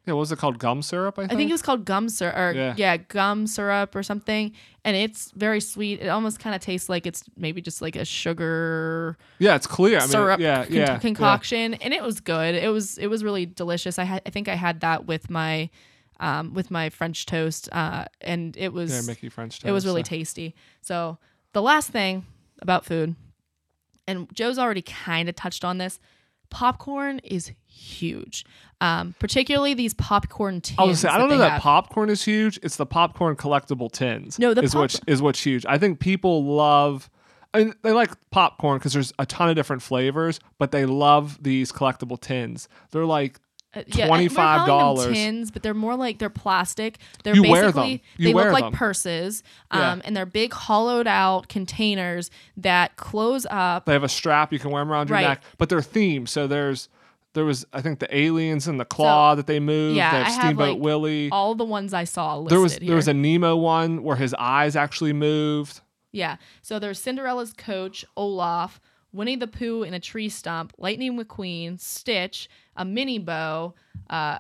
[0.09, 0.59] Yeah, what was it called?
[0.59, 1.19] Gum syrup.
[1.19, 1.33] I think.
[1.33, 2.75] I think it was called gum syrup or Yeah.
[2.77, 2.97] yeah.
[2.97, 4.53] gum syrup or something.
[4.85, 6.01] And it's very sweet.
[6.01, 9.99] It almost kind of tastes like it's maybe just like a sugar yeah, it's clear.
[9.99, 10.99] I mean, syrup yeah, con- yeah, yeah.
[10.99, 11.75] concoction.
[11.75, 12.55] And it was good.
[12.55, 13.99] It was it was really delicious.
[13.99, 15.71] I had I think I had that with my
[16.21, 17.69] um with my French toast.
[17.73, 19.69] Uh and it was Yeah, Mickey French toast.
[19.69, 20.09] it was really so.
[20.09, 20.55] tasty.
[20.81, 21.19] So
[21.53, 22.25] the last thing
[22.61, 23.15] about food,
[24.07, 25.99] and Joe's already kind of touched on this.
[26.51, 28.45] Popcorn is huge,
[28.81, 30.79] um, particularly these popcorn tins.
[30.79, 31.63] I was say, I don't know that have.
[31.63, 32.59] popcorn is huge.
[32.63, 34.39] It's the popcorn collectible tins.
[34.39, 35.65] No, the is what's pop- is what's huge.
[35.67, 37.11] I think people love.
[37.55, 41.43] I mean, they like popcorn because there's a ton of different flavors, but they love
[41.43, 42.69] these collectible tins.
[42.91, 43.41] They're like
[43.77, 45.13] Uh, yeah, and we're calling them $25.
[45.15, 46.99] tins, but they're more like they're plastic.
[47.23, 47.89] They're You basically wear them.
[48.17, 48.73] You they look like them.
[48.73, 50.01] purses, um, Yeah.
[50.07, 53.85] and they're big hollowed out containers that close up.
[53.85, 55.29] they have a strap you can wear them around your Right.
[55.29, 56.29] neck, but they're themed.
[56.29, 56.89] So there's
[57.35, 59.97] there was I think the aliens and the claw that they moved.
[59.97, 61.29] yeah, they have I have, Steamboat like, Willie.
[61.31, 62.87] All the ones I saw listed there was here.
[62.89, 65.83] there was a Nemo one where his eyes actually moved.
[66.11, 66.37] Yeah.
[66.63, 68.81] So there's Cinderella's coach, Olaf,
[69.13, 73.75] Winnie the Pooh in a tree stump, Lightning McQueen, Stitch, a Minnie bow,
[74.11, 74.39] uh,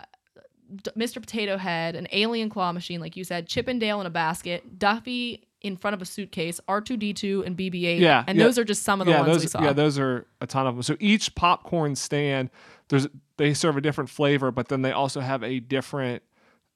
[0.74, 1.20] D- Mr.
[1.20, 4.78] Potato Head, an alien claw machine, like you said, Chip and Dale in a basket,
[4.78, 7.98] Duffy in front of a suitcase, R2D2 and BB-8.
[7.98, 8.44] Yeah, And yeah.
[8.44, 9.62] those are just some of the yeah, ones those we saw.
[9.62, 10.82] yeah, those are a ton of them.
[10.82, 12.50] So each popcorn stand,
[12.88, 13.08] there's
[13.38, 16.22] they serve a different flavor, but then they also have a different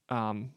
[0.08, 0.50] um,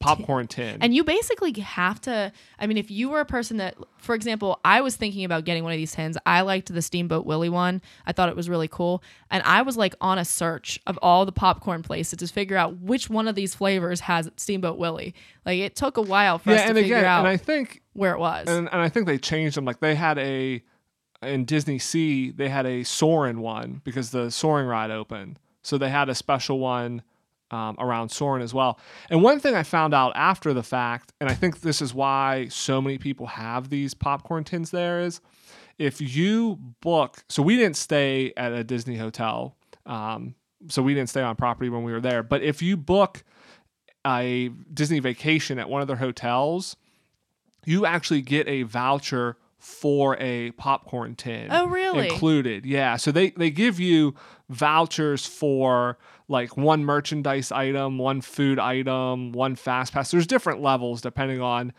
[0.00, 0.78] popcorn tin.
[0.80, 2.32] And you basically have to.
[2.58, 5.64] I mean, if you were a person that, for example, I was thinking about getting
[5.64, 6.16] one of these tins.
[6.24, 7.82] I liked the Steamboat Willie one.
[8.06, 9.02] I thought it was really cool.
[9.30, 12.78] And I was like on a search of all the popcorn places to figure out
[12.78, 15.14] which one of these flavors has Steamboat Willie.
[15.44, 17.36] Like it took a while for us yeah, to and figure again, out and I
[17.36, 18.48] think where it was.
[18.48, 19.64] and, and I think they changed them.
[19.64, 20.62] Like they had a
[21.22, 25.40] in Disney Sea, they had a Soarin' one because the Soarin' ride opened.
[25.62, 27.02] So they had a special one
[27.50, 28.78] um, around Soarin' as well.
[29.10, 32.48] And one thing I found out after the fact, and I think this is why
[32.48, 35.20] so many people have these popcorn tins there, is
[35.78, 37.24] if you book.
[37.28, 39.56] So we didn't stay at a Disney hotel.
[39.86, 40.34] Um,
[40.68, 42.22] so we didn't stay on property when we were there.
[42.22, 43.22] But if you book
[44.06, 46.76] a Disney vacation at one of their hotels,
[47.64, 51.48] you actually get a voucher for a popcorn tin.
[51.50, 52.08] Oh, really?
[52.08, 52.64] Included.
[52.64, 52.96] Yeah.
[52.96, 54.14] So they they give you
[54.48, 60.10] vouchers for like one merchandise item, one food item, one fast pass.
[60.10, 61.72] There's different levels depending on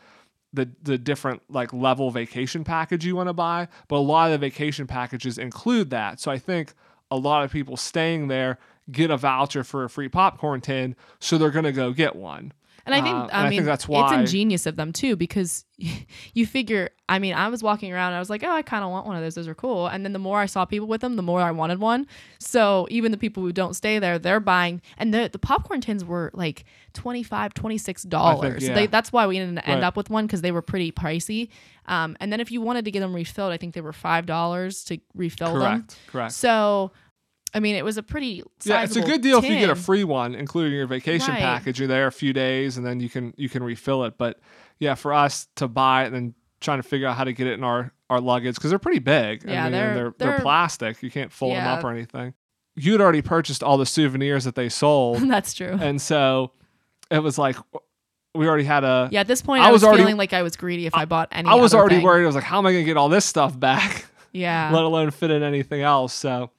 [0.51, 4.39] the the different like level vacation package you want to buy, but a lot of
[4.39, 6.19] the vacation packages include that.
[6.19, 6.73] So I think
[7.11, 8.57] a lot of people staying there
[8.91, 12.51] get a voucher for a free popcorn tin, so they're going to go get one.
[12.85, 15.65] And I think, Uh, I I mean, think that's it's ingenious of them too, because
[16.33, 18.83] you figure, I mean, I was walking around and I was like, oh, I kind
[18.83, 19.35] of want one of those.
[19.35, 19.87] Those are cool.
[19.87, 22.07] And then the more I saw people with them, the more I wanted one.
[22.39, 26.03] So even the people who don't stay there, they're buying, and the, the popcorn tins
[26.05, 28.61] were like 25 $26.
[28.61, 28.73] yeah.
[28.73, 29.87] They, that's why we didn't end Right.
[29.87, 31.49] up with one because they were pretty pricey.
[31.85, 34.85] Um, and then if you wanted to get them refilled, I think they were $5
[34.87, 35.61] to refill them.
[35.61, 35.97] Correct.
[36.07, 36.33] Correct.
[36.33, 36.91] So,
[37.53, 39.75] I mean, it was a pretty Yeah, it's a good deal if you get a
[39.75, 41.39] free one, including your vacation Right.
[41.41, 41.79] package.
[41.79, 44.17] You're there a few days, and then you can you can refill it.
[44.17, 44.39] But
[44.79, 47.47] yeah, for us to buy it and then trying to figure out how to get
[47.47, 49.47] it in our our luggage because they're pretty big.
[49.47, 51.01] I Yeah, mean, they're- and they're, they're- plastic.
[51.03, 52.33] You can't fold them up or anything.
[52.75, 55.77] You'd already purchased all the souvenirs that they sold, That's true.
[55.79, 56.51] and so
[57.11, 57.55] it was like
[58.35, 59.09] we already had a.
[59.11, 60.93] Yeah, at this point, I I, was, was already- feeling like I was greedy if
[60.95, 61.49] I, bought any.
[61.49, 62.05] I was already thing.
[62.05, 62.23] worried.
[62.23, 64.05] I was like, how am I going to get all this stuff back?
[64.31, 66.13] Yeah, let alone fit in anything else.
[66.13, 66.51] So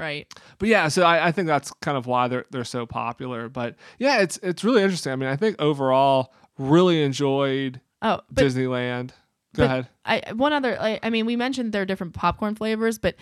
[0.00, 0.26] right.
[0.58, 3.48] but yeah, so I, I think that's kind of why they're they're so popular.
[3.48, 5.12] But yeah, it's it's really interesting.
[5.12, 9.10] I mean, I think overall really enjoyed Oh, but Disneyland.
[9.54, 9.88] Go ahead.
[10.04, 10.80] I one other.
[10.80, 13.16] I, I mean, we mentioned there are different popcorn flavors, but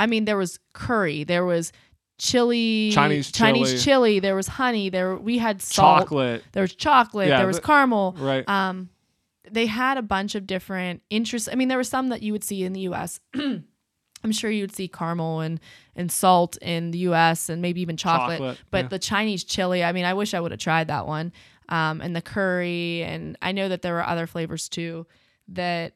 [0.00, 1.72] I mean, there was curry, there was
[2.18, 3.78] chili, Chinese Chinese chili.
[3.80, 4.20] chili.
[4.20, 4.88] There was honey.
[4.88, 6.02] There we had salt.
[6.02, 7.28] Chocolate, There was chocolate.
[7.28, 8.14] Yeah, there was caramel.
[8.18, 8.48] right?
[8.48, 8.88] Um,
[9.50, 11.48] they had a bunch of different interests.
[11.50, 13.20] I mean, there were some that you would see in the U.S.
[14.24, 15.60] I'm sure you would see caramel and
[15.94, 17.48] and salt in the U.S.
[17.48, 18.38] and maybe even chocolate.
[18.38, 18.88] Chocolate, but yeah.
[18.88, 21.32] the Chinese chili, I mean, I wish I would have tried that one.
[21.68, 25.06] Um, and the curry, and I know that there were other flavors too
[25.48, 25.94] that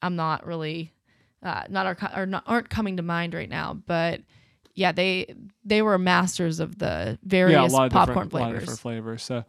[0.00, 0.92] I'm not really
[1.42, 3.74] uh, not are, or not aren't coming to mind right now.
[3.74, 4.20] But
[4.74, 5.34] yeah, they
[5.64, 8.60] they were masters of the various yeah, a lot of popcorn different, lot of flavors.
[8.60, 9.22] different flavors.
[9.22, 9.44] So,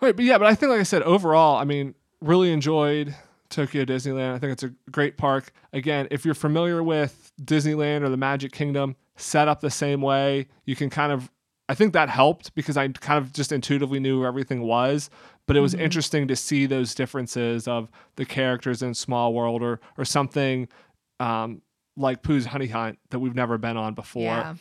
[0.00, 3.14] right, but yeah, but I think like I said, overall, I mean, really enjoyed
[3.56, 4.34] Tokyo Disneyland.
[4.34, 5.52] I think it's a great park.
[5.72, 10.46] Again, if you're familiar with Disneyland or the Magic Kingdom, set up the same way.
[10.66, 11.30] You can kind of
[11.68, 15.10] I think that helped because I kind of just intuitively knew where everything was,
[15.46, 15.80] but it was Mhm.
[15.80, 20.68] interesting to see those differences of the characters in Small World or or something
[21.18, 21.62] um,
[21.96, 24.22] like Pooh's Honey Hunt that we've never been on before.
[24.22, 24.54] Yeah.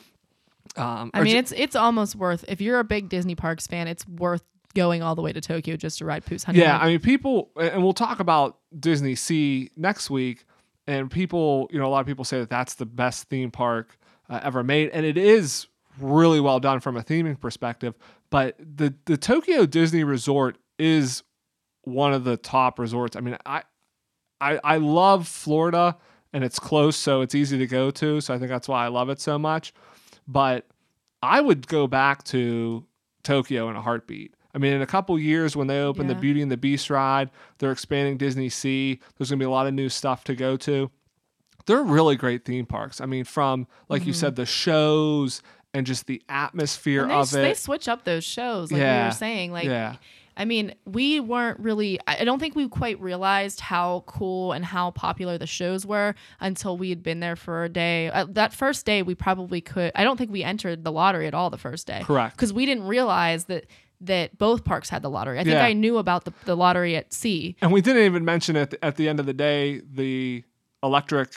[0.77, 3.87] Um, I mean, ju- it's it's almost worth if you're a big Disney Parks fan,
[3.87, 4.43] it's worth
[4.75, 7.49] going all the way to Tokyo just to ride Pooh's Honey yeah, I mean, people,
[7.59, 10.45] and we'll talk about Disney Sea next week.
[10.87, 13.97] And people, you know, a lot of people say that that's the best theme park
[14.29, 15.65] uh, ever made, and it is
[15.99, 17.95] really well done from a theming perspective.
[18.29, 21.23] But the the Tokyo Disney Resort is
[21.81, 23.15] one of the top resorts.
[23.15, 23.63] I mean, I
[24.39, 25.97] I, I love Florida,
[26.33, 28.21] and it's close, so it's easy to go to.
[28.21, 29.73] So I think that's why I love it so much.
[30.27, 30.67] But
[31.23, 32.85] I would go back to
[33.23, 34.34] Tokyo in a heartbeat.
[34.55, 37.29] I mean, in a couple years when they open the Beauty and the Beast ride,
[37.59, 38.99] they're expanding Disney Sea.
[39.17, 40.89] There's going to be a lot of new stuff to go to.
[41.65, 43.01] They're really great theme parks.
[43.01, 44.17] I mean, from like you Mhm.
[44.17, 45.41] said, the shows
[45.73, 49.07] and just the atmosphere they, of they switch up those shows, like we Yeah.
[49.07, 49.51] were saying.
[49.51, 49.95] Like, yeah,
[50.37, 51.99] I mean, we weren't really.
[52.07, 56.13] I I don't think we quite realized how cool and how popular the shows were
[56.39, 58.09] until we had been there for a day.
[58.09, 59.91] Uh, that first day, we probably could.
[59.95, 62.01] I don't think we entered the lottery at all the first day.
[62.05, 62.35] correct.
[62.37, 63.65] because we didn't realize that
[64.01, 65.39] that both parks had the lottery.
[65.39, 65.63] I think Yeah.
[65.65, 67.55] I knew about the, the lottery at sea.
[67.61, 70.43] And we didn't even mention it at the end of the day the
[70.83, 71.29] electric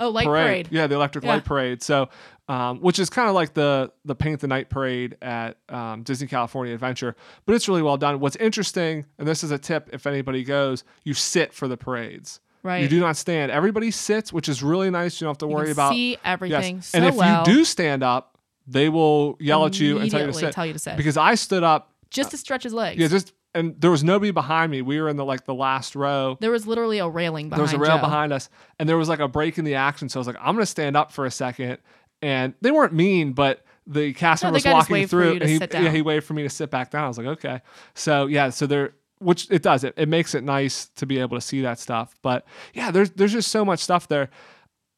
[0.00, 0.44] Oh, light parade.
[0.46, 0.68] parade.
[0.70, 1.30] Yeah, the electric Yeah.
[1.34, 1.82] light parade.
[1.82, 2.08] So,
[2.48, 6.26] um, which is kind of like the the paint the night parade at um, Disney
[6.26, 7.14] California Adventure,
[7.46, 8.18] but it's really well done.
[8.18, 12.40] What's interesting, and this is a tip if anybody goes, you sit for the parades.
[12.64, 12.82] Right.
[12.82, 13.50] You do not stand.
[13.52, 15.20] Everybody sits, which is really nice.
[15.20, 16.88] You don't have to You worry about see everything Yes.
[16.88, 17.46] so and if well.
[17.46, 20.52] you do stand up, they will yell at you and tell you to sit.
[20.52, 20.96] tell you to sit.
[20.96, 23.00] Because I stood up, just to stretch his legs.
[23.00, 24.82] yeah, just and there was nobody behind me.
[24.82, 26.36] We were in the like the last row.
[26.40, 28.02] there was literally a railing behind there was a rail Joe.
[28.02, 28.48] behind us,
[28.78, 30.08] and there was like a break in the action.
[30.08, 31.78] So I was like, I'm gonna stand up for a second.
[32.22, 36.02] And they weren't mean, but the cast member was walking through, and he, yeah, he
[36.02, 37.04] waved for me to sit back down.
[37.04, 37.60] I was like, okay.
[37.94, 39.82] So yeah, so there, which it does.
[39.82, 42.14] It, it makes it nice to be able to see that stuff.
[42.22, 44.30] But yeah, there's there's just so much stuff there.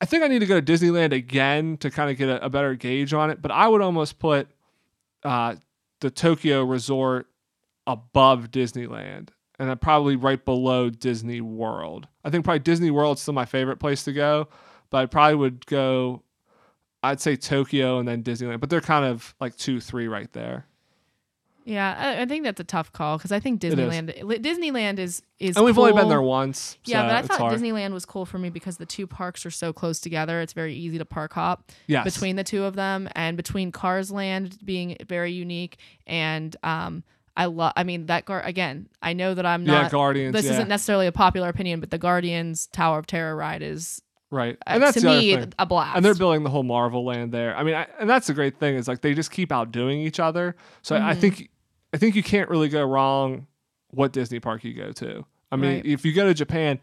[0.01, 2.51] I think I need to go to Disneyland again to kind of get a, a
[2.51, 3.41] better gauge on it.
[3.41, 4.49] But I would almost put
[5.23, 5.57] uh,
[6.05, 7.29] the Tokyo Resort
[7.87, 12.09] above Disneyland, and then probably right below Disney World.
[12.23, 14.49] I think probably Disney World's still my favorite place to go,
[14.91, 16.23] but I probably would go.
[17.03, 20.67] I'd say Tokyo and then Disneyland, but they're kind of like two, three right there.
[21.65, 23.61] Yeah, I, I think that's a tough call because I think.
[23.61, 26.77] Disneyland Disneyland is is And we've only been there once.
[26.85, 27.59] Yeah, so but I thought hard.
[27.59, 30.41] Disneyland was cool for me because the two parks are so close together.
[30.41, 32.05] It's very easy to park hop yes.
[32.05, 37.03] between the two of them, and between Cars Land being very unique and um,
[37.37, 37.73] I love.
[37.77, 38.89] I mean that again.
[39.03, 39.85] I know that I'm not.
[39.85, 39.89] yeah.
[39.89, 40.33] Guardians.
[40.35, 40.53] this yeah.
[40.53, 44.01] isn't necessarily a popular opinion, but the Guardians Tower of Terror ride is
[44.31, 45.53] right, uh, and that's to me thing.
[45.59, 45.97] a blast.
[45.97, 47.57] and they're building the whole Marvel land there.
[47.57, 50.21] I mean, I, and that's the great thing is like they just keep outdoing each
[50.21, 50.55] other.
[50.83, 51.21] So I- I Mhm.
[51.21, 51.51] think
[51.95, 53.47] I think you can't really go wrong
[53.91, 55.25] what Disney park you go to.
[55.53, 55.87] I mean, Right.
[55.87, 56.81] if you go to Japan,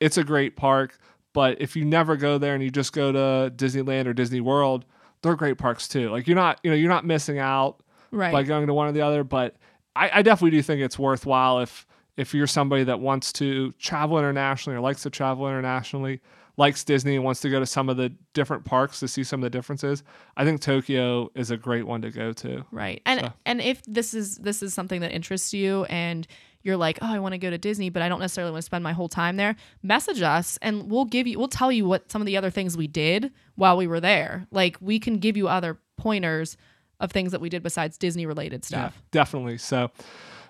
[0.00, 0.98] it's a great park,
[1.34, 4.86] but if you never go there and you just go to Disneyland or Disney World,
[5.20, 6.10] they're great parks too.
[6.10, 8.32] Like you're not, you know, you're not missing out right.
[8.32, 9.22] by going to one or the other.
[9.22, 9.56] But
[9.94, 14.18] I, I definitely do think it's worthwhile if if you're somebody that wants to travel
[14.18, 16.20] internationally or likes to travel internationally,
[16.58, 19.40] likes Disney and wants to go to some of the different parks to see some
[19.40, 20.02] of the differences.
[20.36, 22.66] I think Tokyo is a great one to go to.
[22.70, 23.00] Right.
[23.06, 26.26] And So- and if this is this is something that interests you and
[26.62, 28.66] you're like, "Oh, I want to go to Disney, but I don't necessarily want to
[28.66, 32.10] spend my whole time there." Message us and we'll give you we'll tell you what
[32.10, 34.46] some of the other things we did while we were there.
[34.50, 36.56] Like we can give you other pointers
[37.00, 38.92] of things that we did besides Disney related stuff.
[38.96, 39.58] Yeah, definitely.
[39.58, 39.92] So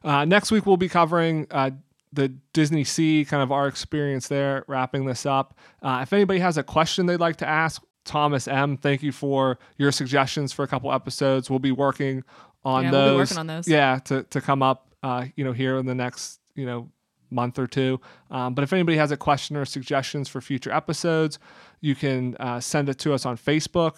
[0.02, 1.72] uh, next week we'll be covering uh,
[2.12, 5.59] the Disney Sea, kind of our experience there, wrapping this up.
[5.82, 9.59] Uh, if anybody has a question they'd like to ask, Thomas M, thank you for
[9.76, 11.51] your suggestions for a couple episodes.
[11.51, 12.24] We'll be working
[12.64, 13.05] on Yeah, those.
[13.05, 13.68] we'll be working on those.
[13.68, 16.90] Yeah, to, to come up, uh, you know, here in the next, you know,
[17.30, 18.01] month or two.
[18.30, 21.39] Um, but if anybody has a question or suggestions for future episodes,
[21.82, 23.97] you can uh, send it to us on Facebook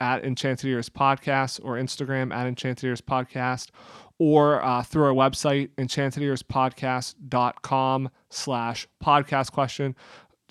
[0.00, 3.68] at Enchanted Ears Podcast or Instagram at Enchanted Ears Podcast
[4.18, 5.70] or uh, through our website,
[6.90, 9.96] enchantedearspodcast.com slash podcast question.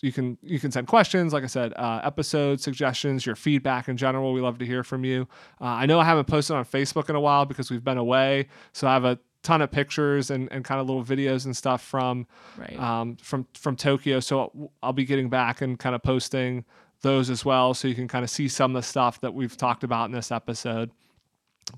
[0.02, 3.98] You can you can send questions, like I said, uh, episode suggestions, your feedback in
[3.98, 4.32] general.
[4.32, 5.28] We love to hear from you.
[5.60, 8.48] Uh, I know I haven't posted on Facebook in a while because we've been away,
[8.72, 11.82] so I have a ton of pictures and, and kind of little videos and stuff
[11.82, 12.28] from
[12.58, 12.80] Right.
[12.80, 14.22] um, from from Tokyo.
[14.22, 16.64] So I'll be getting back and kind of posting
[17.02, 19.56] those as well, so you can kind of see some of the stuff that we've
[19.56, 20.92] talked about in this episode.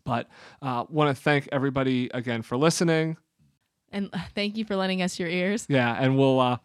[0.03, 0.27] But
[0.61, 3.17] uh, want to thank everybody again for listening.
[3.91, 5.65] and thank you for lending us your ears.
[5.67, 6.57] Yeah, and we'll uh,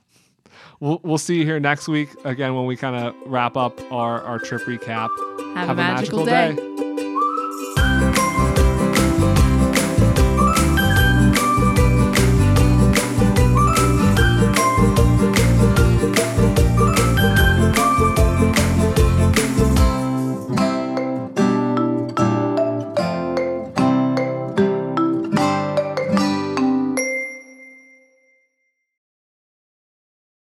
[0.80, 4.22] we'll we'll see you here next week again when we kind of wrap up our
[4.22, 5.08] our trip recap.
[5.56, 6.54] Have, a magical, day.
[6.54, 6.76] day.